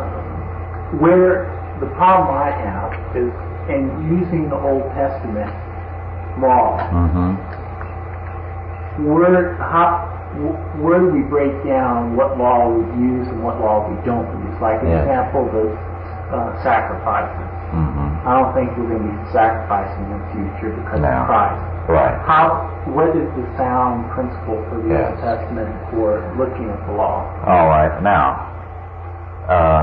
um, 0.00 1.00
where 1.00 1.52
the 1.80 1.86
problem 2.00 2.32
I 2.32 2.50
have 2.50 2.92
is 3.16 3.28
in 3.68 3.84
using 4.08 4.48
the 4.48 4.56
Old 4.56 4.88
Testament 4.96 5.52
law, 6.40 6.80
Mm-hmm. 6.88 7.36
where 9.04 9.54
how 9.60 10.15
where 10.82 11.00
do 11.00 11.08
we 11.08 11.22
break 11.26 11.52
down 11.64 12.16
what 12.16 12.36
law 12.36 12.68
we 12.68 12.84
use 13.00 13.26
and 13.28 13.42
what 13.42 13.60
law 13.60 13.88
we 13.88 13.96
don't 14.04 14.28
use? 14.44 14.56
Like 14.60 14.82
Yeah. 14.84 15.00
example, 15.02 15.48
the 15.52 15.66
uh, 16.32 16.50
sacrifices. 16.62 17.48
Mm-hmm. 17.72 18.28
I 18.28 18.30
don't 18.38 18.52
think 18.54 18.74
we're 18.76 18.90
going 18.90 19.02
to 19.02 19.10
be 19.10 19.18
sacrificing 19.32 20.02
in 20.10 20.18
the 20.18 20.26
future 20.34 20.70
because 20.74 21.00
No. 21.00 21.08
of 21.08 21.26
Christ. 21.26 21.62
Right. 21.88 22.18
How? 22.26 22.66
What 22.90 23.14
is 23.14 23.26
the 23.38 23.46
sound 23.56 24.10
principle 24.10 24.58
for 24.70 24.82
the 24.82 24.90
Yes. 24.90 25.14
Old 25.14 25.18
Testament 25.22 25.70
for 25.94 26.18
looking 26.38 26.66
at 26.70 26.82
the 26.86 26.92
law? 26.98 27.22
All 27.46 27.68
right. 27.70 27.94
Now, 28.02 28.50
uh, 29.46 29.82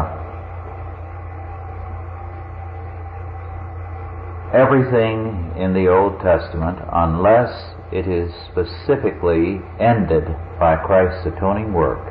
everything 4.54 5.52
in 5.58 5.74
the 5.74 5.88
Old 5.88 6.20
Testament, 6.22 6.78
unless 6.92 7.73
it 7.94 8.08
is 8.08 8.34
specifically 8.50 9.62
ended 9.80 10.26
by 10.60 10.76
Christ's 10.76 11.28
atoning 11.28 11.74
work, 11.74 12.02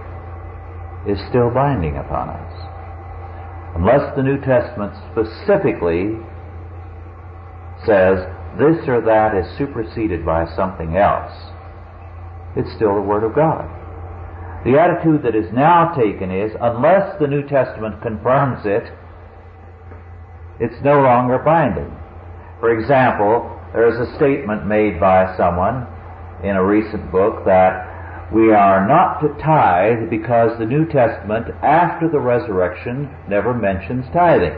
is 1.09 1.19
still 1.29 1.51
binding 1.51 1.97
upon 1.97 2.29
us. 2.31 2.55
Unless 3.75 4.15
the 4.15 4.23
New 4.23 4.39
Testament 4.39 4.95
specifically 5.11 6.15
says 7.85 8.23
this 8.57 8.87
or 8.87 9.01
that 9.01 9.35
is 9.35 9.59
superseded 9.59 10.25
by 10.25 10.47
something 10.55 10.97
else, 10.97 11.33
it's 12.55 12.73
still 12.77 12.95
the 12.95 13.03
Word 13.03 13.25
of 13.25 13.35
God. 13.35 13.67
The 14.65 14.79
attitude 14.79 15.25
that 15.25 15.35
is 15.35 15.53
now 15.53 15.93
taken 15.97 16.31
is, 16.31 16.53
unless 16.61 17.19
the 17.19 17.27
New 17.27 17.43
Testament 17.49 18.01
confirms 18.03 18.65
it, 18.65 18.93
it's 20.61 20.81
no 20.85 21.03
longer 21.03 21.39
binding. 21.39 21.91
For 22.61 22.79
example, 22.79 23.52
there 23.73 23.89
is 23.89 24.09
a 24.09 24.17
statement 24.17 24.67
made 24.67 25.01
by 25.01 25.35
someone 25.37 25.87
in 26.45 26.57
a 26.57 26.65
recent 26.65 27.11
book 27.11 27.45
that 27.47 28.31
we 28.33 28.53
are 28.53 28.87
not 28.89 29.21
to 29.21 29.29
tithe 29.43 30.09
because 30.09 30.59
the 30.59 30.67
New 30.67 30.87
Testament, 30.87 31.49
after 31.63 32.09
the 32.09 32.21
resurrection, 32.21 33.11
never 33.29 33.53
mentions 33.53 34.07
tithing. 34.13 34.57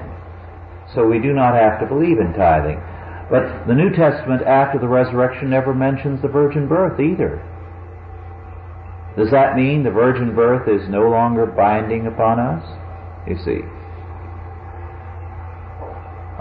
So 0.95 1.07
we 1.07 1.19
do 1.19 1.33
not 1.33 1.55
have 1.55 1.81
to 1.81 1.87
believe 1.87 2.19
in 2.19 2.33
tithing. 2.35 2.81
But 3.31 3.67
the 3.67 3.75
New 3.75 3.91
Testament, 3.91 4.43
after 4.43 4.79
the 4.79 4.89
resurrection, 4.89 5.51
never 5.51 5.75
mentions 5.75 6.23
the 6.23 6.29
virgin 6.29 6.69
birth 6.69 7.01
either. 7.01 7.43
Does 9.17 9.31
that 9.31 9.57
mean 9.57 9.83
the 9.83 9.91
virgin 9.91 10.35
birth 10.35 10.69
is 10.69 10.89
no 10.89 11.09
longer 11.09 11.47
binding 11.47 12.07
upon 12.07 12.39
us? 12.39 12.63
You 13.27 13.39
see. 13.45 13.63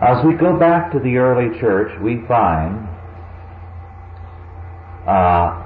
As 0.04 0.20
we 0.26 0.34
go 0.34 0.60
back 0.60 0.92
to 0.92 1.00
the 1.00 1.16
early 1.16 1.58
church, 1.62 1.88
we 2.02 2.28
find, 2.28 2.76
uh, 5.08 5.64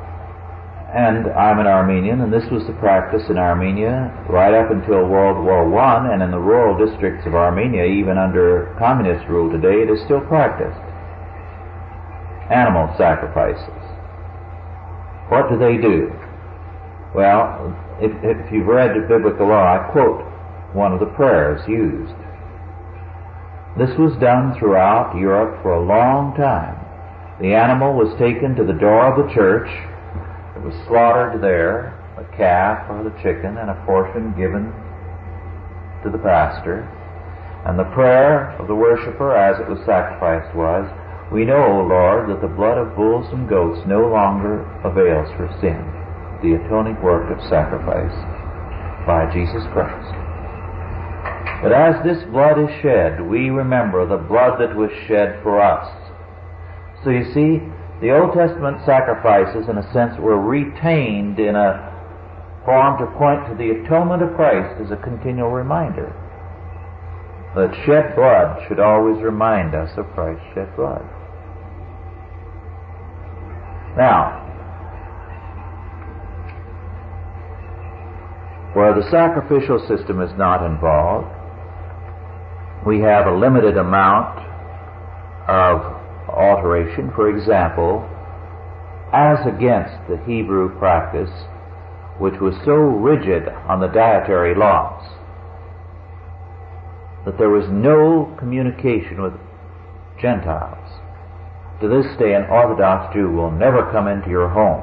and 0.93 1.25
I'm 1.33 1.57
an 1.57 1.65
Armenian, 1.65 2.21
and 2.21 2.31
this 2.31 2.45
was 2.51 2.61
the 2.67 2.73
practice 2.73 3.23
in 3.31 3.39
Armenia 3.39 4.13
right 4.29 4.53
up 4.53 4.69
until 4.69 5.09
World 5.09 5.43
War 5.43 5.65
I, 5.79 6.13
and 6.13 6.21
in 6.21 6.29
the 6.29 6.37
rural 6.37 6.77
districts 6.77 7.25
of 7.25 7.33
Armenia, 7.33 7.85
even 7.85 8.19
under 8.19 8.75
communist 8.77 9.27
rule 9.27 9.49
today, 9.49 9.81
it 9.81 9.89
is 9.89 10.05
still 10.05 10.21
practiced. 10.21 10.85
Animal 12.53 12.93
sacrifices. 12.95 13.81
What 15.33 15.49
do 15.49 15.57
they 15.57 15.81
do? 15.81 16.13
Well, 17.15 17.73
if, 17.99 18.13
if 18.21 18.53
you've 18.53 18.67
read 18.67 18.93
the 18.93 19.01
biblical 19.01 19.49
law, 19.49 19.65
I 19.65 19.89
quote 19.91 20.21
one 20.75 20.93
of 20.93 20.99
the 20.99 21.09
prayers 21.17 21.67
used. 21.67 22.13
This 23.77 23.95
was 23.97 24.17
done 24.19 24.57
throughout 24.57 25.15
Europe 25.15 25.61
for 25.61 25.73
a 25.73 25.85
long 25.85 26.35
time. 26.35 26.75
The 27.39 27.53
animal 27.53 27.93
was 27.93 28.17
taken 28.17 28.55
to 28.55 28.65
the 28.65 28.73
door 28.73 29.05
of 29.05 29.21
the 29.21 29.33
church. 29.33 29.69
It 30.57 30.63
was 30.65 30.73
slaughtered 30.87 31.41
there, 31.41 31.93
a 32.17 32.25
calf 32.35 32.89
or 32.89 33.03
the 33.03 33.15
chicken, 33.21 33.57
and 33.57 33.69
a 33.69 33.83
portion 33.85 34.33
given 34.33 34.73
to 36.03 36.09
the 36.09 36.17
pastor. 36.17 36.89
And 37.65 37.77
the 37.77 37.91
prayer 37.93 38.57
of 38.57 38.67
the 38.67 38.75
worshiper 38.75 39.37
as 39.37 39.59
it 39.59 39.69
was 39.69 39.79
sacrificed 39.85 40.55
was, 40.55 40.89
We 41.31 41.45
know, 41.45 41.61
O 41.61 41.85
Lord, 41.85 42.29
that 42.29 42.41
the 42.41 42.47
blood 42.47 42.77
of 42.77 42.95
bulls 42.95 43.31
and 43.31 43.47
goats 43.47 43.85
no 43.85 44.07
longer 44.07 44.65
avails 44.83 45.29
for 45.37 45.53
sin 45.61 45.97
the 46.41 46.53
atoning 46.53 47.01
work 47.01 47.31
of 47.31 47.41
sacrifice 47.49 48.13
by 49.07 49.25
Jesus 49.33 49.63
Christ. 49.73 50.26
But 51.61 51.71
as 51.71 52.03
this 52.03 52.23
blood 52.31 52.59
is 52.59 52.69
shed, 52.81 53.21
we 53.21 53.49
remember 53.49 54.05
the 54.05 54.17
blood 54.17 54.59
that 54.61 54.75
was 54.75 54.91
shed 55.07 55.41
for 55.41 55.59
us. 55.59 55.89
So 57.03 57.09
you 57.09 57.25
see, 57.33 57.61
the 57.99 58.15
Old 58.15 58.33
Testament 58.35 58.77
sacrifices, 58.85 59.67
in 59.67 59.77
a 59.77 59.91
sense, 59.91 60.13
were 60.19 60.39
retained 60.39 61.39
in 61.39 61.55
a 61.55 61.87
form 62.63 62.99
to 62.99 63.07
point 63.17 63.47
to 63.47 63.55
the 63.55 63.71
atonement 63.71 64.21
of 64.21 64.35
Christ 64.35 64.81
as 64.83 64.91
a 64.91 65.01
continual 65.01 65.49
reminder. 65.49 66.13
That 67.55 67.73
shed 67.85 68.15
blood 68.15 68.67
should 68.67 68.79
always 68.79 69.23
remind 69.23 69.73
us 69.73 69.89
of 69.97 70.05
Christ's 70.13 70.45
shed 70.53 70.75
blood. 70.75 71.01
Now, 73.97 74.43
where 78.73 78.93
the 78.93 79.09
sacrificial 79.09 79.79
system 79.87 80.21
is 80.21 80.29
not 80.37 80.63
involved, 80.63 81.33
we 82.87 83.01
have 83.01 83.27
a 83.27 83.37
limited 83.37 83.77
amount 83.77 84.39
of 85.49 85.81
alteration. 86.29 87.11
For 87.13 87.29
example, 87.29 88.07
as 89.13 89.39
against 89.45 89.95
the 90.07 90.17
Hebrew 90.25 90.77
practice, 90.79 91.29
which 92.17 92.39
was 92.39 92.55
so 92.65 92.73
rigid 92.73 93.47
on 93.67 93.79
the 93.79 93.87
dietary 93.87 94.55
laws 94.55 95.03
that 97.25 97.37
there 97.37 97.49
was 97.49 97.67
no 97.69 98.33
communication 98.39 99.21
with 99.21 99.33
Gentiles. 100.21 100.87
To 101.81 101.87
this 101.87 102.07
day, 102.17 102.33
an 102.33 102.45
Orthodox 102.49 103.13
Jew 103.13 103.29
will 103.29 103.51
never 103.51 103.91
come 103.91 104.07
into 104.07 104.29
your 104.29 104.49
home, 104.49 104.81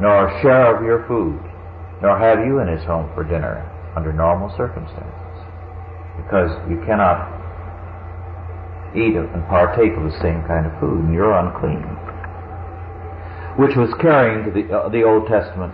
nor 0.00 0.28
share 0.42 0.76
of 0.76 0.84
your 0.84 1.06
food, 1.08 1.40
nor 2.02 2.18
have 2.18 2.46
you 2.46 2.60
in 2.60 2.68
his 2.68 2.84
home 2.84 3.10
for 3.14 3.24
dinner 3.24 3.64
under 3.96 4.12
normal 4.12 4.54
circumstances, 4.56 5.25
because 6.16 6.50
you 6.68 6.82
cannot 6.86 7.36
eat 8.96 9.16
and 9.16 9.46
partake 9.48 9.92
of 9.92 10.04
the 10.04 10.18
same 10.22 10.42
kind 10.48 10.66
of 10.66 10.72
food, 10.80 11.04
and 11.04 11.14
you're 11.14 11.32
unclean. 11.32 11.84
Which 13.56 13.76
was 13.76 13.92
carrying 14.00 14.44
to 14.44 14.50
the, 14.50 14.72
uh, 14.72 14.88
the 14.88 15.02
Old 15.02 15.28
Testament 15.28 15.72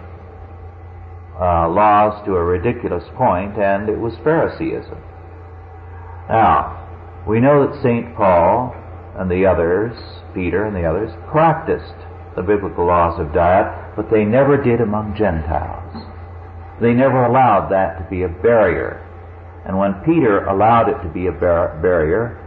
uh, 1.40 1.68
laws 1.68 2.24
to 2.26 2.34
a 2.34 2.44
ridiculous 2.44 3.04
point, 3.16 3.58
and 3.58 3.88
it 3.88 3.98
was 3.98 4.14
Phariseeism. 4.22 4.98
Now, 6.28 6.78
we 7.26 7.40
know 7.40 7.66
that 7.66 7.82
St. 7.82 8.14
Paul 8.16 8.74
and 9.16 9.30
the 9.30 9.46
others, 9.46 9.96
Peter 10.34 10.64
and 10.64 10.74
the 10.74 10.84
others, 10.84 11.12
practiced 11.30 11.94
the 12.36 12.42
biblical 12.42 12.86
laws 12.86 13.20
of 13.20 13.32
diet, 13.34 13.94
but 13.96 14.10
they 14.10 14.24
never 14.24 14.56
did 14.56 14.80
among 14.80 15.16
Gentiles. 15.16 16.06
They 16.80 16.94
never 16.94 17.24
allowed 17.24 17.68
that 17.70 17.98
to 17.98 18.10
be 18.10 18.22
a 18.22 18.28
barrier. 18.28 19.06
And 19.66 19.78
when 19.78 19.94
Peter 20.04 20.44
allowed 20.46 20.88
it 20.88 21.02
to 21.02 21.08
be 21.08 21.26
a 21.26 21.32
bar- 21.32 21.78
barrier, 21.80 22.38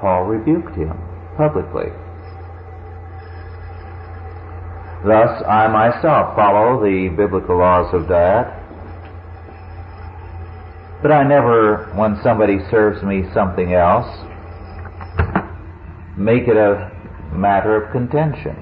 Paul 0.00 0.24
rebuked 0.24 0.76
him 0.76 0.96
publicly. 1.36 1.90
Thus, 5.04 5.42
I 5.46 5.68
myself 5.68 6.34
follow 6.34 6.82
the 6.82 7.08
biblical 7.16 7.58
laws 7.58 7.92
of 7.94 8.08
diet, 8.08 8.46
but 11.02 11.12
I 11.12 11.22
never, 11.22 11.92
when 11.94 12.20
somebody 12.22 12.58
serves 12.70 13.02
me 13.04 13.22
something 13.32 13.74
else, 13.74 14.08
make 16.16 16.48
it 16.48 16.56
a 16.56 16.90
matter 17.32 17.76
of 17.80 17.92
contention. 17.92 18.56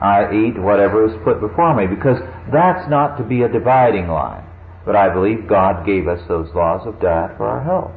I 0.00 0.30
eat 0.32 0.58
whatever 0.58 1.06
is 1.06 1.14
put 1.24 1.40
before 1.40 1.74
me 1.74 1.86
because 1.86 2.18
that's 2.52 2.88
not 2.90 3.16
to 3.18 3.24
be 3.24 3.42
a 3.42 3.48
dividing 3.48 4.08
line. 4.08 4.47
But 4.88 4.96
I 4.96 5.12
believe 5.12 5.46
God 5.46 5.84
gave 5.84 6.08
us 6.08 6.26
those 6.28 6.48
laws 6.54 6.86
of 6.86 6.98
diet 6.98 7.36
for 7.36 7.44
our 7.44 7.62
health. 7.62 7.92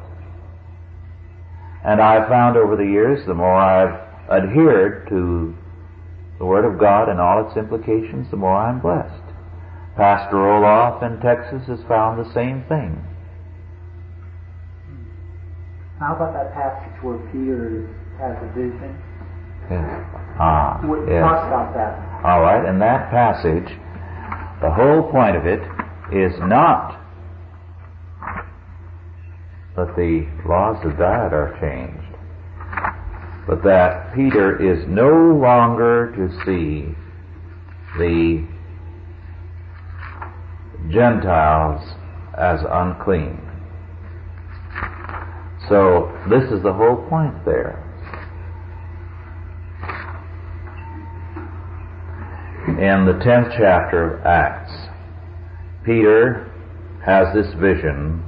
And 1.82 2.02
I've 2.02 2.28
found 2.28 2.58
over 2.58 2.76
the 2.76 2.84
years, 2.84 3.24
the 3.26 3.32
more 3.32 3.56
I've 3.56 3.96
adhered 4.28 5.08
to 5.08 5.56
the 6.38 6.44
Word 6.44 6.66
of 6.66 6.78
God 6.78 7.08
and 7.08 7.18
all 7.18 7.48
its 7.48 7.56
implications, 7.56 8.30
the 8.30 8.36
more 8.36 8.54
I'm 8.54 8.78
blessed. 8.78 9.24
Pastor 9.96 10.36
Olaf 10.36 11.02
in 11.02 11.18
Texas 11.20 11.66
has 11.66 11.80
found 11.88 12.20
the 12.20 12.30
same 12.34 12.62
thing. 12.68 13.00
How 15.98 16.14
about 16.14 16.34
that 16.34 16.52
passage 16.52 17.02
where 17.02 17.16
Peter 17.32 17.88
has 18.20 18.36
a 18.36 18.52
vision? 18.52 19.00
Yes. 19.70 20.04
Ah, 20.38 20.78
What, 20.84 21.08
yes. 21.08 21.24
Talk 21.24 21.46
about 21.46 21.72
that. 21.72 22.22
All 22.22 22.42
right, 22.42 22.68
in 22.68 22.78
that 22.80 23.08
passage, 23.08 23.80
the 24.60 24.70
whole 24.70 25.10
point 25.10 25.36
of 25.36 25.46
it 25.46 25.62
is 26.12 26.38
not 26.40 27.00
that 29.76 29.96
the 29.96 30.28
laws 30.46 30.84
of 30.84 30.98
diet 30.98 31.32
are 31.32 31.56
changed, 31.60 32.16
but 33.46 33.62
that 33.64 34.14
Peter 34.14 34.60
is 34.60 34.86
no 34.86 35.08
longer 35.34 36.12
to 36.14 36.28
see 36.44 36.94
the 37.98 38.46
Gentiles 40.90 41.82
as 42.36 42.60
unclean. 42.68 43.40
So, 45.68 46.12
this 46.28 46.44
is 46.50 46.62
the 46.62 46.72
whole 46.72 47.08
point 47.08 47.44
there. 47.44 47.78
In 52.68 53.06
the 53.06 53.14
10th 53.24 53.56
chapter 53.56 54.18
of 54.18 54.26
Acts, 54.26 54.81
Peter 55.84 56.50
has 57.04 57.34
this 57.34 57.52
vision 57.54 58.22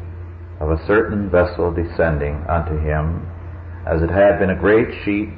of 0.61 0.71
a 0.71 0.87
certain 0.87 1.31
vessel 1.31 1.73
descending 1.73 2.45
unto 2.49 2.77
him, 2.79 3.27
as 3.87 4.03
it 4.03 4.11
had 4.11 4.39
been 4.39 4.51
a 4.51 4.59
great 4.59 4.89
sheet 5.05 5.29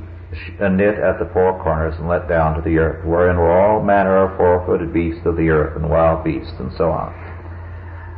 knit 0.60 0.98
at 0.98 1.18
the 1.18 1.30
four 1.32 1.62
corners 1.62 1.94
and 1.98 2.08
let 2.08 2.28
down 2.28 2.54
to 2.54 2.62
the 2.62 2.78
earth, 2.78 3.04
wherein 3.04 3.36
were 3.36 3.52
all 3.52 3.82
manner 3.82 4.24
of 4.24 4.36
four-footed 4.36 4.92
beasts 4.92 5.24
of 5.24 5.36
the 5.36 5.48
earth 5.48 5.76
and 5.76 5.88
wild 5.88 6.24
beasts, 6.24 6.54
and 6.58 6.72
so 6.76 6.90
on. 6.90 7.12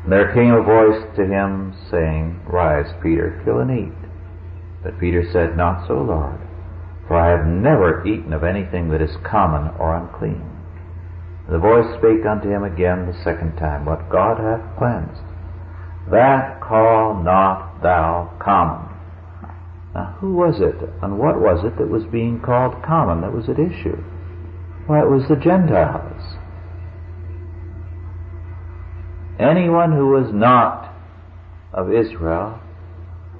And 0.04 0.12
there 0.12 0.32
came 0.32 0.54
a 0.54 0.62
voice 0.62 1.04
to 1.16 1.26
him, 1.26 1.74
saying, 1.90 2.40
Rise, 2.46 2.92
Peter, 3.02 3.40
kill 3.44 3.60
and 3.60 3.70
eat. 3.70 4.10
But 4.82 4.98
Peter 4.98 5.28
said, 5.32 5.56
Not 5.56 5.86
so, 5.86 5.94
Lord, 5.94 6.40
for 7.06 7.16
I 7.16 7.30
have 7.30 7.46
never 7.46 8.06
eaten 8.06 8.32
of 8.32 8.44
anything 8.44 8.88
that 8.90 9.02
is 9.02 9.16
common 9.22 9.74
or 9.78 9.94
unclean. 9.94 10.57
The 11.48 11.58
voice 11.58 11.86
spake 11.98 12.26
unto 12.26 12.50
him 12.50 12.62
again 12.62 13.06
the 13.06 13.24
second 13.24 13.56
time, 13.56 13.86
What 13.86 14.10
God 14.10 14.38
hath 14.38 14.76
cleansed, 14.76 15.22
that 16.10 16.60
call 16.60 17.22
not 17.22 17.82
thou 17.82 18.30
common. 18.38 18.88
Now, 19.94 20.16
who 20.20 20.34
was 20.34 20.60
it 20.60 20.76
and 21.02 21.18
what 21.18 21.40
was 21.40 21.64
it 21.64 21.78
that 21.78 21.88
was 21.88 22.04
being 22.04 22.40
called 22.40 22.82
common 22.84 23.22
that 23.22 23.32
was 23.32 23.48
at 23.48 23.58
issue? 23.58 23.96
Why, 24.86 25.00
it 25.00 25.10
was 25.10 25.26
the 25.28 25.36
Gentiles. 25.36 26.36
Anyone 29.38 29.92
who 29.92 30.08
was 30.08 30.32
not 30.32 30.94
of 31.72 31.92
Israel 31.92 32.60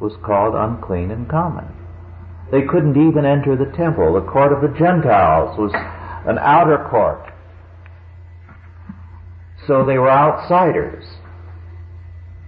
was 0.01 0.17
called 0.25 0.55
unclean 0.55 1.11
and 1.11 1.29
common. 1.29 1.67
They 2.51 2.63
couldn't 2.63 2.97
even 2.97 3.27
enter 3.27 3.57
the 3.57 3.77
temple. 3.77 4.15
The 4.15 4.31
court 4.31 4.53
of 4.53 4.63
the 4.63 4.79
Gentiles 4.79 5.59
was 5.59 5.73
an 5.75 6.39
outer 6.39 6.87
court. 6.91 7.28
So 9.69 9.85
they 9.85 9.99
were 9.99 10.11
outsiders, 10.11 11.05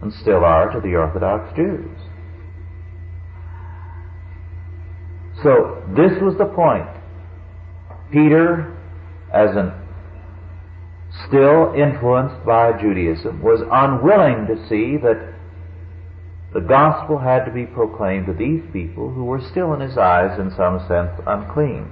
and 0.00 0.10
still 0.10 0.42
are 0.42 0.72
to 0.72 0.80
the 0.80 0.96
Orthodox 0.96 1.54
Jews. 1.54 1.96
So 5.42 5.82
this 5.94 6.12
was 6.22 6.36
the 6.38 6.46
point. 6.46 6.88
Peter, 8.10 8.74
as 9.34 9.54
an 9.54 9.72
still 11.28 11.74
influenced 11.74 12.44
by 12.46 12.72
Judaism, 12.80 13.42
was 13.42 13.60
unwilling 13.70 14.46
to 14.46 14.56
see 14.68 14.96
that 14.96 15.34
the 16.54 16.60
gospel 16.60 17.18
had 17.18 17.44
to 17.44 17.52
be 17.52 17.66
proclaimed 17.66 18.26
to 18.26 18.32
these 18.32 18.62
people 18.72 19.10
who 19.12 19.24
were 19.24 19.42
still 19.50 19.74
in 19.74 19.80
his 19.80 19.98
eyes, 19.98 20.40
in 20.40 20.50
some 20.56 20.78
sense, 20.88 21.10
unclean. 21.26 21.86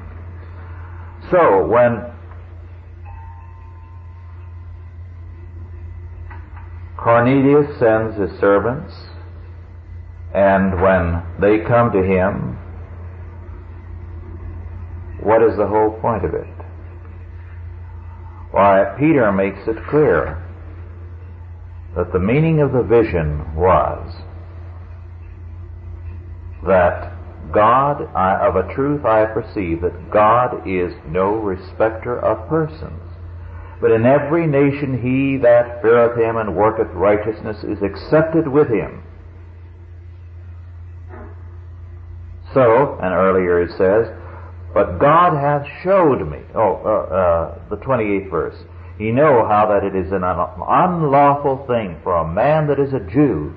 So 1.30 1.66
when 1.66 2.17
Cornelius 7.08 7.78
sends 7.78 8.18
his 8.18 8.38
servants, 8.38 8.92
and 10.34 10.78
when 10.82 11.22
they 11.40 11.64
come 11.66 11.90
to 11.90 12.02
him, 12.02 12.58
what 15.22 15.42
is 15.42 15.56
the 15.56 15.66
whole 15.66 15.98
point 16.02 16.26
of 16.26 16.34
it? 16.34 16.46
Why, 18.50 18.94
Peter 18.98 19.32
makes 19.32 19.66
it 19.66 19.82
clear 19.88 20.36
that 21.96 22.12
the 22.12 22.18
meaning 22.18 22.60
of 22.60 22.72
the 22.72 22.82
vision 22.82 23.54
was 23.56 24.14
that 26.66 27.14
God, 27.54 28.06
I, 28.14 28.46
of 28.46 28.56
a 28.56 28.74
truth 28.74 29.06
I 29.06 29.24
perceive 29.24 29.80
that 29.80 30.10
God 30.10 30.68
is 30.68 30.92
no 31.06 31.36
respecter 31.36 32.18
of 32.18 32.46
persons. 32.50 33.07
But 33.80 33.92
in 33.92 34.06
every 34.06 34.46
nation 34.46 35.00
he 35.00 35.36
that 35.42 35.80
feareth 35.82 36.18
him 36.18 36.36
and 36.36 36.56
worketh 36.56 36.88
righteousness 36.94 37.62
is 37.62 37.82
accepted 37.82 38.48
with 38.48 38.68
him. 38.68 39.02
So, 42.54 42.98
and 43.00 43.14
earlier 43.14 43.62
it 43.62 43.70
says, 43.76 44.12
But 44.74 44.98
God 44.98 45.36
hath 45.36 45.66
showed 45.84 46.28
me, 46.28 46.38
oh, 46.54 46.80
uh, 46.84 47.14
uh, 47.14 47.58
the 47.68 47.76
28th 47.76 48.30
verse, 48.30 48.56
ye 48.98 49.12
know 49.12 49.46
how 49.46 49.66
that 49.66 49.84
it 49.84 49.94
is 49.94 50.10
an 50.12 50.24
unlawful 50.24 51.64
thing 51.66 52.00
for 52.02 52.16
a 52.16 52.26
man 52.26 52.66
that 52.68 52.80
is 52.80 52.92
a 52.92 53.00
Jew 53.00 53.54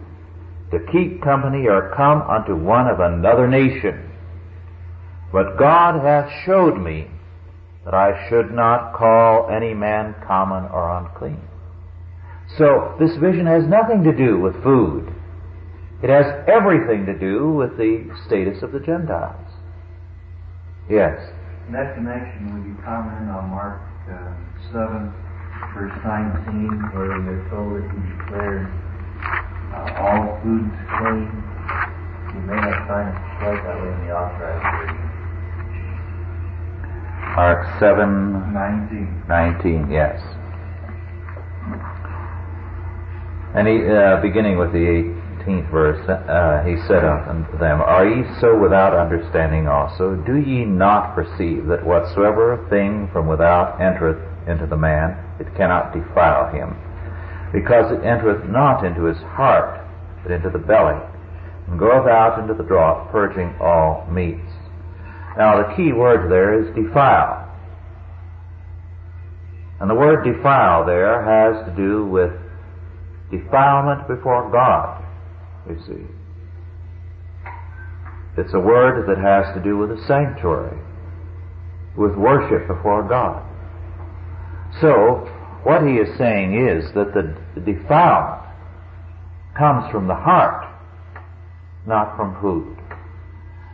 to 0.72 0.80
keep 0.92 1.22
company 1.24 1.68
or 1.68 1.94
come 1.96 2.22
unto 2.22 2.56
one 2.56 2.88
of 2.88 3.00
another 3.00 3.48
nation. 3.48 4.10
But 5.32 5.58
God 5.58 6.02
hath 6.02 6.30
showed 6.46 6.78
me 6.78 7.10
that 7.86 7.94
I 7.94 8.30
should 8.30 8.54
not 8.54 8.94
call 8.94 9.50
any 9.50 9.74
man 9.74 10.16
common 10.28 10.70
or 10.72 10.98
unclean. 10.98 11.42
So 12.58 12.96
this 13.00 13.16
vision 13.18 13.46
has 13.48 13.64
nothing 13.66 14.04
to 14.04 14.12
do 14.12 14.40
with 14.40 14.62
food. 14.62 15.14
It 16.04 16.10
has 16.10 16.26
everything 16.48 17.06
to 17.06 17.18
do 17.18 17.54
with 17.54 17.78
the 17.78 18.10
status 18.26 18.62
of 18.62 18.72
the 18.72 18.80
Gentiles. 18.80 19.48
Yes. 20.90 21.18
In 21.68 21.74
that 21.74 21.96
connection, 21.96 22.52
would 22.54 22.66
you 22.66 22.76
comment 22.84 23.30
on 23.30 23.50
Mark 23.50 23.82
uh, 24.10 24.34
7, 24.74 25.14
verse 25.78 25.94
19, 26.04 26.92
where 26.92 27.22
we 27.22 27.38
are 27.38 27.46
told 27.54 27.78
that 27.78 27.86
he 27.86 28.02
declared 28.18 28.66
uh, 29.72 30.02
all 30.02 30.42
foods 30.42 30.74
clean? 30.98 31.30
You 32.34 32.42
may 32.50 32.60
not 32.60 32.88
find 32.90 33.08
it 33.14 33.18
quite 33.40 33.62
that 33.62 33.78
way 33.78 33.94
in 33.94 34.00
the 34.08 34.12
authorized 34.12 34.90
version. 34.90 35.11
Mark 37.36 37.80
7, 37.80 38.54
19. 38.54 39.24
19, 39.30 39.92
yes. 39.92 40.20
And 43.56 43.68
he, 43.68 43.88
uh, 43.88 44.22
beginning 44.22 44.58
with 44.58 44.74
the 44.74 45.16
18th 45.40 45.72
verse, 45.72 46.10
uh, 46.10 46.64
he 46.68 46.76
said 46.88 47.04
unto 47.04 47.58
them, 47.58 47.80
Are 47.80 48.08
ye 48.08 48.24
so 48.42 48.60
without 48.60 48.94
understanding 48.94 49.68
also? 49.68 50.16
Do 50.16 50.36
ye 50.36 50.66
not 50.66 51.16
perceive 51.16 51.68
that 51.68 51.86
whatsoever 51.86 52.68
thing 52.70 53.10
from 53.14 53.28
without 53.28 53.80
entereth 53.80 54.20
into 54.48 54.68
the 54.68 54.78
man, 54.78 55.16
it 55.40 55.48
cannot 55.56 55.94
defile 55.94 56.52
him? 56.52 56.76
Because 57.54 57.92
it 57.92 58.04
entereth 58.04 58.44
not 58.50 58.84
into 58.86 59.04
his 59.04 59.18
heart, 59.36 59.80
but 60.24 60.34
into 60.34 60.50
the 60.50 60.60
belly, 60.60 61.00
and 61.68 61.80
goeth 61.80 62.08
out 62.08 62.40
into 62.40 62.54
the 62.54 62.64
draught, 62.64 63.10
purging 63.10 63.56
all 63.62 64.06
meats. 64.12 64.52
Now 65.38 65.62
the 65.62 65.76
key 65.76 65.92
word 65.92 66.30
there 66.30 66.62
is 66.62 66.76
defile. 66.76 67.48
And 69.80 69.90
the 69.90 69.96
word 69.96 70.24
defile 70.24 70.86
there 70.86 71.24
has 71.24 71.66
to 71.66 71.76
do 71.76 72.06
with 72.06 72.32
defilement 73.32 74.08
before 74.08 74.52
God, 74.52 75.04
you 75.68 75.78
see. 75.88 76.06
It's 78.38 78.54
a 78.54 78.60
word 78.60 79.08
that 79.10 79.18
has 79.18 79.54
to 79.56 79.64
do 79.64 79.78
with 79.78 79.92
a 79.92 80.06
sanctuary, 80.08 80.78
with 81.98 82.16
worship 82.16 82.68
before 82.68 83.08
God. 83.08 83.44
So, 84.80 85.28
what 85.64 85.82
he 85.86 85.96
is 85.96 86.18
saying 86.18 86.56
is 86.56 86.94
that 86.94 87.14
the 87.14 87.62
defilement 87.62 88.42
comes 89.58 89.92
from 89.92 90.08
the 90.08 90.16
heart, 90.16 90.66
not 91.86 92.16
from 92.16 92.40
food. 92.42 92.81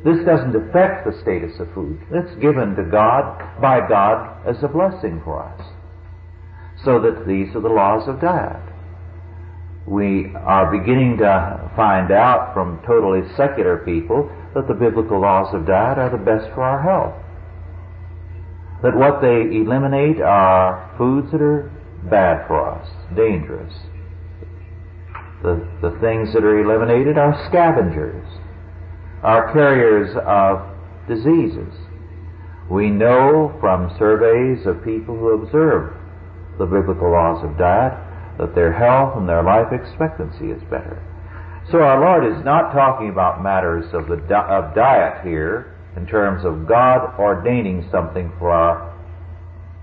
This 0.03 0.23
doesn't 0.25 0.55
affect 0.55 1.05
the 1.05 1.19
status 1.21 1.59
of 1.59 1.73
food. 1.73 1.99
It's 2.11 2.39
given 2.39 2.75
to 2.75 2.83
God, 2.83 3.59
by 3.59 3.87
God, 3.87 4.45
as 4.47 4.61
a 4.63 4.67
blessing 4.67 5.21
for 5.23 5.43
us. 5.43 5.61
So 6.85 7.01
that 7.01 7.25
these 7.27 7.55
are 7.55 7.61
the 7.61 7.69
laws 7.69 8.07
of 8.07 8.21
diet. 8.21 8.61
We 9.87 10.31
are 10.35 10.77
beginning 10.77 11.17
to 11.17 11.71
find 11.75 12.11
out 12.11 12.53
from 12.53 12.79
totally 12.85 13.21
secular 13.35 13.77
people 13.77 14.29
that 14.53 14.67
the 14.67 14.75
biblical 14.75 15.19
laws 15.19 15.53
of 15.55 15.65
diet 15.65 15.97
are 15.97 16.11
the 16.11 16.23
best 16.23 16.53
for 16.53 16.61
our 16.61 16.83
health. 16.83 17.15
That 18.83 18.95
what 18.95 19.21
they 19.21 19.57
eliminate 19.57 20.21
are 20.21 20.93
foods 20.97 21.31
that 21.31 21.41
are 21.41 21.71
bad 22.09 22.47
for 22.47 22.69
us, 22.69 22.87
dangerous. 23.15 23.73
The, 25.41 25.65
the 25.81 25.97
things 25.99 26.33
that 26.33 26.43
are 26.43 26.59
eliminated 26.59 27.17
are 27.17 27.33
scavengers 27.49 28.27
are 29.23 29.51
carriers 29.53 30.15
of 30.25 30.61
diseases. 31.07 31.73
We 32.69 32.89
know 32.89 33.55
from 33.59 33.95
surveys 33.97 34.65
of 34.65 34.83
people 34.83 35.15
who 35.17 35.41
observe 35.41 35.95
the 36.59 36.65
biblical 36.65 37.11
laws 37.11 37.43
of 37.43 37.57
diet 37.57 37.93
that 38.37 38.53
their 38.53 38.73
health 38.73 39.17
and 39.17 39.27
their 39.27 39.43
life 39.43 39.71
expectancy 39.71 40.51
is 40.51 40.61
better. 40.63 41.01
So 41.71 41.79
our 41.79 41.99
Lord 41.99 42.31
is 42.31 42.43
not 42.45 42.71
talking 42.71 43.09
about 43.09 43.43
matters 43.43 43.85
of, 43.93 44.07
the 44.07 44.17
di- 44.17 44.47
of 44.49 44.75
diet 44.75 45.25
here 45.25 45.75
in 45.95 46.05
terms 46.05 46.45
of 46.45 46.67
God 46.67 47.17
ordaining 47.19 47.87
something 47.91 48.31
for 48.39 48.51
our 48.51 48.93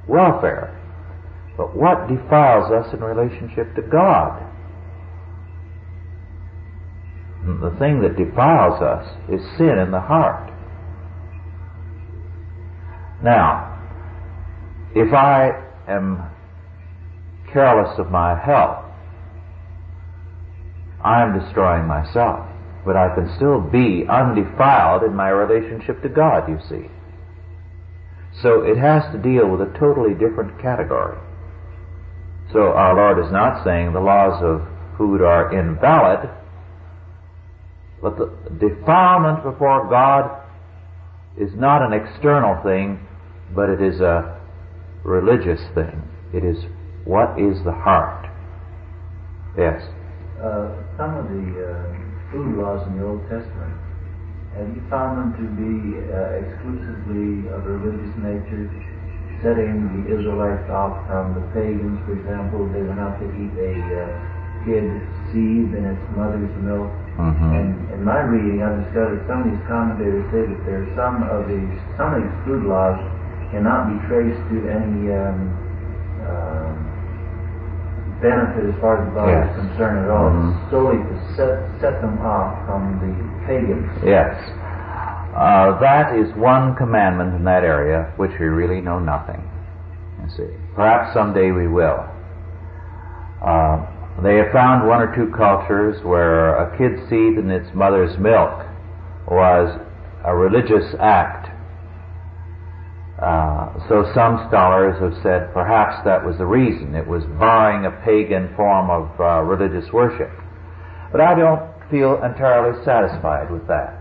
welfare. 0.06 0.80
But 1.56 1.76
what 1.76 2.08
defiles 2.08 2.70
us 2.72 2.92
in 2.92 3.00
relationship 3.00 3.74
to 3.76 3.82
God? 3.82 4.43
The 7.44 7.74
thing 7.78 8.00
that 8.00 8.16
defiles 8.16 8.80
us 8.80 9.06
is 9.28 9.40
sin 9.58 9.78
in 9.78 9.90
the 9.90 10.00
heart. 10.00 10.50
Now, 13.22 13.70
if 14.94 15.12
I 15.12 15.62
am 15.86 16.30
careless 17.52 17.98
of 17.98 18.10
my 18.10 18.38
health, 18.38 18.84
I 21.02 21.22
am 21.22 21.38
destroying 21.38 21.86
myself. 21.86 22.46
But 22.84 22.96
I 22.96 23.14
can 23.14 23.32
still 23.36 23.60
be 23.60 24.04
undefiled 24.08 25.04
in 25.04 25.14
my 25.14 25.28
relationship 25.30 26.02
to 26.02 26.08
God, 26.08 26.48
you 26.48 26.58
see. 26.68 26.90
So 28.42 28.62
it 28.62 28.76
has 28.76 29.04
to 29.12 29.18
deal 29.18 29.48
with 29.48 29.60
a 29.60 29.78
totally 29.78 30.12
different 30.12 30.60
category. 30.60 31.18
So 32.52 32.72
our 32.72 32.94
Lord 32.94 33.24
is 33.24 33.32
not 33.32 33.64
saying 33.64 33.92
the 33.92 34.00
laws 34.00 34.42
of 34.42 34.68
food 34.98 35.22
are 35.22 35.52
invalid, 35.52 36.28
but 38.02 38.16
the 38.18 38.30
defilement 38.58 39.42
before 39.42 39.88
God 39.88 40.42
is 41.38 41.50
not 41.54 41.82
an 41.82 41.92
external 41.92 42.62
thing, 42.62 43.00
but 43.54 43.68
it 43.68 43.82
is 43.82 44.00
a 44.00 44.40
religious 45.02 45.60
thing. 45.74 46.02
It 46.32 46.44
is 46.44 46.64
what 47.04 47.38
is 47.38 47.62
the 47.64 47.72
heart. 47.72 48.26
Yes. 49.56 49.82
Uh, 50.40 50.74
some 50.96 51.14
of 51.14 51.30
the 51.30 51.46
uh, 51.62 52.30
food 52.32 52.58
laws 52.58 52.82
in 52.88 52.98
the 52.98 53.06
Old 53.06 53.22
Testament, 53.30 53.74
have 54.58 54.68
you 54.70 54.82
found 54.90 55.18
them 55.18 55.30
to 55.38 55.46
be 55.58 55.98
uh, 56.10 56.38
exclusively 56.42 57.50
of 57.50 57.66
religious 57.66 58.14
nature, 58.18 58.70
setting 59.42 60.02
the 60.02 60.14
Israelites 60.14 60.66
off 60.70 61.06
from 61.06 61.34
the 61.34 61.44
pagans? 61.54 61.98
For 62.06 62.18
example, 62.18 62.66
they 62.70 62.82
were 62.82 62.98
not 62.98 63.18
to 63.18 63.26
eat 63.34 63.54
a 63.58 63.74
uh, 63.82 64.06
kid 64.66 64.86
in 65.34 65.82
its 65.84 66.04
mother's 66.16 66.52
milk 66.62 66.92
Mm-hmm. 67.14 67.54
And 67.54 67.70
in 67.94 68.02
my 68.02 68.26
reading, 68.26 68.58
I've 68.58 68.82
discovered 68.90 69.22
some 69.30 69.46
of 69.46 69.54
these 69.54 69.62
commentators 69.70 70.26
say 70.34 70.42
that 70.50 70.60
there 70.66 70.82
are 70.82 70.90
some 70.98 71.22
of 71.30 71.46
these 71.46 71.70
some 71.94 72.10
of 72.10 72.26
these 72.26 72.36
food 72.42 72.66
laws 72.66 72.98
cannot 73.54 73.86
be 73.86 74.02
traced 74.10 74.42
to 74.50 74.56
any 74.66 75.14
um, 75.14 75.38
um, 76.26 76.74
benefit 78.18 78.66
as 78.66 78.74
far 78.82 78.98
as 78.98 79.06
the 79.06 79.14
body 79.14 79.30
yes. 79.30 79.46
is 79.46 79.54
concerned 79.62 79.98
at 80.02 80.10
all. 80.10 80.26
Mm-hmm. 80.26 80.74
Solely 80.74 80.98
to 81.06 81.14
set 81.38 81.54
set 81.78 82.02
them 82.02 82.18
off 82.18 82.58
from 82.66 82.98
the 82.98 83.14
pagans. 83.46 83.86
Yes. 84.02 84.34
Uh, 85.38 85.78
that 85.78 86.18
is 86.18 86.26
one 86.34 86.74
commandment 86.74 87.34
in 87.38 87.46
that 87.46 87.62
area 87.62 88.10
which 88.18 88.34
we 88.42 88.46
really 88.50 88.82
know 88.82 88.98
nothing. 88.98 89.38
You 90.18 90.30
see, 90.34 90.50
perhaps 90.74 91.14
someday 91.14 91.54
we 91.54 91.68
will. 91.70 92.10
Uh, 93.38 93.83
they 94.22 94.36
have 94.36 94.52
found 94.52 94.86
one 94.86 95.00
or 95.00 95.14
two 95.14 95.32
cultures 95.34 96.02
where 96.04 96.54
a 96.56 96.78
kid's 96.78 97.02
seed 97.10 97.36
in 97.36 97.50
its 97.50 97.74
mother's 97.74 98.16
milk 98.18 98.64
was 99.26 99.80
a 100.24 100.34
religious 100.34 100.94
act. 101.00 101.50
Uh, 103.20 103.72
so 103.88 104.10
some 104.14 104.46
scholars 104.48 104.94
have 105.00 105.14
said 105.22 105.52
perhaps 105.52 106.02
that 106.04 106.24
was 106.24 106.38
the 106.38 106.46
reason. 106.46 106.94
It 106.94 107.06
was 107.06 107.24
barring 107.38 107.86
a 107.86 107.90
pagan 108.04 108.54
form 108.56 108.90
of 108.90 109.10
uh, 109.20 109.42
religious 109.42 109.90
worship. 109.92 110.30
But 111.10 111.20
I 111.20 111.34
don't 111.34 111.70
feel 111.90 112.22
entirely 112.22 112.82
satisfied 112.84 113.50
with 113.50 113.66
that. 113.68 114.00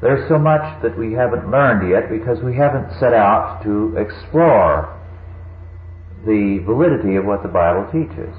There's 0.00 0.28
so 0.28 0.38
much 0.38 0.82
that 0.82 0.96
we 0.96 1.12
haven't 1.12 1.50
learned 1.50 1.90
yet 1.90 2.10
because 2.10 2.42
we 2.42 2.54
haven't 2.54 2.98
set 3.00 3.14
out 3.14 3.62
to 3.64 3.96
explore 3.96 4.94
the 6.24 6.62
validity 6.64 7.16
of 7.16 7.24
what 7.24 7.42
the 7.42 7.48
Bible 7.48 7.86
teaches. 7.90 8.34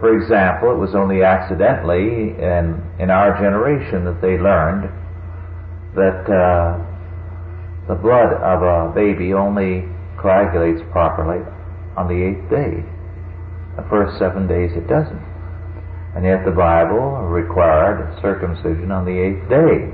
For 0.00 0.14
example, 0.14 0.70
it 0.70 0.78
was 0.78 0.94
only 0.94 1.22
accidentally 1.22 2.38
in, 2.38 2.78
in 2.98 3.10
our 3.10 3.34
generation 3.34 4.04
that 4.04 4.22
they 4.22 4.38
learned 4.38 4.86
that 5.94 6.22
uh, 6.30 6.78
the 7.88 7.98
blood 7.98 8.32
of 8.32 8.62
a 8.62 8.94
baby 8.94 9.34
only 9.34 9.88
coagulates 10.16 10.82
properly 10.92 11.42
on 11.96 12.06
the 12.06 12.14
eighth 12.14 12.46
day. 12.48 12.84
The 13.74 13.82
first 13.90 14.18
seven 14.18 14.46
days 14.46 14.70
it 14.76 14.86
doesn't. 14.86 15.22
And 16.14 16.24
yet 16.24 16.44
the 16.44 16.54
Bible 16.54 17.26
required 17.26 18.14
circumcision 18.22 18.92
on 18.92 19.04
the 19.04 19.18
eighth 19.18 19.48
day. 19.50 19.90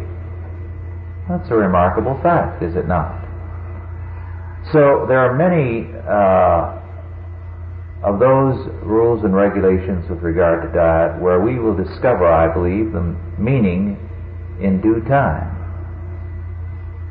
That's 1.29 1.49
a 1.51 1.57
remarkable 1.57 2.21
fact, 2.23 2.63
is 2.63 2.77
it 2.77 2.87
not? 2.87 3.25
So 4.73 5.07
there 5.09 5.21
are 5.21 5.33
many 5.33 5.89
uh, 6.05 6.84
of 8.05 8.21
those 8.21 8.69
rules 8.85 9.25
and 9.25 9.35
regulations 9.35 10.05
with 10.11 10.21
regard 10.21 10.61
to 10.63 10.69
diet 10.77 11.21
where 11.23 11.41
we 11.41 11.59
will 11.59 11.75
discover, 11.75 12.29
I 12.29 12.53
believe, 12.53 12.93
the 12.93 13.17
meaning 13.39 13.97
in 14.61 14.81
due 14.81 15.01
time 15.09 15.49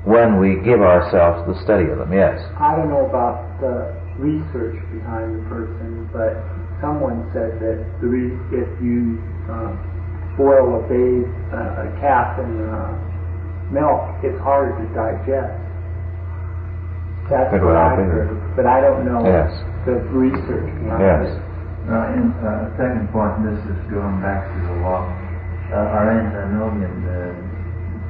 when 0.05 0.37
we 0.37 0.61
give 0.61 0.81
ourselves 0.81 1.41
the 1.49 1.57
study 1.65 1.89
of 1.89 1.97
them. 1.97 2.13
Yes. 2.13 2.37
I 2.59 2.75
don't 2.75 2.89
know 2.93 3.09
about 3.09 3.41
the 3.57 3.89
research 4.21 4.77
behind 4.93 5.41
the 5.41 5.43
person, 5.49 6.05
but 6.13 6.37
someone 6.77 7.25
said 7.33 7.57
that 7.57 7.81
the 7.97 8.07
re- 8.07 8.37
if 8.53 8.69
you 8.77 9.17
uh, 9.49 9.73
boil 10.37 10.77
a 10.77 10.81
babe, 10.85 11.25
uh, 11.49 11.89
a 11.89 11.97
calf 11.97 12.37
in 12.37 12.69
uh, 12.69 12.93
milk, 13.73 14.13
it's 14.21 14.37
harder 14.45 14.77
to 14.77 14.85
digest. 14.93 15.57
That's 17.31 17.49
Good 17.49 17.63
what 17.65 17.77
I 17.79 17.95
heard, 17.95 18.29
but 18.55 18.67
I 18.67 18.77
don't 18.81 19.07
know 19.07 19.23
Yes. 19.25 19.72
The 19.85 19.99
research 20.15 20.69
behind 20.83 21.01
Yes. 21.01 21.27
it. 21.27 21.41
Now, 21.89 22.07
in 22.15 22.31
uh, 22.39 22.71
second 22.79 23.11
point, 23.11 23.43
and 23.43 23.51
this 23.51 23.59
is 23.67 23.79
going 23.91 24.23
back 24.23 24.47
to 24.47 24.57
the 24.71 24.75
law. 24.87 25.03
Uh, 25.73 25.75
our 25.99 26.05
antinomian 26.15 26.95
uh, 27.03 27.33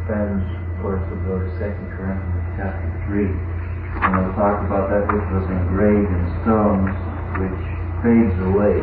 friends, 0.06 0.44
of 0.46 0.74
course, 0.86 1.02
will 1.10 1.24
go 1.26 1.36
to 1.42 1.50
Second 1.58 1.88
Corinthians 1.98 2.46
chapter 2.60 2.90
three, 3.10 3.30
and 3.34 4.10
we'll 4.20 4.36
talk 4.38 4.62
about 4.68 4.94
that 4.94 5.08
which 5.10 5.26
was 5.34 5.46
engraved 5.50 6.12
in 6.12 6.24
stones, 6.46 6.94
which 7.42 7.62
fades 8.06 8.38
away. 8.46 8.78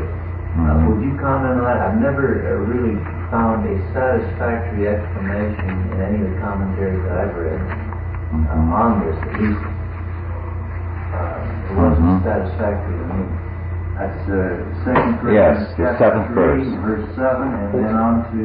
Uh, 0.58 0.82
would 0.90 0.98
you 1.06 1.14
comment 1.22 1.62
on 1.62 1.62
that? 1.62 1.78
I've 1.78 2.00
never 2.02 2.26
uh, 2.42 2.58
really 2.66 2.98
found 3.30 3.62
a 3.70 3.76
satisfactory 3.94 4.90
explanation 4.90 5.94
in 5.94 5.98
any 6.02 6.18
of 6.26 6.34
the 6.34 6.38
commentaries 6.42 6.98
that 7.06 7.14
I've 7.30 7.36
read 7.38 7.62
uh, 7.62 8.74
on 8.82 8.90
this. 9.06 9.14
At 9.22 9.38
least 9.38 9.62
it 11.70 11.74
wasn't 11.76 12.06
Mhm. 12.06 12.24
satisfactory 12.24 12.96
to 12.98 13.04
me. 13.14 13.24
That's 13.96 14.22
uh, 14.28 14.40
Second 14.84 15.12
Yes, 15.32 15.56
Corinthians 15.60 15.76
the 15.76 15.84
chapter 15.84 15.98
seventh 15.98 16.28
three, 16.32 16.64
verse. 16.64 17.04
verse 17.04 17.06
seven, 17.16 17.48
and 17.54 17.68
then 17.84 17.94
on 17.96 18.14
to 18.32 18.42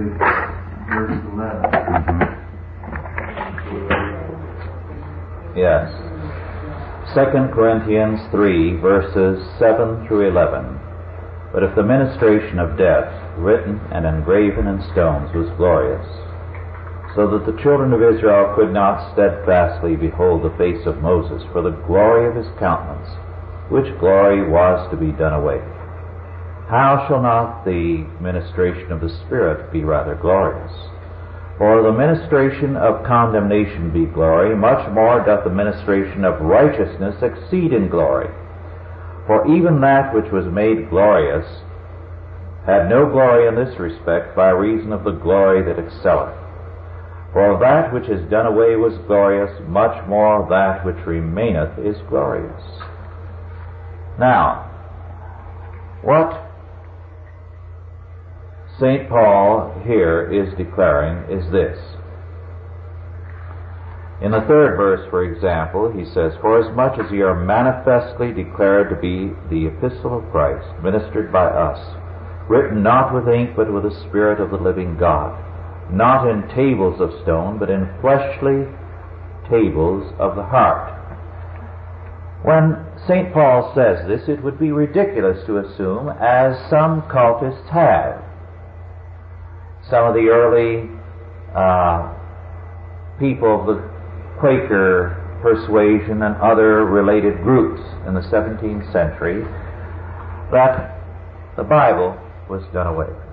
verse 0.91 1.17
eleven. 1.31 1.65
Yes. 5.55 5.87
Second 7.13 7.53
Corinthians 7.53 8.19
3, 8.31 8.75
verses 8.81 9.39
7 9.57 10.05
through 10.07 10.27
11. 10.27 10.65
But 11.53 11.63
if 11.63 11.73
the 11.75 11.83
ministration 11.83 12.59
of 12.59 12.77
death, 12.77 13.07
written 13.37 13.79
and 13.91 14.05
engraven 14.05 14.67
in 14.67 14.81
stones, 14.91 15.31
was 15.33 15.47
glorious, 15.55 16.05
so 17.15 17.31
that 17.31 17.45
the 17.47 17.61
children 17.63 17.93
of 17.93 18.03
Israel 18.03 18.53
could 18.55 18.71
not 18.71 19.13
steadfastly 19.13 19.95
behold 19.95 20.43
the 20.43 20.57
face 20.57 20.85
of 20.85 21.01
Moses 21.01 21.41
for 21.51 21.61
the 21.63 21.75
glory 21.87 22.27
of 22.27 22.35
his 22.35 22.51
countenance, 22.59 23.09
which 23.71 23.97
glory 23.99 24.43
was 24.47 24.83
to 24.91 24.97
be 24.97 25.11
done 25.15 25.33
away, 25.33 25.63
how 26.69 27.05
shall 27.07 27.21
not 27.21 27.63
the 27.63 28.03
ministration 28.19 28.91
of 28.91 28.99
the 28.99 29.15
Spirit 29.25 29.71
be 29.71 29.83
rather 29.83 30.15
glorious? 30.15 30.73
For 31.57 31.83
the 31.83 31.93
ministration 31.93 32.75
of 32.75 33.05
condemnation 33.05 33.93
be 33.93 34.05
glory, 34.05 34.55
much 34.55 34.91
more 34.91 35.23
doth 35.23 35.43
the 35.43 35.53
ministration 35.53 36.25
of 36.25 36.41
righteousness 36.41 37.21
exceed 37.21 37.71
in 37.71 37.87
glory. 37.87 38.33
For 39.27 39.45
even 39.47 39.79
that 39.81 40.13
which 40.13 40.31
was 40.33 40.45
made 40.51 40.89
glorious 40.89 41.45
had 42.65 42.89
no 42.89 43.05
glory 43.09 43.47
in 43.47 43.55
this 43.55 43.79
respect 43.79 44.35
by 44.35 44.49
reason 44.49 44.91
of 44.91 45.03
the 45.03 45.11
glory 45.11 45.61
that 45.63 45.79
excelleth. 45.79 46.44
For 47.35 47.59
that 47.59 47.91
which 47.91 48.07
is 48.07 48.31
done 48.31 48.45
away 48.45 48.77
was 48.77 48.97
glorious, 49.07 49.51
much 49.67 50.07
more 50.07 50.47
that 50.49 50.85
which 50.85 51.05
remaineth 51.05 51.77
is 51.77 51.97
glorious. 52.07 52.63
Now, 54.17 54.71
what 56.01 56.31
St. 58.79 59.09
Paul 59.09 59.81
here 59.83 60.31
is 60.31 60.55
declaring 60.55 61.29
is 61.29 61.51
this. 61.51 61.77
In 64.21 64.31
the 64.31 64.47
third 64.47 64.77
verse, 64.77 65.05
for 65.09 65.25
example, 65.25 65.91
he 65.91 66.05
says, 66.05 66.31
For 66.39 66.57
as 66.63 66.73
much 66.73 66.97
as 67.03 67.11
ye 67.11 67.19
are 67.19 67.35
manifestly 67.35 68.31
declared 68.31 68.89
to 68.91 68.95
be 68.95 69.35
the 69.49 69.67
epistle 69.67 70.19
of 70.19 70.31
Christ, 70.31 70.67
ministered 70.81 71.33
by 71.33 71.47
us, 71.47 71.99
written 72.47 72.81
not 72.81 73.13
with 73.13 73.27
ink, 73.27 73.57
but 73.57 73.73
with 73.73 73.83
the 73.83 74.07
Spirit 74.07 74.39
of 74.39 74.51
the 74.51 74.57
living 74.57 74.95
God, 74.95 75.35
not 75.91 76.27
in 76.27 76.47
tables 76.55 76.99
of 76.99 77.11
stone, 77.23 77.59
but 77.59 77.69
in 77.69 77.87
fleshly 78.01 78.65
tables 79.49 80.13
of 80.19 80.35
the 80.35 80.43
heart. 80.43 80.91
When 82.43 82.85
St. 83.07 83.33
Paul 83.33 83.73
says 83.75 84.07
this, 84.07 84.27
it 84.27 84.43
would 84.43 84.59
be 84.59 84.71
ridiculous 84.71 85.45
to 85.47 85.57
assume, 85.59 86.09
as 86.09 86.57
some 86.69 87.01
cultists 87.03 87.69
have, 87.69 88.23
some 89.89 90.05
of 90.05 90.13
the 90.13 90.29
early 90.29 90.89
uh, 91.55 92.13
people 93.19 93.61
of 93.61 93.67
the 93.67 93.95
Quaker 94.39 95.21
persuasion 95.41 96.21
and 96.23 96.35
other 96.37 96.85
related 96.85 97.37
groups 97.43 97.81
in 98.07 98.13
the 98.13 98.21
17th 98.21 98.91
century 98.91 99.43
that 100.51 100.99
the 101.55 101.63
Bible 101.63 102.17
was 102.49 102.63
done 102.73 102.87
away 102.87 103.07
with. 103.07 103.24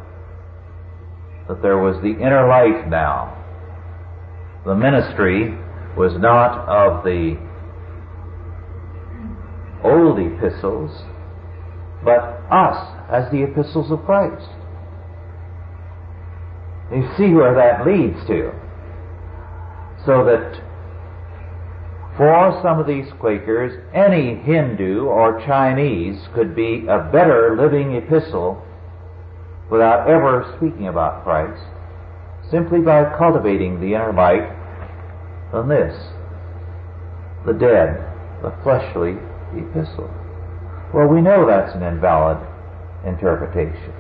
That 1.48 1.62
there 1.62 1.78
was 1.78 2.00
the 2.02 2.12
inner 2.12 2.46
light 2.48 2.88
now. 2.88 3.38
The 4.64 4.74
ministry 4.74 5.58
was 5.96 6.12
not 6.18 6.68
of 6.68 7.04
the 7.04 7.36
old 9.84 10.18
epistles, 10.18 10.90
but 12.04 12.40
us 12.50 12.76
as 13.10 13.30
the 13.32 13.42
epistles 13.42 13.90
of 13.90 14.04
Christ. 14.04 14.48
You 16.92 17.08
see 17.16 17.32
where 17.32 17.54
that 17.54 17.86
leads 17.86 18.24
to. 18.26 18.52
So 20.04 20.24
that 20.24 20.60
for 22.16 22.60
some 22.62 22.78
of 22.78 22.86
these 22.86 23.10
Quakers, 23.18 23.72
any 23.94 24.36
Hindu 24.36 25.06
or 25.06 25.40
Chinese 25.46 26.20
could 26.34 26.54
be 26.54 26.86
a 26.86 27.08
better 27.10 27.56
living 27.58 27.94
epistle 27.94 28.62
without 29.72 30.06
ever 30.06 30.44
speaking 30.58 30.88
about 30.88 31.24
Christ, 31.24 31.64
simply 32.50 32.80
by 32.80 33.04
cultivating 33.16 33.80
the 33.80 33.94
inner 33.94 34.12
light 34.12 34.44
than 35.50 35.66
this, 35.66 35.96
the 37.46 37.54
dead, 37.54 37.96
the 38.42 38.52
fleshly 38.62 39.16
epistle. 39.56 40.12
Well, 40.92 41.08
we 41.08 41.22
know 41.22 41.46
that's 41.46 41.74
an 41.74 41.82
invalid 41.82 42.36
interpretation. 43.06 43.94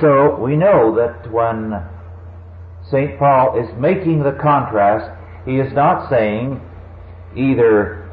So 0.00 0.40
we 0.40 0.56
know 0.56 0.96
that 0.96 1.30
when 1.30 1.84
St. 2.90 3.18
Paul 3.18 3.60
is 3.60 3.68
making 3.78 4.22
the 4.22 4.38
contrast, 4.40 5.12
he 5.44 5.56
is 5.56 5.74
not 5.74 6.08
saying 6.08 6.62
either 7.36 8.08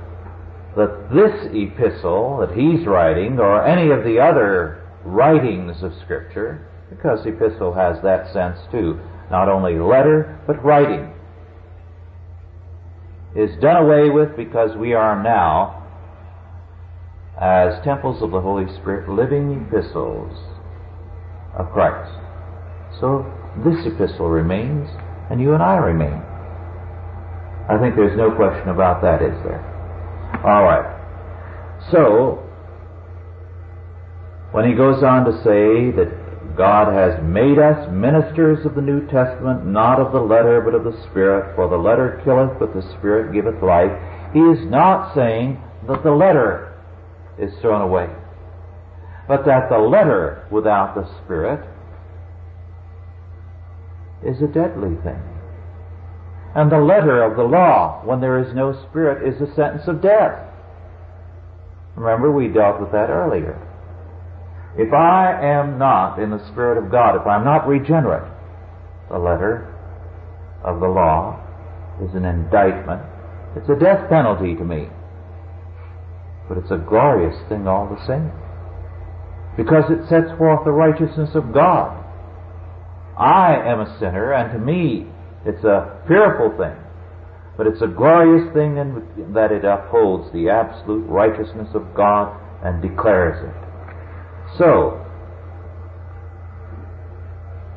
that 0.75 1.07
this 1.13 1.47
epistle 1.53 2.39
that 2.41 2.51
he's 2.51 2.85
writing 2.85 3.39
or 3.39 3.65
any 3.65 3.89
of 3.89 4.03
the 4.03 4.19
other 4.19 4.82
writings 5.05 5.83
of 5.83 5.93
Scripture, 6.03 6.67
because 6.89 7.25
epistle 7.25 7.73
has 7.73 8.01
that 8.03 8.31
sense 8.33 8.59
too, 8.71 8.99
not 9.31 9.49
only 9.49 9.79
letter, 9.79 10.39
but 10.47 10.63
writing, 10.63 11.13
is 13.35 13.49
done 13.61 13.77
away 13.77 14.09
with 14.09 14.35
because 14.37 14.77
we 14.77 14.93
are 14.93 15.21
now, 15.21 15.79
as 17.41 17.83
temples 17.83 18.21
of 18.21 18.31
the 18.31 18.41
Holy 18.41 18.71
Spirit, 18.79 19.09
living 19.09 19.65
epistles 19.67 20.31
of 21.57 21.71
Christ. 21.71 22.11
So 22.99 23.25
this 23.65 23.85
epistle 23.85 24.29
remains, 24.29 24.89
and 25.31 25.41
you 25.41 25.53
and 25.53 25.63
I 25.63 25.77
remain. 25.77 26.21
I 27.69 27.79
think 27.79 27.95
there's 27.95 28.17
no 28.17 28.29
question 28.35 28.69
about 28.69 29.01
that, 29.01 29.21
is 29.21 29.33
there? 29.43 29.63
All 30.45 30.63
right. 30.63 30.93
So, 31.91 32.42
when 34.53 34.69
he 34.69 34.75
goes 34.75 35.03
on 35.03 35.25
to 35.25 35.33
say 35.43 35.89
that 35.97 36.55
God 36.55 36.93
has 36.93 37.19
made 37.23 37.57
us 37.57 37.89
ministers 37.91 38.63
of 38.65 38.75
the 38.75 38.81
New 38.81 39.01
Testament, 39.07 39.65
not 39.65 39.99
of 39.99 40.13
the 40.13 40.21
letter, 40.21 40.61
but 40.61 40.75
of 40.75 40.83
the 40.83 41.01
Spirit, 41.09 41.55
for 41.55 41.67
the 41.67 41.75
letter 41.75 42.21
killeth, 42.23 42.59
but 42.59 42.71
the 42.71 42.87
Spirit 42.99 43.33
giveth 43.33 43.61
life, 43.63 43.91
he 44.31 44.39
is 44.39 44.63
not 44.69 45.15
saying 45.15 45.59
that 45.87 46.03
the 46.03 46.11
letter 46.11 46.77
is 47.39 47.51
thrown 47.61 47.81
away, 47.81 48.07
but 49.27 49.43
that 49.45 49.69
the 49.69 49.77
letter 49.79 50.47
without 50.51 50.93
the 50.93 51.09
Spirit 51.23 51.67
is 54.23 54.39
a 54.39 54.47
deadly 54.47 54.95
thing. 55.01 55.21
And 56.55 56.71
the 56.71 56.77
letter 56.77 57.23
of 57.23 57.35
the 57.35 57.43
law, 57.43 58.05
when 58.05 58.21
there 58.21 58.37
is 58.37 58.53
no 58.53 58.73
Spirit, 58.87 59.27
is 59.27 59.41
a 59.41 59.51
sentence 59.55 59.87
of 59.87 60.03
death. 60.03 60.39
Remember, 61.95 62.31
we 62.31 62.49
dealt 62.49 62.79
with 62.79 62.91
that 62.91 63.09
earlier. 63.09 63.57
If 64.77 64.91
I 64.91 65.39
am 65.39 65.77
not 65.77 66.17
in 66.17 66.31
the 66.31 66.43
Spirit 66.51 66.83
of 66.83 66.91
God, 66.91 67.15
if 67.15 67.27
I'm 67.27 67.43
not 67.43 67.67
regenerate, 67.67 68.31
the 69.09 69.19
letter 69.19 69.69
of 70.63 70.79
the 70.79 70.87
law 70.87 71.39
is 72.01 72.15
an 72.15 72.25
indictment. 72.25 73.01
It's 73.55 73.69
a 73.69 73.77
death 73.77 74.09
penalty 74.09 74.55
to 74.55 74.63
me. 74.63 74.89
But 76.49 76.57
it's 76.57 76.71
a 76.71 76.77
glorious 76.77 77.37
thing 77.49 77.67
all 77.67 77.87
the 77.87 78.01
same. 78.07 78.31
Because 79.55 79.85
it 79.91 80.09
sets 80.09 80.35
forth 80.37 80.65
the 80.65 80.71
righteousness 80.71 81.29
of 81.35 81.53
God. 81.53 82.03
I 83.17 83.53
am 83.53 83.79
a 83.79 83.97
sinner, 83.99 84.33
and 84.33 84.51
to 84.53 84.59
me 84.59 85.05
it's 85.45 85.63
a 85.63 86.01
fearful 86.07 86.57
thing. 86.57 86.75
But 87.55 87.67
it's 87.67 87.81
a 87.83 87.87
glorious 87.87 88.51
thing 88.53 88.77
in 88.77 89.33
that 89.33 89.51
it 89.51 89.63
upholds 89.63 90.33
the 90.33 90.49
absolute 90.49 91.05
righteousness 91.05 91.69
of 91.75 91.93
God 91.93 92.33
and 92.65 92.81
declares 92.81 93.37
it. 93.45 93.72
So, 94.57 95.03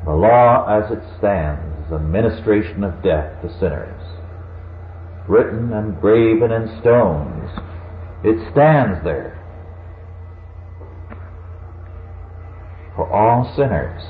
the 0.04 0.12
law 0.12 0.66
as 0.68 0.90
it 0.92 1.02
stands 1.18 1.86
is 1.86 1.92
a 1.92 1.98
ministration 1.98 2.84
of 2.84 3.02
death 3.02 3.40
to 3.42 3.48
sinners. 3.58 4.02
Written 5.26 5.72
and 5.72 6.00
graven 6.00 6.52
in 6.52 6.80
stones, 6.80 7.50
it 8.22 8.36
stands 8.52 9.02
there 9.04 9.32
for 12.94 13.10
all 13.10 13.52
sinners. 13.56 14.02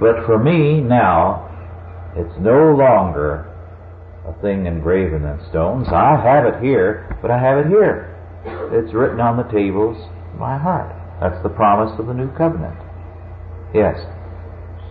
But 0.00 0.26
for 0.26 0.38
me 0.38 0.80
now, 0.80 1.46
it's 2.16 2.38
no 2.40 2.74
longer 2.74 3.44
a 4.26 4.32
thing 4.42 4.66
engraven 4.66 5.24
in 5.24 5.48
stones. 5.50 5.88
I 5.88 6.20
have 6.22 6.44
it 6.44 6.62
here, 6.62 7.16
but 7.22 7.30
I 7.30 7.38
have 7.38 7.58
it 7.58 7.68
here. 7.68 8.14
It's 8.72 8.92
written 8.94 9.20
on 9.20 9.36
the 9.36 9.44
tables 9.44 9.96
of 10.32 10.40
my 10.40 10.58
heart. 10.58 10.97
That's 11.20 11.42
the 11.42 11.50
promise 11.50 11.98
of 11.98 12.06
the 12.06 12.14
new 12.14 12.30
covenant. 12.38 12.78
Yes. 13.74 13.98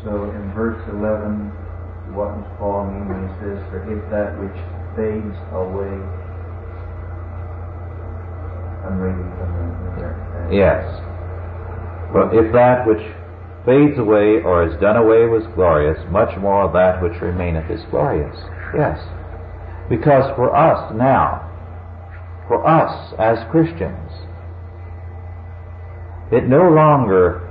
So 0.03 0.29
in 0.29 0.51
verse 0.53 0.79
11, 0.91 2.13
what 2.13 2.35
does 2.35 2.47
Paul 2.59 2.91
mean 2.91 3.07
when 3.07 3.27
he 3.27 3.31
says, 3.39 3.59
For 3.71 3.79
if 3.87 4.03
that 4.11 4.35
which 4.35 4.59
fades 4.95 5.35
away, 5.55 5.95
I'm 8.83 8.99
reading 8.99 9.27
from 9.39 9.49
the, 9.55 10.55
Yes. 10.55 10.83
But 12.13 12.35
if 12.35 12.53
that 12.53 12.87
which 12.87 13.03
fades 13.65 13.99
away 13.99 14.39
or 14.43 14.63
is 14.67 14.79
done 14.79 14.95
away 14.95 15.27
was 15.27 15.43
glorious, 15.55 15.99
much 16.09 16.37
more 16.39 16.71
that 16.71 17.01
which 17.01 17.19
remaineth 17.21 17.69
is 17.69 17.83
glorious. 17.91 18.35
Yes. 18.75 18.99
Because 19.89 20.23
for 20.35 20.55
us 20.55 20.93
now, 20.95 21.43
for 22.47 22.65
us 22.65 23.13
as 23.19 23.39
Christians, 23.51 24.26
it 26.31 26.47
no 26.47 26.69
longer 26.69 27.43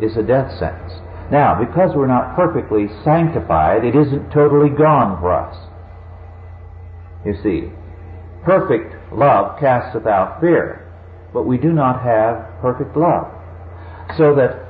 is 0.00 0.16
a 0.16 0.22
death 0.22 0.58
sentence. 0.58 0.92
Now, 1.30 1.58
because 1.58 1.94
we're 1.96 2.06
not 2.06 2.36
perfectly 2.36 2.88
sanctified, 3.02 3.84
it 3.84 3.94
isn't 3.96 4.30
totally 4.30 4.68
gone 4.68 5.20
for 5.20 5.32
us. 5.32 5.56
You 7.24 7.34
see, 7.42 7.72
perfect 8.44 8.94
love 9.12 9.58
casteth 9.58 10.06
out 10.06 10.40
fear, 10.40 10.92
but 11.32 11.44
we 11.44 11.56
do 11.56 11.72
not 11.72 12.02
have 12.02 12.60
perfect 12.60 12.96
love. 12.96 13.30
So 14.18 14.34
that 14.34 14.60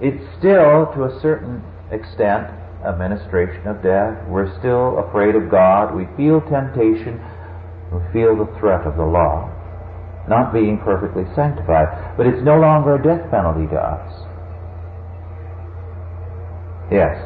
it's 0.00 0.22
still, 0.38 0.86
to 0.94 1.04
a 1.04 1.18
certain 1.20 1.62
extent, 1.90 2.46
a 2.84 2.96
ministration 2.96 3.66
of 3.66 3.82
death. 3.82 4.16
We're 4.28 4.56
still 4.58 4.98
afraid 4.98 5.34
of 5.34 5.50
God. 5.50 5.94
We 5.94 6.06
feel 6.16 6.40
temptation. 6.42 7.20
We 7.90 8.00
feel 8.12 8.36
the 8.36 8.52
threat 8.60 8.86
of 8.86 8.96
the 8.96 9.04
law. 9.04 9.50
Not 10.28 10.52
being 10.52 10.78
perfectly 10.80 11.24
sanctified. 11.34 12.16
But 12.16 12.26
it's 12.26 12.42
no 12.42 12.58
longer 12.58 12.96
a 12.96 13.02
death 13.02 13.30
penalty 13.30 13.68
to 13.68 13.78
us. 13.78 14.08
Yes. 16.92 17.16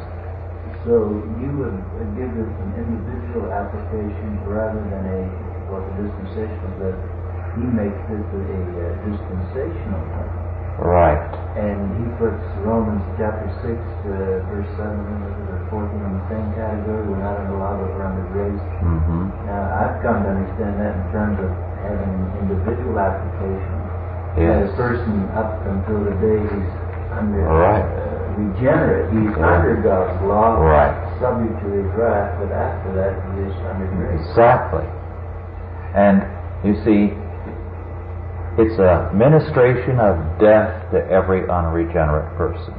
So 0.87 1.20
you 1.39 1.51
would 1.59 1.79
give 2.15 2.31
this 2.39 2.49
an 2.49 2.70
individual 2.79 3.51
application 3.51 4.41
rather 4.47 4.81
than 4.89 5.05
a 5.05 5.20
what 5.69 5.85
the 5.85 6.09
dispensational 6.09 6.73
that 6.81 6.97
he 7.59 7.65
makes 7.77 8.01
this 8.09 8.25
a, 8.25 8.41
a 8.41 8.87
dispensational 9.05 10.03
thing. 10.16 10.49
Right. 10.79 11.19
And 11.59 11.91
he 11.99 12.07
puts 12.23 12.39
Romans 12.62 13.03
chapter 13.19 13.51
6, 13.66 13.66
uh, 13.66 14.47
verse 14.47 14.70
7 14.79 14.87
or 14.87 15.59
14 15.75 15.91
in 15.91 16.12
the 16.23 16.25
same 16.31 16.49
category. 16.55 17.03
We're 17.03 17.19
not 17.19 17.51
law, 17.51 17.75
but 17.75 17.91
we're 17.99 18.07
under 18.07 18.27
grace. 18.31 18.62
Mm-hmm. 18.79 19.51
Now, 19.51 19.75
I've 19.75 19.99
come 20.07 20.23
to 20.23 20.31
understand 20.39 20.79
that 20.79 20.95
in 20.95 21.05
terms 21.11 21.39
of 21.43 21.51
having 21.89 22.15
individual 22.44 22.98
application. 23.01 23.77
Yes. 24.36 24.70
That 24.70 24.74
a 24.74 24.77
person 24.77 25.16
up 25.35 25.51
until 25.66 26.05
the 26.05 26.15
day 26.20 26.39
he's 26.44 26.73
under 27.16 27.43
Right. 27.43 27.82
uh, 27.82 28.39
regenerate, 28.39 29.10
he's 29.10 29.35
under 29.40 29.74
God's 29.82 30.23
law, 30.23 30.60
Right. 30.62 30.94
subject 31.19 31.59
to 31.65 31.69
his 31.73 31.89
wrath, 31.97 32.36
but 32.39 32.52
after 32.52 32.93
that 32.94 33.12
he 33.35 33.43
is 33.48 33.55
under 33.73 33.86
grace. 33.97 34.20
Exactly. 34.31 34.85
And 35.94 36.23
you 36.62 36.77
see, 36.85 37.16
it's 38.59 38.78
a 38.78 39.10
ministration 39.15 39.98
of 39.98 40.16
death 40.39 40.90
to 40.93 41.10
every 41.10 41.48
unregenerate 41.48 42.36
person. 42.36 42.74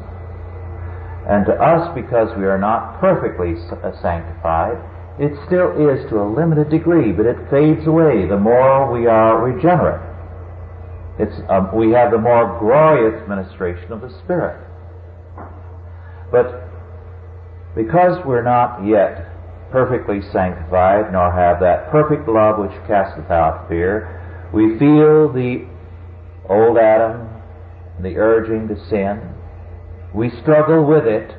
And 1.28 1.46
to 1.46 1.62
us, 1.62 1.90
because 1.96 2.36
we 2.38 2.46
are 2.46 2.58
not 2.58 3.00
perfectly 3.00 3.56
sanctified, 4.02 4.78
it 5.20 5.36
still 5.48 5.76
is 5.76 6.10
to 6.10 6.22
a 6.22 6.28
limited 6.28 6.70
degree, 6.70 7.12
but 7.12 7.26
it 7.26 7.36
fades 7.52 7.86
away 7.86 8.26
the 8.26 8.40
more 8.40 8.90
we 8.90 9.06
are 9.06 9.44
regenerate. 9.44 10.00
It's, 11.20 11.36
um, 11.50 11.76
we 11.76 11.92
have 11.92 12.12
the 12.12 12.18
more 12.18 12.58
glorious 12.58 13.28
ministration 13.28 13.92
of 13.92 14.00
the 14.00 14.10
Spirit. 14.24 14.66
But 16.32 16.64
because 17.76 18.24
we're 18.26 18.44
not 18.44 18.88
yet 18.88 19.28
perfectly 19.72 20.22
sanctified, 20.32 21.12
nor 21.12 21.32
have 21.32 21.60
that 21.60 21.92
perfect 21.92 22.30
love 22.30 22.58
which 22.58 22.72
casteth 22.88 23.30
out 23.30 23.68
fear, 23.68 24.16
we 24.54 24.80
feel 24.80 25.32
the 25.32 25.68
old 26.48 26.78
Adam, 26.78 27.28
the 28.02 28.16
urging 28.16 28.70
to 28.70 28.76
sin. 28.90 29.20
We 30.16 30.32
struggle 30.42 30.86
with 30.86 31.06
it, 31.06 31.36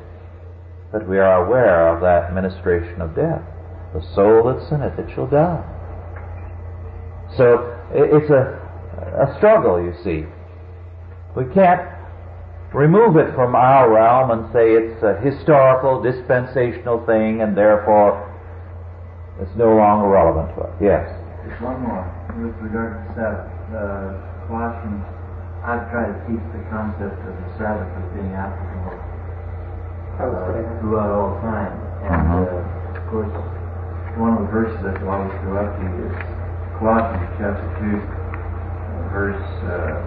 but 0.93 1.09
we 1.09 1.19
are 1.19 1.47
aware 1.47 1.89
of 1.89 2.03
that 2.03 2.35
ministration 2.35 3.01
of 3.01 3.17
death. 3.17 3.43
The 3.95 4.03
soul 4.15 4.45
that 4.45 4.69
sinneth, 4.69 4.99
it 4.99 5.13
shall 5.15 5.27
die. 5.27 5.63
So 7.37 7.77
it's 7.93 8.31
a, 8.31 8.59
a 9.19 9.35
struggle, 9.39 9.83
you 9.83 9.95
see. 10.05 10.27
We 11.37 11.45
can't 11.55 11.83
remove 12.75 13.17
it 13.17 13.35
from 13.35 13.55
our 13.55 13.91
realm 13.91 14.31
and 14.31 14.53
say 14.53 14.73
it's 14.75 15.03
a 15.03 15.19
historical, 15.21 16.01
dispensational 16.03 17.05
thing 17.07 17.43
and 17.43 17.57
therefore 17.57 18.27
it's 19.41 19.51
no 19.57 19.75
longer 19.75 20.07
relevant 20.09 20.55
to 20.55 20.63
us. 20.63 20.75
Yes. 20.81 21.07
Just 21.49 21.61
one 21.63 21.81
more 21.83 22.07
with 22.39 22.55
regard 22.63 22.95
to 22.95 23.15
Sabbath. 23.15 23.51
Uh, 23.75 24.15
Colossians, 24.47 25.03
I've 25.63 25.87
tried 25.91 26.11
to 26.15 26.19
teach 26.31 26.43
the 26.55 26.63
concept 26.71 27.15
of 27.27 27.35
the 27.35 27.49
Sabbath 27.59 27.91
as 27.91 28.07
being 28.15 28.35
applicable 28.35 28.99
uh, 30.19 30.79
throughout 30.83 31.11
all 31.15 31.35
time. 31.43 31.75
And 32.07 32.23
Mhm. 32.27 32.43
uh, 32.51 32.99
of 32.99 33.03
course, 33.11 33.31
one 34.19 34.35
of 34.35 34.43
the 34.43 34.51
verses 34.51 34.75
I 34.83 34.91
always 35.07 35.31
to 35.31 35.47
you 35.47 36.11
is 36.11 36.15
Colossians 36.83 37.31
chapter 37.39 37.63
2, 37.79 37.95
uh, 37.95 39.07
verse 39.15 39.47
uh, 39.71 40.03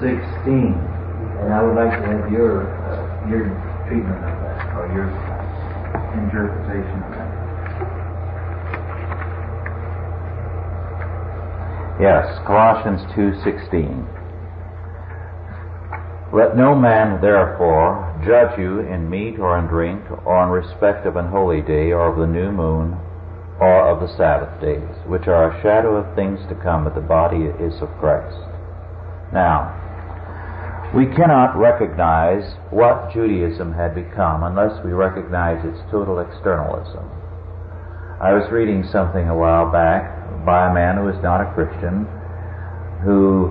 16. 0.00 0.72
And 1.44 1.52
I 1.52 1.60
would 1.62 1.76
like 1.76 1.92
to 1.92 2.04
have 2.08 2.32
your 2.32 2.72
uh, 2.88 3.28
your 3.28 3.52
treatment 3.86 4.16
of 4.24 4.32
that, 4.32 4.58
or 4.80 4.88
your 4.96 5.12
interpretation 6.16 6.98
of 7.04 7.10
that. 7.20 7.30
Yes, 12.00 12.38
Colossians 12.46 13.02
2:16. 13.12 14.08
Let 16.32 16.56
no 16.56 16.74
man 16.74 17.20
therefore 17.20 18.08
judge 18.24 18.58
you 18.58 18.80
in 18.80 19.08
meat 19.08 19.38
or 19.38 19.58
in 19.58 19.66
drink 19.66 20.02
or 20.24 20.42
in 20.44 20.50
respect 20.50 21.06
of 21.06 21.16
an 21.16 21.28
holy 21.28 21.60
day 21.60 21.92
or 21.92 22.08
of 22.08 22.16
the 22.18 22.26
new 22.26 22.50
moon 22.50 22.98
or 23.60 23.90
of 23.90 24.00
the 24.00 24.16
Sabbath 24.16 24.60
days, 24.60 24.94
which 25.06 25.26
are 25.26 25.50
a 25.50 25.62
shadow 25.62 25.96
of 25.96 26.14
things 26.14 26.38
to 26.48 26.54
come, 26.62 26.84
but 26.84 26.94
the 26.94 27.00
body 27.00 27.50
is 27.58 27.74
of 27.82 27.90
Christ. 27.98 28.38
Now, 29.32 29.74
we 30.94 31.06
cannot 31.06 31.58
recognize 31.58 32.56
what 32.70 33.12
Judaism 33.12 33.74
had 33.74 33.94
become 33.94 34.42
unless 34.42 34.82
we 34.84 34.92
recognize 34.92 35.58
its 35.66 35.78
total 35.90 36.20
externalism. 36.20 37.04
I 38.22 38.32
was 38.32 38.50
reading 38.50 38.86
something 38.90 39.28
a 39.28 39.36
while 39.36 39.70
back 39.70 40.06
by 40.46 40.70
a 40.70 40.74
man 40.74 40.96
who 40.96 41.08
is 41.08 41.22
not 41.22 41.42
a 41.42 41.52
Christian, 41.52 42.06
who 43.02 43.50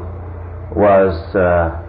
was 0.71 1.13
uh, 1.35 1.83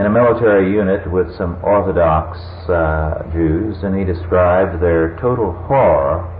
in 0.00 0.06
a 0.06 0.10
military 0.10 0.72
unit 0.72 1.04
with 1.12 1.28
some 1.36 1.60
Orthodox 1.62 2.38
uh, 2.68 3.28
Jews, 3.32 3.76
and 3.84 3.96
he 3.96 4.04
described 4.04 4.82
their 4.82 5.16
total 5.20 5.52
horror 5.68 6.31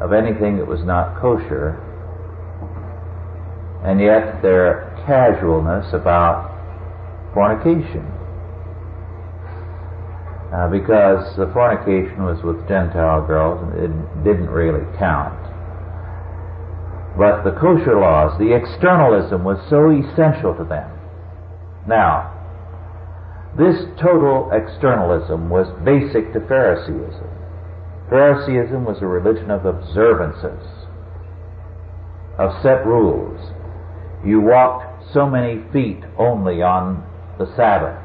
of 0.00 0.12
anything 0.12 0.56
that 0.56 0.66
was 0.66 0.82
not 0.82 1.20
kosher, 1.20 1.76
and 3.84 4.00
yet 4.00 4.42
their 4.42 4.92
casualness 5.06 5.92
about 5.92 6.50
fornication. 7.34 8.06
Uh, 10.52 10.68
because 10.68 11.36
the 11.36 11.46
fornication 11.52 12.24
was 12.24 12.42
with 12.42 12.58
Gentile 12.66 13.24
girls 13.24 13.62
and 13.62 13.72
it 13.78 14.24
didn't 14.24 14.50
really 14.50 14.84
count. 14.98 15.38
But 17.16 17.44
the 17.44 17.52
kosher 17.52 18.00
laws, 18.00 18.36
the 18.38 18.52
externalism 18.52 19.44
was 19.44 19.58
so 19.70 19.90
essential 19.90 20.54
to 20.56 20.64
them. 20.64 20.90
Now, 21.86 22.34
this 23.56 23.76
total 24.00 24.50
externalism 24.52 25.50
was 25.50 25.66
basic 25.84 26.32
to 26.32 26.40
Phariseeism. 26.40 27.39
Phariseeism 28.10 28.84
was 28.84 28.98
a 29.00 29.06
religion 29.06 29.52
of 29.52 29.64
observances, 29.64 30.66
of 32.38 32.60
set 32.60 32.84
rules. 32.84 33.38
You 34.26 34.40
walked 34.40 35.12
so 35.14 35.30
many 35.30 35.62
feet 35.72 36.02
only 36.18 36.60
on 36.60 37.06
the 37.38 37.46
Sabbath. 37.54 37.96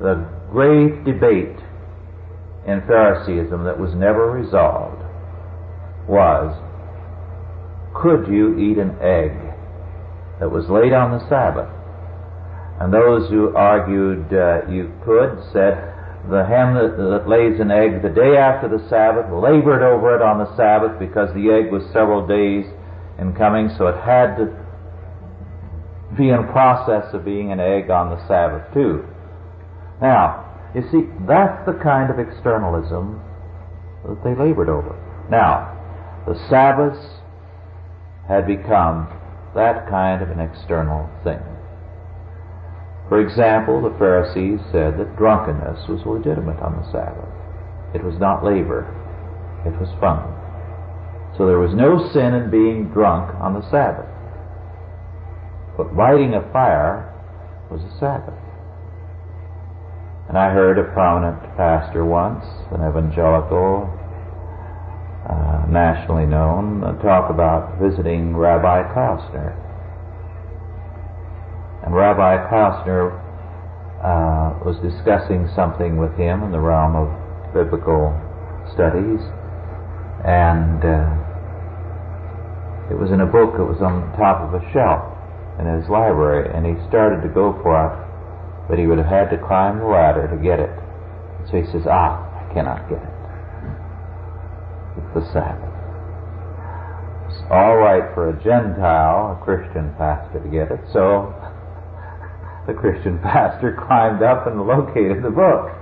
The 0.00 0.26
great 0.50 1.04
debate 1.04 1.56
in 2.66 2.82
Phariseeism 2.82 3.64
that 3.64 3.78
was 3.78 3.94
never 3.94 4.30
resolved 4.30 5.02
was 6.08 6.50
could 7.94 8.26
you 8.26 8.58
eat 8.58 8.78
an 8.78 8.96
egg 9.00 9.36
that 10.40 10.50
was 10.50 10.68
laid 10.68 10.92
on 10.92 11.12
the 11.12 11.28
Sabbath? 11.28 11.70
And 12.80 12.92
those 12.92 13.28
who 13.30 13.54
argued 13.54 14.32
uh, 14.32 14.66
you 14.68 14.90
could 15.04 15.38
said 15.52 15.94
the 16.28 16.44
hen 16.44 16.74
that, 16.74 17.00
that 17.00 17.28
lays 17.28 17.60
an 17.60 17.70
egg 17.70 18.02
the 18.02 18.12
day 18.12 18.36
after 18.36 18.68
the 18.68 18.84
Sabbath 18.88 19.32
labored 19.32 19.82
over 19.82 20.14
it 20.14 20.22
on 20.22 20.38
the 20.38 20.54
Sabbath 20.56 20.98
because 20.98 21.32
the 21.32 21.48
egg 21.48 21.72
was 21.72 21.82
several 21.92 22.26
days 22.26 22.66
in 23.18 23.32
coming, 23.34 23.70
so 23.78 23.86
it 23.86 23.96
had 24.04 24.36
to 24.36 24.52
be 26.16 26.28
in 26.28 26.44
process 26.52 27.12
of 27.14 27.24
being 27.24 27.52
an 27.52 27.60
egg 27.60 27.88
on 27.88 28.10
the 28.10 28.20
Sabbath 28.28 28.66
too. 28.74 29.06
Now, 30.00 30.46
you 30.74 30.82
see, 30.92 31.08
that's 31.26 31.64
the 31.66 31.78
kind 31.82 32.10
of 32.10 32.18
externalism 32.18 33.20
that 34.04 34.20
they 34.24 34.34
labored 34.34 34.68
over. 34.68 34.96
Now, 35.30 35.76
the 36.26 36.36
Sabbaths 36.48 37.20
had 38.28 38.46
become 38.46 39.08
that 39.54 39.88
kind 39.88 40.22
of 40.22 40.30
an 40.30 40.40
external 40.40 41.08
thing. 41.24 41.40
For 43.10 43.18
example, 43.18 43.82
the 43.82 43.98
Pharisees 43.98 44.62
said 44.70 44.94
that 44.96 45.18
drunkenness 45.18 45.82
was 45.90 46.06
legitimate 46.06 46.62
on 46.62 46.78
the 46.78 46.86
Sabbath. 46.94 47.26
It 47.92 48.06
was 48.06 48.14
not 48.22 48.44
labor, 48.46 48.86
it 49.66 49.74
was 49.82 49.90
fun. 49.98 50.30
So 51.36 51.44
there 51.44 51.58
was 51.58 51.74
no 51.74 51.98
sin 52.14 52.38
in 52.38 52.54
being 52.54 52.86
drunk 52.94 53.34
on 53.42 53.54
the 53.54 53.66
Sabbath. 53.68 54.06
But 55.76 55.96
lighting 55.96 56.38
a 56.38 56.52
fire 56.54 57.10
was 57.68 57.82
a 57.82 57.98
Sabbath. 57.98 58.38
And 60.28 60.38
I 60.38 60.54
heard 60.54 60.78
a 60.78 60.86
prominent 60.94 61.42
pastor 61.56 62.06
once, 62.06 62.46
an 62.70 62.86
evangelical, 62.86 63.90
uh, 65.26 65.66
nationally 65.66 66.26
known, 66.26 66.78
talk 67.02 67.28
about 67.28 67.80
visiting 67.82 68.36
Rabbi 68.36 68.86
Klausner 68.94 69.69
and 71.84 71.94
Rabbi 71.94 72.48
Klausner 72.48 73.16
uh, 74.00 74.56
was 74.64 74.76
discussing 74.80 75.48
something 75.56 75.96
with 75.96 76.16
him 76.16 76.42
in 76.42 76.52
the 76.52 76.60
realm 76.60 76.96
of 76.96 77.08
biblical 77.52 78.12
studies, 78.72 79.20
and 80.24 80.80
uh, 80.84 81.08
it 82.92 82.96
was 82.96 83.12
in 83.12 83.20
a 83.20 83.28
book 83.28 83.56
that 83.56 83.64
was 83.64 83.80
on 83.80 84.00
the 84.00 84.12
top 84.16 84.40
of 84.40 84.56
a 84.56 84.62
shelf 84.72 85.04
in 85.60 85.68
his 85.68 85.88
library, 85.88 86.48
and 86.52 86.64
he 86.64 86.76
started 86.88 87.20
to 87.20 87.28
go 87.28 87.52
for 87.60 87.76
it, 87.76 87.96
but 88.68 88.78
he 88.78 88.86
would 88.86 88.98
have 88.98 89.08
had 89.08 89.28
to 89.30 89.38
climb 89.40 89.78
the 89.78 89.88
ladder 89.88 90.28
to 90.28 90.36
get 90.40 90.60
it. 90.60 90.72
So 91.48 91.60
he 91.60 91.64
says, 91.72 91.88
Ah, 91.88 92.24
I 92.24 92.44
cannot 92.52 92.88
get 92.88 93.00
it. 93.00 93.14
It's 95.00 95.12
the 95.12 95.24
Sabbath. 95.32 95.68
It's 97.28 97.44
all 97.50 97.76
right 97.76 98.12
for 98.14 98.28
a 98.30 98.36
Gentile, 98.42 99.36
a 99.36 99.44
Christian 99.44 99.94
pastor, 99.96 100.40
to 100.40 100.48
get 100.48 100.70
it, 100.72 100.80
so 100.92 101.32
the 102.70 102.78
Christian 102.78 103.18
pastor 103.22 103.76
climbed 103.86 104.22
up 104.22 104.46
and 104.46 104.62
located 104.62 105.22
the 105.22 105.30
book. 105.30 105.74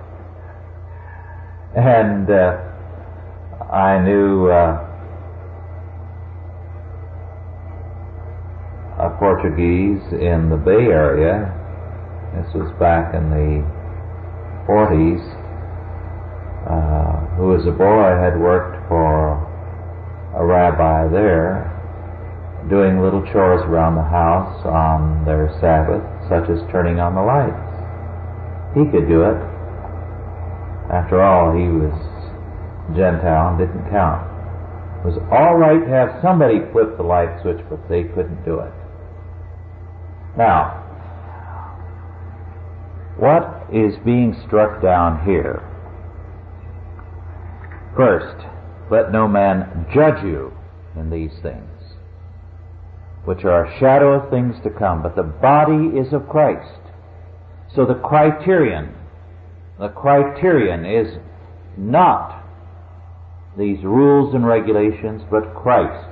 And 1.76 2.30
uh, 2.30 2.56
I 3.70 4.00
knew 4.02 4.48
uh, 4.48 4.88
a 8.98 9.10
Portuguese 9.18 10.02
in 10.12 10.48
the 10.48 10.56
Bay 10.56 10.88
Area. 10.88 11.54
This 12.34 12.54
was 12.54 12.72
back 12.80 13.14
in 13.14 13.30
the 13.30 13.62
40s. 14.66 15.44
Uh, 16.68 17.36
who, 17.36 17.54
as 17.54 17.64
a 17.66 17.70
boy, 17.70 18.18
had 18.20 18.38
worked 18.38 18.76
for 18.88 19.38
a 20.36 20.44
rabbi 20.44 21.08
there 21.08 21.74
doing 22.68 23.00
little 23.00 23.22
chores 23.32 23.62
around 23.64 23.94
the 23.94 24.02
house 24.02 24.60
on 24.66 25.24
their 25.24 25.48
Sabbath, 25.60 26.04
such 26.28 26.48
as 26.50 26.60
turning 26.70 27.00
on 27.00 27.14
the 27.14 27.22
lights. 27.22 27.68
He 28.76 28.84
could 28.92 29.08
do 29.08 29.24
it. 29.24 29.40
After 30.92 31.20
all, 31.20 31.52
he 31.56 31.68
was 31.68 31.96
Gentile 32.96 33.48
and 33.48 33.58
didn't 33.58 33.90
count. 33.90 34.24
It 35.00 35.06
was 35.06 35.18
all 35.30 35.56
right 35.56 35.80
to 35.80 35.90
have 35.90 36.20
somebody 36.22 36.60
flip 36.72 36.96
the 36.96 37.02
light 37.02 37.40
switch, 37.42 37.60
but 37.68 37.88
they 37.88 38.04
couldn't 38.04 38.44
do 38.44 38.60
it. 38.60 38.72
Now, 40.36 40.84
what 43.16 43.66
is 43.72 43.94
being 44.04 44.34
struck 44.46 44.82
down 44.82 45.24
here? 45.24 45.62
First, 47.96 48.46
let 48.90 49.12
no 49.12 49.26
man 49.26 49.86
judge 49.92 50.22
you 50.24 50.52
in 50.96 51.10
these 51.10 51.32
things 51.42 51.67
which 53.24 53.44
are 53.44 53.64
a 53.64 53.78
shadow 53.78 54.12
of 54.12 54.30
things 54.30 54.54
to 54.62 54.70
come, 54.70 55.02
but 55.02 55.16
the 55.16 55.22
body 55.22 55.98
is 55.98 56.12
of 56.12 56.28
Christ. 56.28 56.80
So 57.74 57.84
the 57.84 57.94
criterion, 57.94 58.94
the 59.78 59.88
criterion 59.88 60.84
is 60.84 61.18
not 61.76 62.44
these 63.58 63.82
rules 63.82 64.34
and 64.34 64.46
regulations, 64.46 65.22
but 65.30 65.54
Christ. 65.54 66.08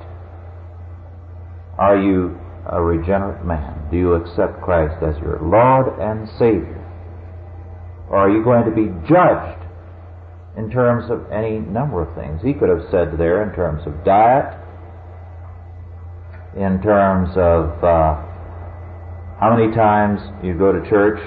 Are 1.78 1.98
you 1.98 2.38
a 2.68 2.82
regenerate 2.82 3.44
man? 3.44 3.88
Do 3.90 3.96
you 3.96 4.14
accept 4.14 4.60
Christ 4.62 5.02
as 5.02 5.16
your 5.22 5.40
Lord 5.40 5.98
and 6.00 6.28
Savior? 6.38 6.82
Or 8.08 8.18
are 8.18 8.30
you 8.30 8.42
going 8.42 8.64
to 8.64 8.70
be 8.70 8.88
judged 9.08 9.62
in 10.56 10.70
terms 10.70 11.10
of 11.10 11.30
any 11.30 11.58
number 11.58 12.02
of 12.02 12.14
things? 12.16 12.40
He 12.42 12.54
could 12.54 12.68
have 12.68 12.88
said 12.90 13.18
there 13.18 13.42
in 13.48 13.54
terms 13.54 13.86
of 13.86 14.04
diet, 14.04 14.58
in 16.56 16.80
terms 16.80 17.28
of 17.36 17.84
uh, 17.84 18.16
how 19.36 19.52
many 19.52 19.74
times 19.76 20.20
you 20.42 20.56
go 20.56 20.72
to 20.72 20.80
church 20.88 21.20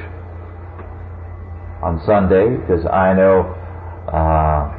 on 1.86 2.02
Sunday, 2.06 2.58
because 2.58 2.82
I 2.90 3.14
know 3.14 3.46
uh, 4.10 4.74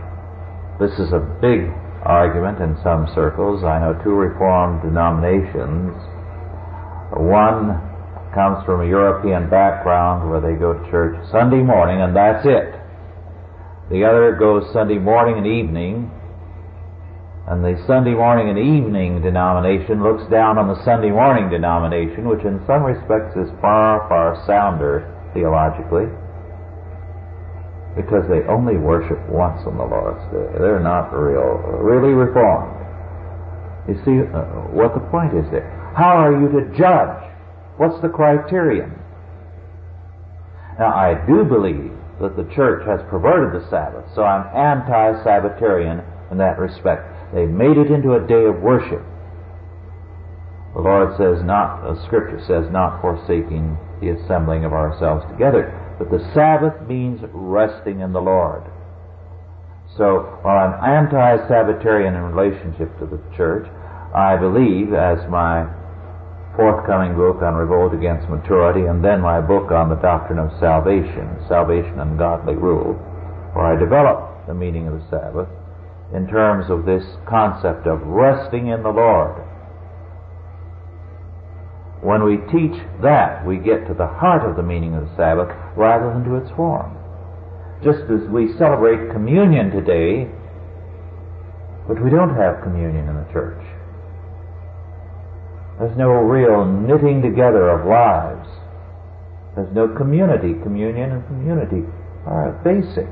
this 0.82 0.90
is 0.98 1.14
a 1.14 1.22
big 1.40 1.70
argument 2.02 2.58
in 2.58 2.74
some 2.82 3.06
circles. 3.14 3.62
I 3.62 3.78
know 3.78 3.94
two 4.02 4.10
Reformed 4.10 4.82
denominations. 4.82 5.94
One 7.14 7.78
comes 8.34 8.64
from 8.66 8.82
a 8.82 8.88
European 8.88 9.48
background 9.48 10.28
where 10.28 10.40
they 10.40 10.58
go 10.58 10.74
to 10.74 10.90
church 10.90 11.14
Sunday 11.30 11.62
morning 11.62 12.02
and 12.02 12.14
that's 12.14 12.44
it. 12.44 12.74
The 13.90 14.04
other 14.04 14.34
goes 14.38 14.66
Sunday 14.72 14.98
morning 14.98 15.38
and 15.38 15.46
evening 15.46 16.10
and 17.50 17.66
the 17.66 17.74
Sunday 17.84 18.14
morning 18.14 18.46
and 18.46 18.58
evening 18.62 19.22
denomination 19.22 20.06
looks 20.06 20.22
down 20.30 20.54
on 20.54 20.70
the 20.70 20.78
Sunday 20.86 21.10
morning 21.10 21.50
denomination, 21.50 22.30
which 22.30 22.46
in 22.46 22.62
some 22.62 22.86
respects 22.86 23.34
is 23.34 23.50
far, 23.58 24.06
far 24.06 24.38
sounder 24.46 25.02
theologically, 25.34 26.06
because 27.98 28.22
they 28.30 28.46
only 28.46 28.78
worship 28.78 29.18
once 29.26 29.58
on 29.66 29.74
the 29.74 29.82
Lord's 29.82 30.22
Day. 30.30 30.62
They're 30.62 30.78
not 30.78 31.10
real, 31.10 31.58
really 31.82 32.14
reformed. 32.14 32.70
You 33.90 33.98
see 34.06 34.22
uh, 34.30 34.70
what 34.70 34.94
the 34.94 35.02
point 35.10 35.34
is 35.34 35.50
there. 35.50 35.66
How 35.98 36.22
are 36.22 36.30
you 36.30 36.46
to 36.54 36.70
judge? 36.78 37.18
What's 37.82 37.98
the 37.98 38.14
criterion? 38.14 38.94
Now, 40.78 40.94
I 40.94 41.18
do 41.26 41.42
believe 41.42 41.90
that 42.22 42.38
the 42.38 42.46
church 42.54 42.86
has 42.86 43.02
perverted 43.10 43.58
the 43.58 43.66
Sabbath, 43.66 44.06
so 44.14 44.22
I'm 44.22 44.46
anti-Sabbatarian 44.54 45.98
in 46.30 46.38
that 46.38 46.56
respect. 46.62 47.19
They 47.34 47.46
made 47.46 47.78
it 47.78 47.90
into 47.90 48.14
a 48.14 48.26
day 48.26 48.44
of 48.44 48.60
worship. 48.60 49.02
The 50.74 50.82
Lord 50.82 51.16
says 51.18 51.44
not, 51.44 51.82
the 51.82 52.00
scripture 52.06 52.40
says 52.46 52.70
not 52.70 53.00
forsaking 53.00 53.78
the 54.00 54.10
assembling 54.10 54.64
of 54.64 54.72
ourselves 54.72 55.24
together. 55.30 55.74
But 55.98 56.10
the 56.10 56.24
Sabbath 56.32 56.88
means 56.88 57.20
resting 57.32 58.00
in 58.00 58.12
the 58.12 58.22
Lord. 58.22 58.62
So 59.96 60.38
while 60.42 60.56
I'm 60.56 60.78
anti-Sabbatarian 60.78 62.14
in 62.14 62.22
relationship 62.22 62.96
to 62.98 63.06
the 63.06 63.20
church, 63.36 63.66
I 64.14 64.36
believe, 64.36 64.94
as 64.94 65.18
my 65.28 65.66
forthcoming 66.56 67.14
book 67.14 67.42
on 67.42 67.54
revolt 67.54 67.94
against 67.94 68.28
maturity, 68.28 68.86
and 68.86 69.04
then 69.04 69.20
my 69.20 69.40
book 69.40 69.70
on 69.70 69.88
the 69.88 70.00
doctrine 70.02 70.38
of 70.38 70.50
salvation, 70.58 71.38
salvation 71.48 71.98
and 72.00 72.18
godly 72.18 72.54
rule, 72.54 72.94
where 73.54 73.66
I 73.66 73.78
develop 73.78 74.46
the 74.46 74.54
meaning 74.54 74.86
of 74.86 74.94
the 74.94 75.06
Sabbath, 75.10 75.48
in 76.14 76.26
terms 76.26 76.70
of 76.70 76.86
this 76.86 77.04
concept 77.28 77.86
of 77.86 78.02
resting 78.02 78.68
in 78.68 78.82
the 78.82 78.90
Lord. 78.90 79.46
when 82.02 82.24
we 82.24 82.38
teach 82.48 82.80
that, 83.02 83.44
we 83.44 83.58
get 83.58 83.86
to 83.86 83.92
the 83.92 84.06
heart 84.06 84.48
of 84.48 84.56
the 84.56 84.62
meaning 84.62 84.94
of 84.94 85.04
the 85.04 85.16
Sabbath 85.16 85.52
rather 85.76 86.08
than 86.08 86.24
to 86.24 86.36
its 86.36 86.50
form. 86.56 86.96
Just 87.84 88.08
as 88.08 88.26
we 88.32 88.56
celebrate 88.56 89.12
communion 89.12 89.70
today, 89.70 90.24
but 91.86 92.02
we 92.02 92.08
don't 92.08 92.34
have 92.36 92.62
communion 92.62 93.08
in 93.08 93.16
the 93.16 93.28
church. 93.32 93.60
There's 95.78 95.96
no 95.96 96.08
real 96.08 96.64
knitting 96.64 97.20
together 97.20 97.68
of 97.68 97.86
lives. 97.86 98.48
There's 99.56 99.74
no 99.74 99.88
community. 99.88 100.54
Communion 100.62 101.12
and 101.12 101.26
community 101.26 101.84
are 102.26 102.52
basic. 102.64 103.08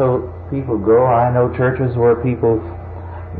So 0.00 0.32
people 0.48 0.78
go, 0.78 1.04
I 1.04 1.28
know 1.30 1.52
churches 1.54 1.94
where 1.94 2.16
people 2.24 2.56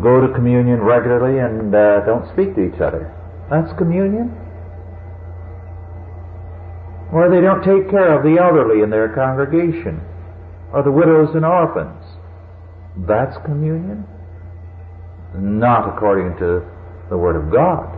go 0.02 0.20
to 0.20 0.28
communion 0.34 0.82
regularly 0.84 1.40
and 1.40 1.74
uh, 1.74 2.04
don't 2.04 2.28
speak 2.34 2.54
to 2.56 2.68
each 2.68 2.78
other. 2.82 3.08
That's 3.48 3.72
communion. 3.78 4.28
Or 7.16 7.32
they 7.32 7.40
don't 7.40 7.64
take 7.64 7.88
care 7.88 8.12
of 8.12 8.22
the 8.24 8.36
elderly 8.38 8.82
in 8.82 8.90
their 8.90 9.08
congregation, 9.08 10.04
or 10.74 10.82
the 10.82 10.92
widows 10.92 11.30
and 11.34 11.46
orphans. 11.46 12.04
That's 13.08 13.40
communion. 13.46 14.04
Not 15.34 15.88
according 15.88 16.36
to 16.40 16.60
the 17.08 17.16
Word 17.16 17.36
of 17.40 17.50
God. 17.50 17.88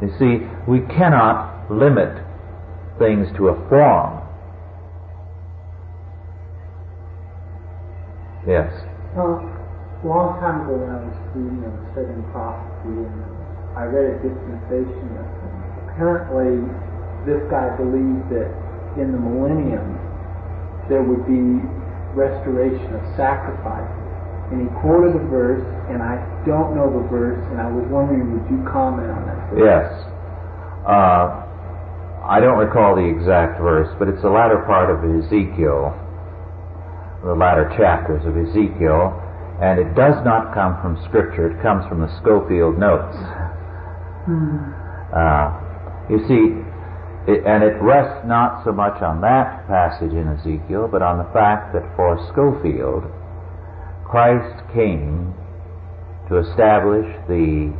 You 0.00 0.14
see, 0.16 0.46
we 0.70 0.86
cannot 0.94 1.68
limit 1.72 2.22
things 3.00 3.26
to 3.36 3.48
a 3.48 3.68
form. 3.68 4.17
Yes. 8.48 8.72
Well, 9.12 9.44
a 9.44 10.06
long 10.08 10.40
time 10.40 10.64
ago 10.64 10.80
when 10.80 10.88
I 10.88 11.04
was 11.04 11.12
reading 11.36 11.60
and 11.68 11.76
studying 11.92 12.24
prophecy, 12.32 12.96
and 12.96 13.20
I 13.76 13.84
read 13.84 14.08
a 14.08 14.16
dispensation, 14.24 15.04
apparently 15.84 16.64
this 17.28 17.44
guy 17.52 17.76
believed 17.76 18.32
that 18.32 18.48
in 18.96 19.12
the 19.12 19.20
millennium 19.20 20.00
there 20.88 21.04
would 21.04 21.28
be 21.28 21.60
restoration 22.16 22.88
of 22.96 23.04
sacrifice. 23.20 23.92
And 24.48 24.64
he 24.64 24.68
quoted 24.80 25.12
a 25.12 25.24
verse, 25.28 25.60
and 25.92 26.00
I 26.00 26.16
don't 26.48 26.72
know 26.72 26.88
the 26.88 27.04
verse, 27.12 27.44
and 27.52 27.60
I 27.60 27.68
was 27.68 27.84
wondering, 27.92 28.32
would 28.32 28.48
you 28.48 28.64
comment 28.64 29.12
on 29.12 29.28
that 29.28 29.52
verse? 29.52 29.60
Yes. 29.60 29.92
Uh, 30.88 31.44
I 32.24 32.40
don't 32.40 32.56
recall 32.56 32.96
the 32.96 33.04
exact 33.04 33.60
verse, 33.60 33.92
but 34.00 34.08
it's 34.08 34.24
the 34.24 34.32
latter 34.32 34.64
part 34.64 34.88
of 34.88 35.04
Ezekiel, 35.04 35.92
the 37.24 37.34
latter 37.34 37.68
chapters 37.76 38.24
of 38.24 38.36
Ezekiel, 38.36 39.14
and 39.60 39.78
it 39.78 39.94
does 39.94 40.14
not 40.24 40.54
come 40.54 40.78
from 40.80 40.96
Scripture. 41.08 41.50
It 41.50 41.62
comes 41.62 41.86
from 41.88 42.00
the 42.00 42.10
Scofield 42.22 42.78
Notes. 42.78 43.16
Uh, 45.10 45.50
you 46.08 46.22
see, 46.28 46.54
it, 47.26 47.44
and 47.44 47.64
it 47.64 47.76
rests 47.82 48.24
not 48.26 48.64
so 48.64 48.72
much 48.72 49.02
on 49.02 49.20
that 49.20 49.66
passage 49.66 50.12
in 50.12 50.28
Ezekiel, 50.28 50.88
but 50.90 51.02
on 51.02 51.18
the 51.18 51.28
fact 51.32 51.74
that 51.74 51.84
for 51.96 52.16
Scofield, 52.32 53.04
Christ 54.06 54.62
came 54.72 55.34
to 56.28 56.38
establish 56.38 57.04
the 57.26 57.74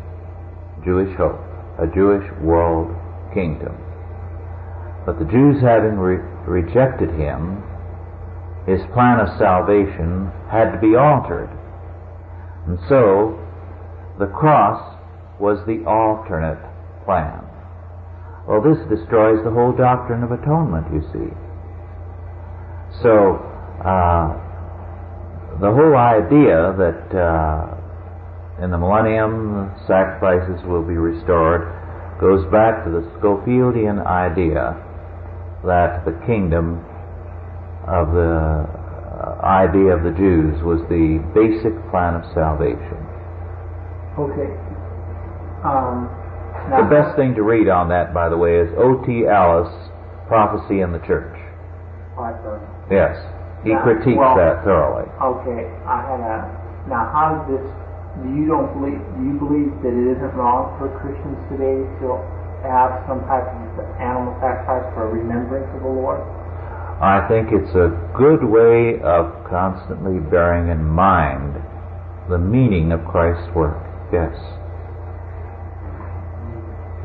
Jewish 0.84 1.14
hope, 1.16 1.40
a 1.78 1.86
Jewish 1.94 2.26
world 2.42 2.90
kingdom. 3.32 3.76
But 5.06 5.18
the 5.18 5.24
Jews 5.24 5.62
having 5.62 5.96
re- 5.96 6.20
rejected 6.44 7.08
him, 7.16 7.62
his 8.68 8.84
plan 8.92 9.18
of 9.18 9.32
salvation 9.38 10.30
had 10.52 10.72
to 10.72 10.78
be 10.78 10.94
altered. 10.94 11.48
And 12.66 12.78
so, 12.88 13.32
the 14.18 14.26
cross 14.26 14.76
was 15.40 15.56
the 15.64 15.88
alternate 15.88 16.60
plan. 17.06 17.40
Well, 18.46 18.60
this 18.60 18.76
destroys 18.92 19.42
the 19.44 19.50
whole 19.50 19.72
doctrine 19.72 20.22
of 20.22 20.32
atonement, 20.32 20.84
you 20.92 21.00
see. 21.12 21.32
So, 23.00 23.40
uh, 23.80 24.36
the 25.60 25.72
whole 25.72 25.96
idea 25.96 26.76
that 26.76 27.08
uh, 27.16 28.62
in 28.62 28.70
the 28.70 28.78
millennium 28.78 29.72
sacrifices 29.86 30.60
will 30.66 30.82
be 30.82 30.96
restored 30.96 31.72
goes 32.20 32.44
back 32.52 32.84
to 32.84 32.90
the 32.90 33.06
Scofieldian 33.16 34.04
idea 34.04 34.76
that 35.64 36.04
the 36.04 36.12
kingdom 36.26 36.84
of 37.88 38.12
the 38.12 38.68
idea 39.42 39.96
of 39.96 40.02
the 40.04 40.12
Jews 40.12 40.62
was 40.62 40.80
the 40.88 41.18
basic 41.34 41.74
plan 41.90 42.14
of 42.14 42.24
salvation. 42.34 42.98
Okay. 44.18 44.50
Um, 45.64 46.08
The 46.70 46.86
best 46.90 47.16
thing 47.16 47.34
to 47.34 47.42
read 47.42 47.68
on 47.68 47.88
that, 47.88 48.12
by 48.12 48.28
the 48.28 48.36
way, 48.36 48.56
is 48.60 48.68
O.T. 48.76 49.26
Allis, 49.26 49.72
Prophecy 50.28 50.80
in 50.82 50.92
the 50.92 50.98
Church. 51.00 51.34
Yes, 52.90 53.16
he 53.64 53.70
Yeah, 53.70 53.82
critiques 53.82 54.18
well- 54.18 54.34
that 54.36 54.64
thoroughly. 54.64 55.06
Okay, 55.22 55.70
I 55.86 56.02
had 56.02 56.20
a. 56.20 56.50
Now, 56.88 57.04
how 57.12 57.34
does 57.36 57.46
this? 57.58 57.66
Do 58.22 58.28
you 58.34 58.46
don't 58.46 58.72
believe? 58.74 58.98
Do 59.16 59.22
you 59.24 59.34
believe 59.38 59.70
that 59.82 59.92
it 59.94 60.06
isn't 60.18 60.34
wrong 60.34 60.74
for 60.78 60.88
Christians 60.98 61.38
today 61.48 61.86
to 62.02 62.18
have 62.66 63.02
some 63.06 63.20
type 63.30 63.46
of 63.78 63.86
animal 64.00 64.34
sacrifice 64.40 64.82
for 64.94 65.06
a 65.06 65.10
remembrance 65.14 65.68
of 65.76 65.82
the 65.82 65.88
Lord? 65.88 66.20
I 66.98 67.28
think 67.28 67.54
it's 67.54 67.74
a 67.78 67.94
good 68.18 68.42
way 68.42 68.98
of 69.06 69.30
constantly 69.46 70.18
bearing 70.18 70.66
in 70.66 70.82
mind 70.82 71.54
the 72.28 72.38
meaning 72.38 72.90
of 72.90 73.06
Christ's 73.06 73.54
work. 73.54 73.78
Yes. 74.12 74.34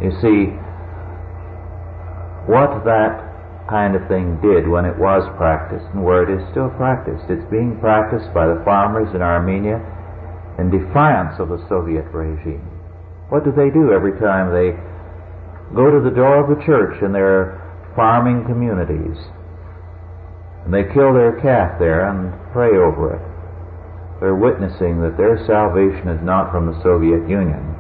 You 0.02 0.10
see, 0.18 0.50
what 2.50 2.84
that 2.90 3.22
kind 3.70 3.96
of 3.96 4.02
thing 4.10 4.42
did 4.42 4.68
when 4.68 4.84
it 4.84 4.98
was 4.98 5.24
practiced 5.38 5.86
and 5.94 6.04
where 6.04 6.26
it 6.26 6.34
is 6.34 6.44
still 6.50 6.74
practiced, 6.74 7.30
it's 7.30 7.46
being 7.54 7.78
practiced 7.80 8.34
by 8.34 8.50
the 8.50 8.60
farmers 8.66 9.14
in 9.14 9.22
Armenia 9.22 9.78
in 10.58 10.74
defiance 10.74 11.40
of 11.40 11.50
the 11.50 11.62
Soviet 11.70 12.10
regime. 12.10 12.66
What 13.30 13.46
do 13.46 13.54
they 13.54 13.70
do 13.70 13.94
every 13.94 14.18
time 14.20 14.50
they 14.50 14.74
go 15.74 15.94
to 15.94 16.02
the 16.02 16.14
door 16.14 16.42
of 16.42 16.50
the 16.50 16.62
church 16.66 17.02
in 17.02 17.14
their 17.14 17.62
farming 17.96 18.46
communities? 18.50 19.22
And 20.66 20.74
they 20.74 20.84
kill 20.94 21.14
their 21.14 21.40
calf 21.42 21.78
there 21.80 22.08
and 22.08 22.32
pray 22.52 22.72
over 22.78 23.16
it. 23.16 23.24
They're 24.24 24.40
witnessing 24.40 25.02
that 25.04 25.18
their 25.18 25.36
salvation 25.46 26.08
is 26.08 26.24
not 26.24 26.52
from 26.52 26.72
the 26.72 26.80
Soviet 26.82 27.28
Union, 27.28 27.76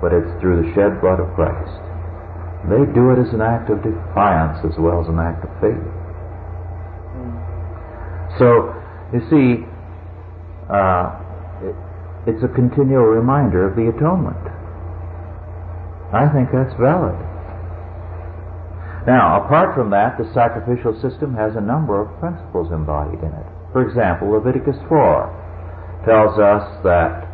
but 0.00 0.16
it's 0.16 0.32
through 0.40 0.64
the 0.64 0.72
shed 0.72 1.00
blood 1.04 1.20
of 1.20 1.28
Christ. 1.36 1.76
They 2.68 2.88
do 2.92 3.12
it 3.12 3.20
as 3.20 3.32
an 3.36 3.44
act 3.44 3.68
of 3.68 3.84
defiance 3.84 4.64
as 4.64 4.76
well 4.80 5.04
as 5.04 5.08
an 5.08 5.20
act 5.20 5.44
of 5.44 5.52
faith. 5.60 5.84
So, 8.40 8.72
you 9.12 9.20
see, 9.28 9.68
uh, 10.72 11.20
it, 11.60 11.76
it's 12.26 12.44
a 12.44 12.48
continual 12.48 13.04
reminder 13.04 13.68
of 13.68 13.76
the 13.76 13.92
atonement. 13.92 14.40
I 16.12 16.28
think 16.32 16.48
that's 16.52 16.72
valid. 16.80 17.16
Now, 19.06 19.44
apart 19.44 19.74
from 19.74 19.90
that, 19.90 20.18
the 20.18 20.28
sacrificial 20.34 20.92
system 21.00 21.34
has 21.34 21.56
a 21.56 21.60
number 21.60 22.00
of 22.00 22.20
principles 22.20 22.70
embodied 22.70 23.20
in 23.20 23.32
it. 23.32 23.46
For 23.72 23.86
example, 23.86 24.28
Leviticus 24.30 24.76
4 24.88 26.04
tells 26.04 26.38
us 26.38 26.64
that 26.84 27.28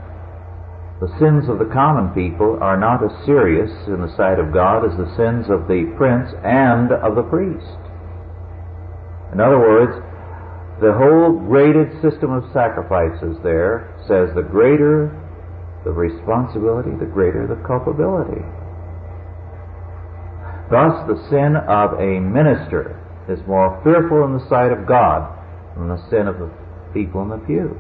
the 1.01 1.13
sins 1.19 1.49
of 1.49 1.59
the 1.59 1.69
common 1.75 2.15
people 2.15 2.57
are 2.63 2.79
not 2.79 3.05
as 3.05 3.13
serious 3.27 3.71
in 3.87 4.01
the 4.01 4.15
sight 4.17 4.39
of 4.39 4.55
God 4.55 4.87
as 4.87 4.97
the 4.97 5.11
sins 5.17 5.51
of 5.51 5.69
the 5.69 5.93
prince 5.99 6.33
and 6.41 6.93
of 6.93 7.17
the 7.17 7.27
priest. 7.29 7.81
In 9.35 9.41
other 9.41 9.59
words, 9.59 9.93
the 10.81 10.95
whole 10.95 11.37
graded 11.37 11.93
system 12.01 12.33
of 12.33 12.49
sacrifices 12.53 13.37
there 13.43 13.93
says 14.09 14.33
the 14.35 14.45
greater 14.45 15.13
the 15.85 15.93
responsibility, 15.93 16.91
the 16.99 17.07
greater 17.07 17.47
the 17.47 17.61
culpability. 17.63 18.43
Thus, 20.71 21.07
the 21.07 21.23
sin 21.31 21.55
of 21.55 22.01
a 22.01 22.19
minister 22.19 22.99
is 23.29 23.39
more 23.47 23.81
fearful 23.85 24.25
in 24.25 24.33
the 24.35 24.49
sight 24.49 24.73
of 24.73 24.87
God 24.87 25.31
than 25.77 25.89
the 25.89 26.03
sin 26.11 26.27
of 26.27 26.39
the 26.39 26.51
people 26.93 27.23
in 27.23 27.29
the 27.29 27.39
pew. 27.39 27.79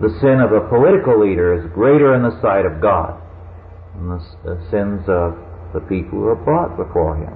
The 0.00 0.18
sin 0.20 0.40
of 0.40 0.52
a 0.52 0.68
political 0.68 1.20
leader 1.20 1.54
is 1.54 1.70
greater 1.72 2.14
in 2.14 2.22
the 2.22 2.40
sight 2.42 2.66
of 2.66 2.80
God 2.82 3.22
than 3.94 4.08
the, 4.08 4.58
sins 4.70 5.02
of 5.08 5.38
the 5.72 5.80
people 5.88 6.18
who 6.18 6.26
are 6.26 6.36
brought 6.36 6.76
before 6.76 7.16
him. 7.16 7.32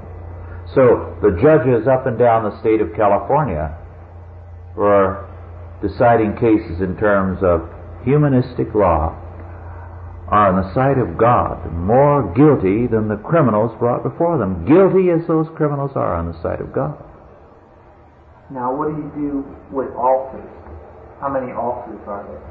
So, 0.75 1.17
the 1.23 1.39
judges 1.41 1.89
up 1.89 2.07
and 2.07 2.19
down 2.19 2.45
the 2.45 2.61
state 2.61 2.81
of 2.81 2.95
California 2.95 3.77
were 4.77 5.27
deciding 5.83 6.35
cases 6.35 6.81
in 6.81 6.97
terms 6.97 7.39
of 7.43 7.69
humanistic 8.05 8.75
law 8.75 9.17
are 10.31 10.55
in 10.55 10.63
the 10.63 10.71
sight 10.75 10.99
of 10.99 11.19
God 11.19 11.59
more 11.75 12.23
guilty 12.39 12.87
than 12.87 13.11
the 13.11 13.19
criminals 13.27 13.75
brought 13.83 14.07
before 14.07 14.39
them. 14.39 14.63
Guilty 14.63 15.11
as 15.11 15.27
those 15.27 15.51
criminals 15.59 15.91
are 15.99 16.15
on 16.15 16.31
the 16.31 16.39
sight 16.39 16.63
of 16.63 16.71
God. 16.71 16.95
Now, 18.51 18.71
what 18.75 18.91
do 18.91 18.99
you 18.99 19.11
do 19.15 19.31
with 19.75 19.91
altars? 19.99 20.47
How 21.19 21.31
many 21.31 21.51
altars 21.51 21.99
are 22.07 22.23
there? 22.27 22.43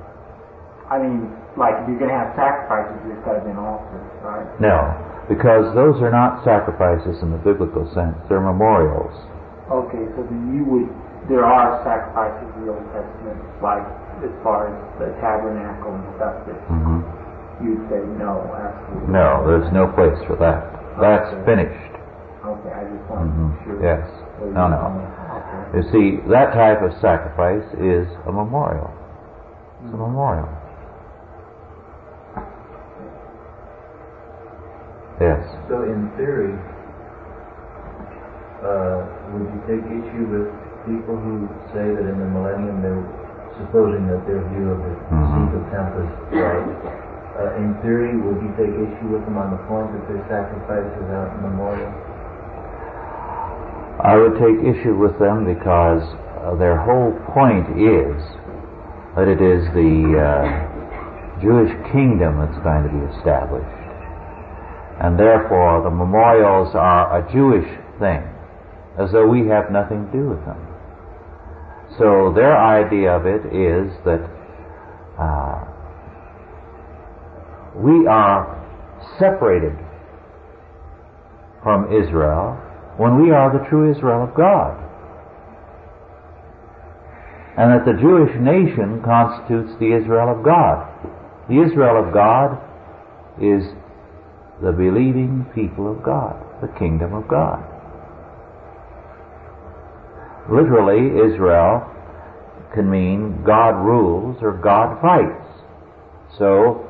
I 0.91 0.99
mean, 0.99 1.31
like 1.55 1.79
if 1.79 1.87
you're 1.87 2.01
going 2.01 2.11
to 2.11 2.19
have 2.19 2.35
sacrifices, 2.35 2.99
there's 3.07 3.23
got 3.23 3.39
to 3.39 3.43
be 3.47 3.51
an 3.51 3.61
altar, 3.61 3.99
right? 4.25 4.47
No, 4.59 4.79
because 5.31 5.71
those 5.75 6.01
are 6.01 6.11
not 6.11 6.43
sacrifices 6.43 7.21
in 7.21 7.31
the 7.31 7.39
biblical 7.39 7.87
sense. 7.95 8.17
They're 8.27 8.43
memorials. 8.43 9.13
Okay, 9.69 10.03
so 10.17 10.25
then 10.25 10.57
you 10.57 10.65
would, 10.65 10.89
there 11.29 11.45
are 11.45 11.79
sacrifices 11.85 12.49
in 12.57 12.65
the 12.65 12.73
Old 12.73 12.87
Testament, 12.89 13.37
like 13.61 13.85
as 14.25 14.33
far 14.41 14.67
as 14.67 14.75
the 14.97 15.13
tabernacle 15.21 15.93
and 15.93 16.03
stuff 16.17 16.35
that 16.49 16.57
hmm 16.67 17.18
you'd 17.63 17.83
say 17.89 18.01
no, 18.17 18.43
absolutely. 18.55 19.13
No, 19.13 19.43
there's 19.47 19.71
no 19.73 19.87
place 19.93 20.17
for 20.27 20.35
that. 20.39 20.63
That's 20.99 21.29
finished. 21.45 21.93
Okay, 22.39 22.71
I 22.71 22.83
just 22.87 23.03
wanted 23.11 23.31
to 23.31 23.39
hmm 23.39 23.51
be 23.51 23.63
sure. 23.67 23.79
Yes. 23.83 24.03
No, 24.55 24.67
no. 24.71 24.79
Okay. 24.79 25.77
You 25.77 25.83
see, 25.91 26.05
that 26.31 26.53
type 26.55 26.81
of 26.81 26.91
sacrifice 27.03 27.67
is 27.79 28.07
a 28.27 28.31
memorial. 28.31 28.89
It's 29.83 29.93
a 29.93 29.97
memorial. 29.97 30.47
Yes. 35.19 35.43
So 35.67 35.83
in 35.83 36.07
theory, 36.15 36.55
uh, 38.63 39.03
would 39.35 39.47
you 39.51 39.59
take 39.67 39.83
issue 39.83 40.25
with 40.31 40.47
people 40.87 41.19
who 41.19 41.43
say 41.75 41.91
that 41.91 42.05
in 42.07 42.17
the 42.23 42.29
millennium 42.31 42.79
they're 42.79 43.03
supposing 43.59 44.07
that 44.07 44.23
their 44.23 44.39
view 44.55 44.71
of 44.71 44.79
the 44.79 44.93
Mhm. 45.11 45.51
seat 45.51 45.55
of 45.59 45.63
temple 45.71 46.07
is 46.07 46.39
right? 46.39 47.08
Uh, 47.39 47.55
in 47.55 47.71
theory, 47.79 48.19
would 48.19 48.35
you 48.43 48.51
take 48.59 48.67
issue 48.67 49.15
with 49.15 49.23
them 49.23 49.39
on 49.39 49.55
the 49.55 49.61
point 49.71 49.87
that 49.95 50.03
their 50.11 50.19
sacrifice 50.27 50.91
is 50.99 51.07
out 51.07 51.31
memorial? 51.39 51.87
I 54.03 54.19
would 54.19 54.35
take 54.35 54.59
issue 54.59 54.99
with 54.99 55.15
them 55.23 55.47
because 55.47 56.03
uh, 56.03 56.59
their 56.59 56.75
whole 56.75 57.15
point 57.31 57.79
is 57.79 58.19
that 59.15 59.31
it 59.31 59.39
is 59.39 59.63
the 59.71 60.19
uh, 60.19 61.39
Jewish 61.39 61.71
kingdom 61.95 62.43
that's 62.43 62.59
going 62.59 62.83
to 62.83 62.91
be 62.91 63.07
established. 63.15 63.71
And 64.99 65.15
therefore, 65.15 65.79
the 65.87 65.95
memorials 65.95 66.75
are 66.75 67.23
a 67.23 67.31
Jewish 67.31 67.67
thing, 68.03 68.19
as 68.99 69.15
though 69.15 69.27
we 69.27 69.47
have 69.47 69.71
nothing 69.71 70.03
to 70.07 70.11
do 70.11 70.27
with 70.27 70.43
them. 70.43 70.59
So 71.95 72.35
their 72.35 72.59
idea 72.59 73.15
of 73.15 73.23
it 73.23 73.47
is 73.47 73.95
that 74.03 74.27
uh, 75.15 75.78
we 77.79 78.07
are 78.07 78.59
separated 79.17 79.77
from 81.63 81.87
Israel 81.87 82.59
when 82.97 83.21
we 83.21 83.31
are 83.31 83.51
the 83.57 83.63
true 83.69 83.89
Israel 83.89 84.23
of 84.23 84.35
God. 84.35 84.75
And 87.57 87.71
that 87.71 87.85
the 87.85 87.99
Jewish 87.99 88.35
nation 88.39 89.01
constitutes 89.03 89.71
the 89.79 89.95
Israel 89.95 90.37
of 90.37 90.43
God. 90.43 90.87
The 91.47 91.61
Israel 91.63 92.05
of 92.05 92.13
God 92.13 92.59
is 93.41 93.63
the 94.61 94.71
believing 94.71 95.45
people 95.55 95.89
of 95.89 96.03
God, 96.03 96.35
the 96.61 96.67
kingdom 96.79 97.13
of 97.13 97.27
God. 97.27 97.63
Literally, 100.51 101.15
Israel 101.31 101.87
can 102.73 102.89
mean 102.89 103.43
God 103.45 103.79
rules 103.79 104.37
or 104.41 104.53
God 104.53 104.99
fights. 105.01 105.45
So, 106.37 106.88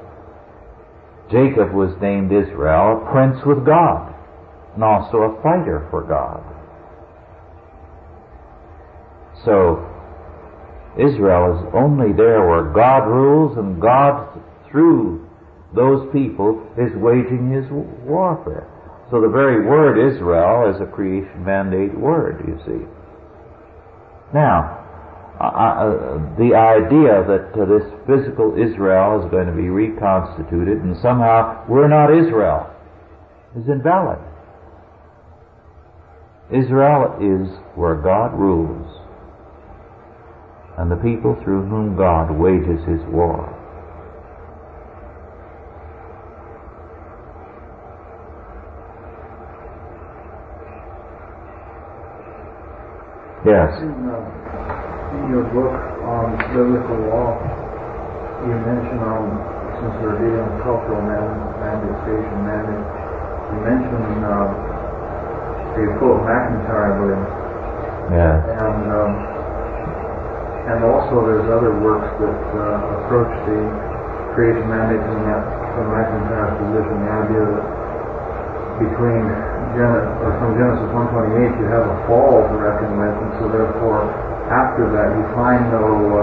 Jacob 1.32 1.74
was 1.74 1.94
named 2.02 2.32
Israel, 2.32 3.02
a 3.02 3.12
prince 3.12 3.38
with 3.46 3.66
God, 3.66 4.14
and 4.74 4.84
also 4.84 5.18
a 5.18 5.42
fighter 5.44 5.88
for 5.92 6.02
God. 6.04 6.42
So, 9.46 9.86
Israel 10.98 11.56
is 11.56 11.74
only 11.74 12.14
there 12.14 12.48
where 12.48 12.74
God 12.74 13.06
rules 13.06 13.58
and 13.58 13.80
God, 13.80 14.28
through 14.70 15.28
those 15.76 16.12
people, 16.12 16.66
is 16.78 16.92
waging 16.96 17.54
his 17.54 17.66
warfare. 17.70 18.68
So 19.12 19.22
the 19.22 19.30
very 19.30 19.66
word 19.66 19.98
Israel 19.98 20.74
is 20.74 20.82
a 20.82 20.92
creation 20.92 21.44
mandate 21.44 21.98
word, 21.98 22.44
you 22.48 22.60
see. 22.66 22.86
Now, 24.34 24.79
uh, 25.40 26.36
the 26.38 26.52
idea 26.54 27.24
that 27.24 27.56
uh, 27.56 27.64
this 27.64 27.88
physical 28.06 28.60
Israel 28.60 29.24
is 29.24 29.32
going 29.32 29.48
to 29.48 29.56
be 29.56 29.70
reconstituted 29.70 30.84
and 30.84 30.96
somehow 31.02 31.64
we're 31.70 31.88
not 31.88 32.12
Israel 32.12 32.70
is 33.56 33.68
invalid. 33.68 34.20
Israel 36.52 37.16
is 37.22 37.48
where 37.76 37.96
God 37.96 38.34
rules 38.38 39.00
and 40.78 40.92
the 40.92 40.96
people 40.98 41.40
through 41.44 41.66
whom 41.68 41.96
God 41.96 42.32
wages 42.32 42.80
his 42.88 43.00
war. 43.08 43.56
Yes. 53.46 54.79
In, 55.10 55.30
your 55.34 55.46
book 55.54 55.74
on 56.06 56.38
biblical 56.54 57.00
law, 57.10 57.34
you 58.46 58.54
mention 58.62 58.98
on, 59.02 59.26
since 59.82 59.94
we're 60.06 60.18
dealing 60.22 60.46
with 60.54 60.62
cultural 60.62 61.02
man, 61.02 61.26
mandate, 61.58 61.98
you 63.50 63.58
mention, 63.66 64.02
uh, 64.22 64.48
the 65.74 65.84
quote 65.98 66.22
McIntyre, 66.26 66.86
I 66.86 66.94
believe, 66.98 67.26
Yeah. 68.14 68.38
and, 68.38 68.82
um, 68.94 69.14
and 70.70 70.80
also 70.86 71.26
there's 71.26 71.50
other 71.50 71.74
works 71.82 72.10
that, 72.22 72.38
uh, 72.54 72.98
approach 73.02 73.34
the 73.50 73.60
creation 74.38 74.70
mandate 74.70 75.02
from 75.10 75.26
that, 75.26 75.44
from 75.74 75.86
McIntyre's 75.90 76.54
position, 76.62 76.96
the 77.06 77.12
idea 77.12 77.44
that 77.50 77.66
between 78.80 79.24
Genesis, 79.74 80.22
or 80.22 80.32
from 80.40 80.52
Genesis 80.58 80.90
128, 80.94 81.58
you 81.60 81.66
have 81.66 81.86
a 81.86 81.98
fall 82.08 82.46
to 82.48 82.56
reckon 82.62 82.94
with, 82.98 83.18
and 83.26 83.32
so 83.42 83.46
therefore, 83.50 84.29
after 84.50 84.90
that, 84.90 85.10
you 85.14 85.24
find 85.38 85.62
no 85.70 85.86
uh, 85.86 86.22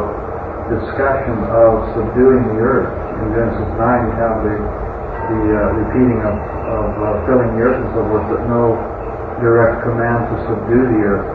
discussion 0.71 1.37
of 1.47 1.95
subduing 1.95 2.43
the 2.55 2.59
earth. 2.59 2.91
In 3.23 3.33
Genesis 3.33 3.71
9, 3.79 3.81
you 3.81 4.15
have 4.19 4.37
the 4.43 4.57
the 5.27 5.43
uh, 5.43 5.59
repeating 5.75 6.23
of, 6.23 6.39
of 6.39 6.87
uh, 7.03 7.07
filling 7.27 7.51
the 7.59 7.63
earth 7.67 7.83
and 7.83 7.91
so 7.99 8.03
forth, 8.07 8.27
but 8.31 8.47
no 8.47 8.79
direct 9.43 9.83
command 9.83 10.31
to 10.31 10.37
subdue 10.47 10.87
the 10.87 11.01
earth. 11.03 11.27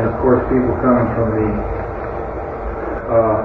And 0.00 0.08
of 0.08 0.14
course, 0.24 0.40
people 0.48 0.72
coming 0.80 1.08
from 1.12 1.28
the 1.36 1.48
uh, 3.04 3.38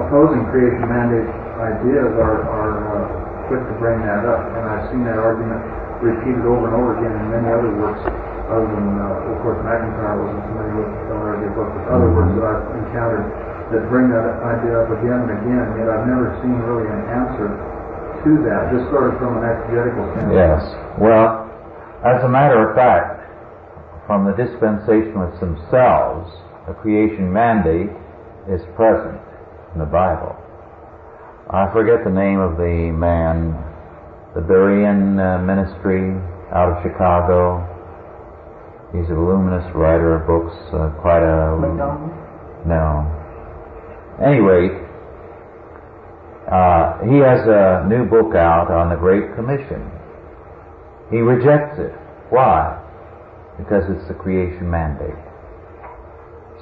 opposing 0.00 0.48
creation 0.48 0.88
mandate 0.88 1.28
ideas 1.60 2.10
are, 2.16 2.38
are 2.48 2.74
uh, 2.80 3.04
quick 3.52 3.60
to 3.60 3.74
bring 3.76 4.00
that 4.08 4.24
up, 4.24 4.40
and 4.56 4.64
I've 4.64 4.88
seen 4.88 5.04
that 5.04 5.20
argument 5.20 5.60
repeated 6.00 6.48
over 6.48 6.72
and 6.72 6.74
over 6.80 6.96
again 6.96 7.12
in 7.12 7.26
many 7.28 7.48
other 7.52 7.70
works, 7.76 8.00
other 8.48 8.66
than, 8.72 8.88
uh, 8.96 9.30
of 9.30 9.36
course, 9.44 9.60
McIntyre 9.60 10.16
wasn't 10.16 10.42
familiar 10.48 10.74
with 10.80 10.90
Don't 11.12 11.19
But 11.48 11.68
other 11.88 12.10
works 12.12 12.36
that 12.36 12.44
I've 12.44 12.66
encountered 12.84 13.26
that 13.70 13.86
bring 13.86 14.10
that 14.10 14.26
idea 14.42 14.82
up 14.82 14.90
again 14.90 15.24
and 15.24 15.30
again, 15.30 15.66
yet 15.78 15.86
I've 15.86 16.06
never 16.10 16.34
seen 16.42 16.58
really 16.66 16.90
an 16.90 17.02
answer 17.06 17.48
to 18.26 18.30
that, 18.44 18.74
just 18.74 18.90
sort 18.90 19.14
of 19.14 19.18
from 19.22 19.38
an 19.40 19.44
exegetical 19.46 20.04
standpoint. 20.12 20.36
Yes. 20.36 20.60
Well, 20.98 21.46
as 22.02 22.20
a 22.24 22.28
matter 22.28 22.68
of 22.68 22.74
fact, 22.74 23.22
from 24.10 24.26
the 24.26 24.34
dispensationalists 24.34 25.38
themselves, 25.38 26.28
a 26.66 26.74
creation 26.74 27.32
mandate 27.32 27.94
is 28.50 28.60
present 28.74 29.20
in 29.72 29.78
the 29.78 29.86
Bible. 29.86 30.34
I 31.48 31.70
forget 31.72 32.02
the 32.02 32.10
name 32.10 32.40
of 32.42 32.58
the 32.58 32.90
man, 32.90 33.54
the 34.34 34.42
Berean 34.42 35.18
uh, 35.18 35.38
ministry 35.42 36.10
out 36.50 36.74
of 36.74 36.82
Chicago. 36.82 37.69
He's 38.92 39.08
a 39.08 39.14
voluminous 39.14 39.64
writer 39.74 40.18
of 40.18 40.26
books, 40.26 40.56
uh, 40.74 40.90
quite 41.00 41.22
a 41.22 41.56
McDonald? 41.56 42.10
no. 42.66 43.06
Anyway, 44.18 44.68
uh, 46.50 46.98
he 47.06 47.22
has 47.22 47.46
a 47.46 47.86
new 47.88 48.04
book 48.04 48.34
out 48.34 48.70
on 48.70 48.90
the 48.90 48.96
Great 48.96 49.34
Commission. 49.36 49.88
He 51.10 51.18
rejects 51.18 51.78
it. 51.78 51.94
Why? 52.30 52.82
Because 53.56 53.84
it's 53.88 54.06
the 54.08 54.14
creation 54.14 54.68
mandate. 54.68 55.14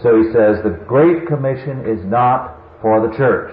So 0.03 0.21
he 0.21 0.31
says 0.31 0.63
the 0.63 0.79
Great 0.87 1.27
Commission 1.27 1.89
is 1.89 2.05
not 2.05 2.57
for 2.83 3.01
the 3.01 3.17
church. 3.17 3.51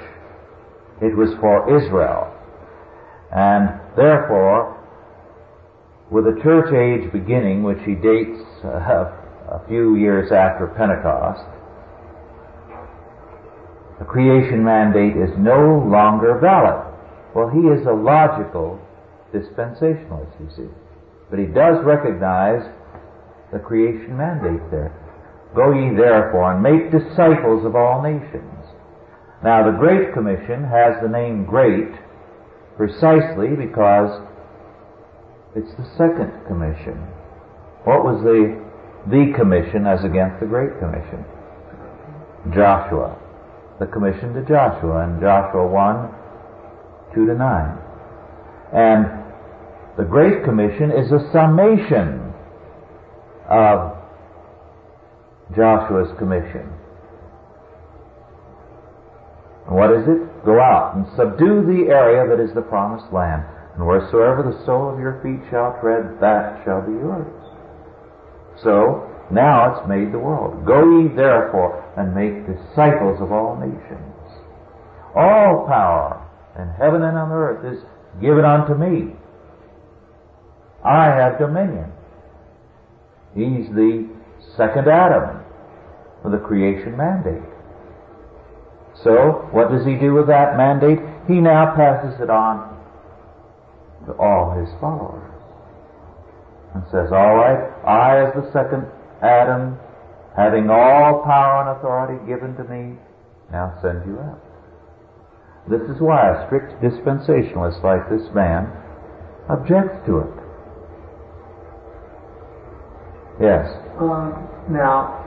It 1.01 1.15
was 1.15 1.31
for 1.39 1.63
Israel. 1.71 2.31
And 3.31 3.79
therefore, 3.97 4.74
with 6.11 6.25
the 6.25 6.39
church 6.43 6.73
age 6.73 7.11
beginning, 7.11 7.63
which 7.63 7.81
he 7.85 7.95
dates 7.95 8.41
uh, 8.63 9.09
a 9.49 9.61
few 9.67 9.95
years 9.95 10.31
after 10.31 10.67
Pentecost, 10.67 11.43
the 13.99 14.05
creation 14.05 14.63
mandate 14.63 15.15
is 15.15 15.31
no 15.37 15.81
longer 15.87 16.37
valid. 16.39 16.93
Well, 17.33 17.49
he 17.49 17.67
is 17.67 17.85
a 17.87 17.93
logical 17.93 18.79
dispensationalist, 19.33 20.39
you 20.39 20.49
see. 20.55 20.69
But 21.29 21.39
he 21.39 21.45
does 21.45 21.83
recognize 21.83 22.63
the 23.51 23.59
creation 23.59 24.17
mandate 24.17 24.69
there. 24.69 24.93
Go 25.55 25.71
ye 25.71 25.95
therefore 25.95 26.53
and 26.53 26.61
make 26.61 26.91
disciples 26.91 27.65
of 27.65 27.75
all 27.75 28.01
nations. 28.01 28.43
Now 29.43 29.63
the 29.63 29.77
Great 29.77 30.13
Commission 30.13 30.63
has 30.63 31.01
the 31.01 31.09
name 31.09 31.45
Great 31.45 31.91
precisely 32.77 33.55
because 33.55 34.21
it's 35.55 35.71
the 35.77 35.87
second 35.97 36.31
commission. 36.47 36.99
What 37.85 38.03
was 38.03 38.21
the 38.23 38.59
the 39.07 39.33
commission 39.37 39.85
as 39.87 40.03
against 40.03 40.39
the 40.39 40.47
Great 40.47 40.79
Commission? 40.79 41.23
Joshua. 42.53 43.15
The 43.79 43.85
commission 43.87 44.33
to 44.33 44.41
Joshua 44.41 45.07
in 45.07 45.19
Joshua 45.21 45.67
1, 45.67 47.15
2 47.15 47.25
to 47.27 47.35
9. 47.35 47.77
And 48.73 49.05
the 49.97 50.03
Great 50.03 50.43
Commission 50.43 50.91
is 50.91 51.11
a 51.11 51.29
summation 51.31 52.33
of 53.47 53.95
Joshua's 55.55 56.09
commission. 56.17 56.67
What 59.67 59.91
is 59.91 60.07
it? 60.07 60.45
Go 60.45 60.59
out 60.59 60.95
and 60.95 61.05
subdue 61.15 61.65
the 61.65 61.89
area 61.93 62.27
that 62.27 62.43
is 62.43 62.53
the 62.53 62.61
promised 62.61 63.11
land. 63.13 63.45
And 63.75 63.85
wheresoever 63.85 64.43
the 64.43 64.65
sole 64.65 64.93
of 64.93 64.99
your 64.99 65.19
feet 65.21 65.43
shall 65.51 65.77
tread, 65.81 66.19
that 66.21 66.63
shall 66.63 66.81
be 66.81 66.93
yours. 66.93 67.27
So, 68.63 69.11
now 69.31 69.75
it's 69.75 69.87
made 69.87 70.13
the 70.13 70.19
world. 70.19 70.65
Go 70.65 71.01
ye 71.01 71.09
therefore 71.09 71.83
and 71.97 72.15
make 72.15 72.47
disciples 72.47 73.19
of 73.21 73.31
all 73.31 73.57
nations. 73.59 74.15
All 75.15 75.65
power 75.67 76.25
in 76.57 76.69
heaven 76.79 77.01
and 77.03 77.17
on 77.17 77.31
earth 77.31 77.65
is 77.65 77.83
given 78.21 78.45
unto 78.45 78.75
me. 78.75 79.13
I 80.83 81.05
have 81.07 81.39
dominion. 81.39 81.91
He's 83.33 83.67
the 83.75 84.07
second 84.55 84.87
Adam 84.87 85.43
for 86.21 86.31
the 86.31 86.37
creation 86.37 86.95
mandate. 86.95 87.43
So, 89.03 89.49
what 89.51 89.69
does 89.69 89.85
he 89.85 89.95
do 89.95 90.13
with 90.13 90.27
that 90.27 90.55
mandate? 90.55 90.99
He 91.27 91.41
now 91.41 91.75
passes 91.75 92.21
it 92.21 92.29
on 92.29 92.74
to 94.05 94.13
all 94.17 94.57
his 94.59 94.69
followers. 94.79 95.31
And 96.73 96.83
says, 96.91 97.11
alright, 97.11 97.71
I 97.87 98.27
as 98.27 98.33
the 98.35 98.51
second 98.51 98.85
Adam, 99.23 99.77
having 100.35 100.69
all 100.69 101.23
power 101.23 101.63
and 101.63 101.77
authority 101.79 102.19
given 102.27 102.55
to 102.57 102.63
me, 102.65 102.99
now 103.51 103.77
send 103.81 104.05
you 104.05 104.19
out. 104.19 104.41
This 105.69 105.81
is 105.89 105.97
why 105.99 106.29
a 106.29 106.45
strict 106.45 106.77
dispensationalist 106.83 107.81
like 107.81 108.09
this 108.09 108.27
man 108.35 108.69
objects 109.49 109.97
to 110.05 110.19
it. 110.19 110.35
Yes. 113.41 113.65
Um, 113.99 114.47
now, 114.69 115.25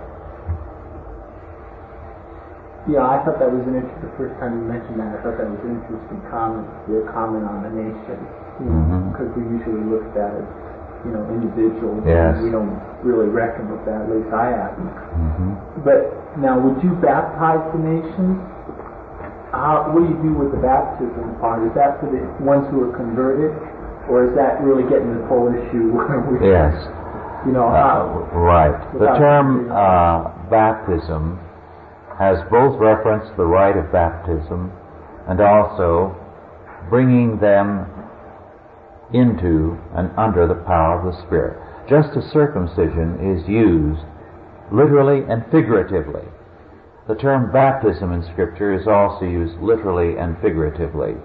yeah, 2.88 3.05
I 3.05 3.20
thought 3.20 3.36
that 3.36 3.52
was 3.52 3.66
an 3.68 3.76
interesting. 3.76 4.00
The 4.00 4.16
first 4.16 4.38
time 4.40 4.62
you 4.62 4.64
mentioned 4.64 4.96
that, 4.96 5.12
I 5.12 5.20
thought 5.20 5.36
that 5.36 5.44
was 5.44 5.60
an 5.60 5.76
interesting 5.76 6.22
comment. 6.32 6.64
Your 6.88 7.05
comment 7.12 7.44
on 7.44 7.66
the 7.66 7.72
nation, 7.74 8.16
Mhm. 8.60 9.12
because 9.12 9.28
we 9.36 9.43
usually 9.56 9.85
look 9.86 10.02
at 10.06 10.14
that 10.14 10.32
as 10.35 10.47
you 11.05 11.12
know 11.12 11.22
individuals. 11.30 12.02
Yes. 12.05 12.40
We 12.43 12.51
don't 12.51 12.74
really 13.02 13.28
reckon 13.28 13.70
with 13.70 13.85
that. 13.86 14.02
At 14.02 14.10
least 14.10 14.32
I 14.32 14.47
haven't. 14.51 14.90
hmm 14.90 15.52
But 15.85 16.12
now, 16.39 16.59
would 16.59 16.82
you 16.82 16.90
baptize 17.01 17.62
the 17.72 17.78
nations? 17.78 18.39
How, 19.52 19.90
what 19.93 20.02
do 20.05 20.09
you 20.12 20.20
do 20.22 20.32
with 20.35 20.51
the 20.52 20.59
baptism 20.60 21.35
part? 21.40 21.62
Is 21.66 21.72
that 21.74 21.98
for 22.01 22.06
the 22.10 22.20
ones 22.44 22.68
who 22.70 22.85
are 22.90 22.93
converted, 22.97 23.55
or 24.10 24.24
is 24.28 24.35
that 24.36 24.60
really 24.62 24.82
getting 24.85 25.18
the 25.18 25.24
whole 25.26 25.48
issue 25.48 25.89
where 25.94 26.43
Yes. 26.43 26.74
you 27.47 27.52
know, 27.52 27.66
Uh, 27.68 27.72
how? 27.72 28.28
right. 28.35 28.76
The 28.98 29.06
term 29.16 29.70
uh, 29.72 30.28
baptism 30.51 31.39
has 32.18 32.43
both 32.51 32.78
reference 32.78 33.24
to 33.30 33.36
the 33.36 33.47
rite 33.47 33.76
of 33.76 33.90
baptism 33.93 34.70
and 35.28 35.40
also 35.40 36.12
bringing 36.90 37.39
them 37.39 37.86
into 39.12 39.78
and 39.94 40.10
under 40.18 40.47
the 40.47 40.62
power 40.66 41.01
of 41.01 41.06
the 41.06 41.22
Spirit. 41.26 41.56
Just 41.89 42.16
as 42.16 42.30
circumcision 42.32 43.16
is 43.20 43.48
used 43.48 44.05
literally 44.70 45.24
and 45.28 45.44
figuratively. 45.51 46.28
The 47.09 47.14
term 47.14 47.51
baptism 47.51 48.12
in 48.12 48.22
Scripture 48.32 48.74
is 48.74 48.86
also 48.86 49.24
used 49.24 49.56
literally 49.62 50.18
and 50.18 50.36
figuratively. 50.43 51.16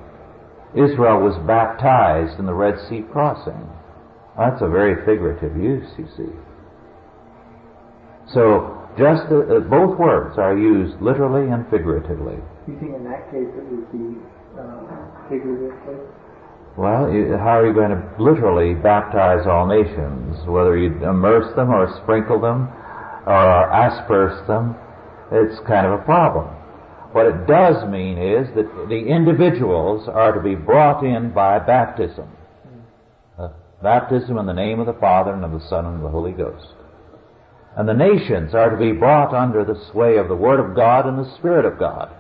Israel 0.74 1.20
was 1.20 1.36
baptized 1.46 2.40
in 2.40 2.46
the 2.46 2.54
Red 2.54 2.80
Sea 2.88 3.04
crossing. 3.12 3.68
That's 4.38 4.62
a 4.62 4.70
very 4.70 4.96
figurative 5.06 5.56
use, 5.58 5.88
you 5.98 6.08
see. 6.16 6.32
So, 8.34 8.80
just 8.98 9.30
uh, 9.30 9.44
uh, 9.46 9.60
both 9.60 10.00
words 10.00 10.38
are 10.38 10.58
used 10.58 11.02
literally 11.02 11.52
and 11.52 11.70
figuratively. 11.70 12.40
You 12.68 12.80
think 12.80 12.96
in 12.96 13.04
that 13.04 13.30
case 13.30 13.52
it 13.52 13.66
would 13.68 13.92
be 13.92 14.18
uh, 14.58 15.30
figuratively? 15.30 16.00
Well, 16.76 17.14
you, 17.14 17.38
how 17.38 17.60
are 17.60 17.68
you 17.68 17.74
going 17.74 17.92
to 17.92 18.02
literally 18.18 18.74
baptize 18.74 19.46
all 19.46 19.68
nations? 19.68 20.38
Whether 20.48 20.78
you 20.78 20.90
immerse 21.04 21.56
them 21.56 21.70
or 21.70 21.88
sprinkle 22.02 22.42
them 22.42 22.68
or 23.28 23.70
asperse 23.70 24.48
them, 24.48 24.76
it's 25.32 25.60
kind 25.68 25.86
of 25.86 26.00
a 26.00 26.04
problem. 26.04 26.48
What 27.14 27.28
it 27.28 27.46
does 27.46 27.88
mean 27.92 28.18
is 28.18 28.48
that 28.56 28.90
the 28.90 29.06
individuals 29.06 30.10
are 30.10 30.32
to 30.34 30.42
be 30.42 30.56
brought 30.56 31.04
in 31.06 31.32
by 31.32 31.60
baptism. 31.60 32.28
Uh, 33.38 33.50
baptism 33.84 34.40
in 34.40 34.48
the 34.48 34.54
name 34.54 34.80
of 34.80 34.88
the 34.88 35.00
Father 35.00 35.32
and 35.32 35.46
of 35.46 35.52
the 35.52 35.68
Son 35.70 35.86
and 35.86 35.98
of 35.98 36.02
the 36.02 36.10
Holy 36.10 36.32
Ghost. 36.32 36.74
And 37.78 37.88
the 37.88 37.94
nations 37.94 38.56
are 38.56 38.72
to 38.72 38.78
be 38.78 38.94
brought 38.94 39.34
under 39.34 39.64
the 39.64 39.80
sway 39.92 40.18
of 40.18 40.28
the 40.28 40.36
Word 40.36 40.60
of 40.60 40.76
God 40.76 41.06
and 41.06 41.20
the 41.20 41.36
Spirit 41.38 41.66
of 41.66 41.78
God. 41.78 42.12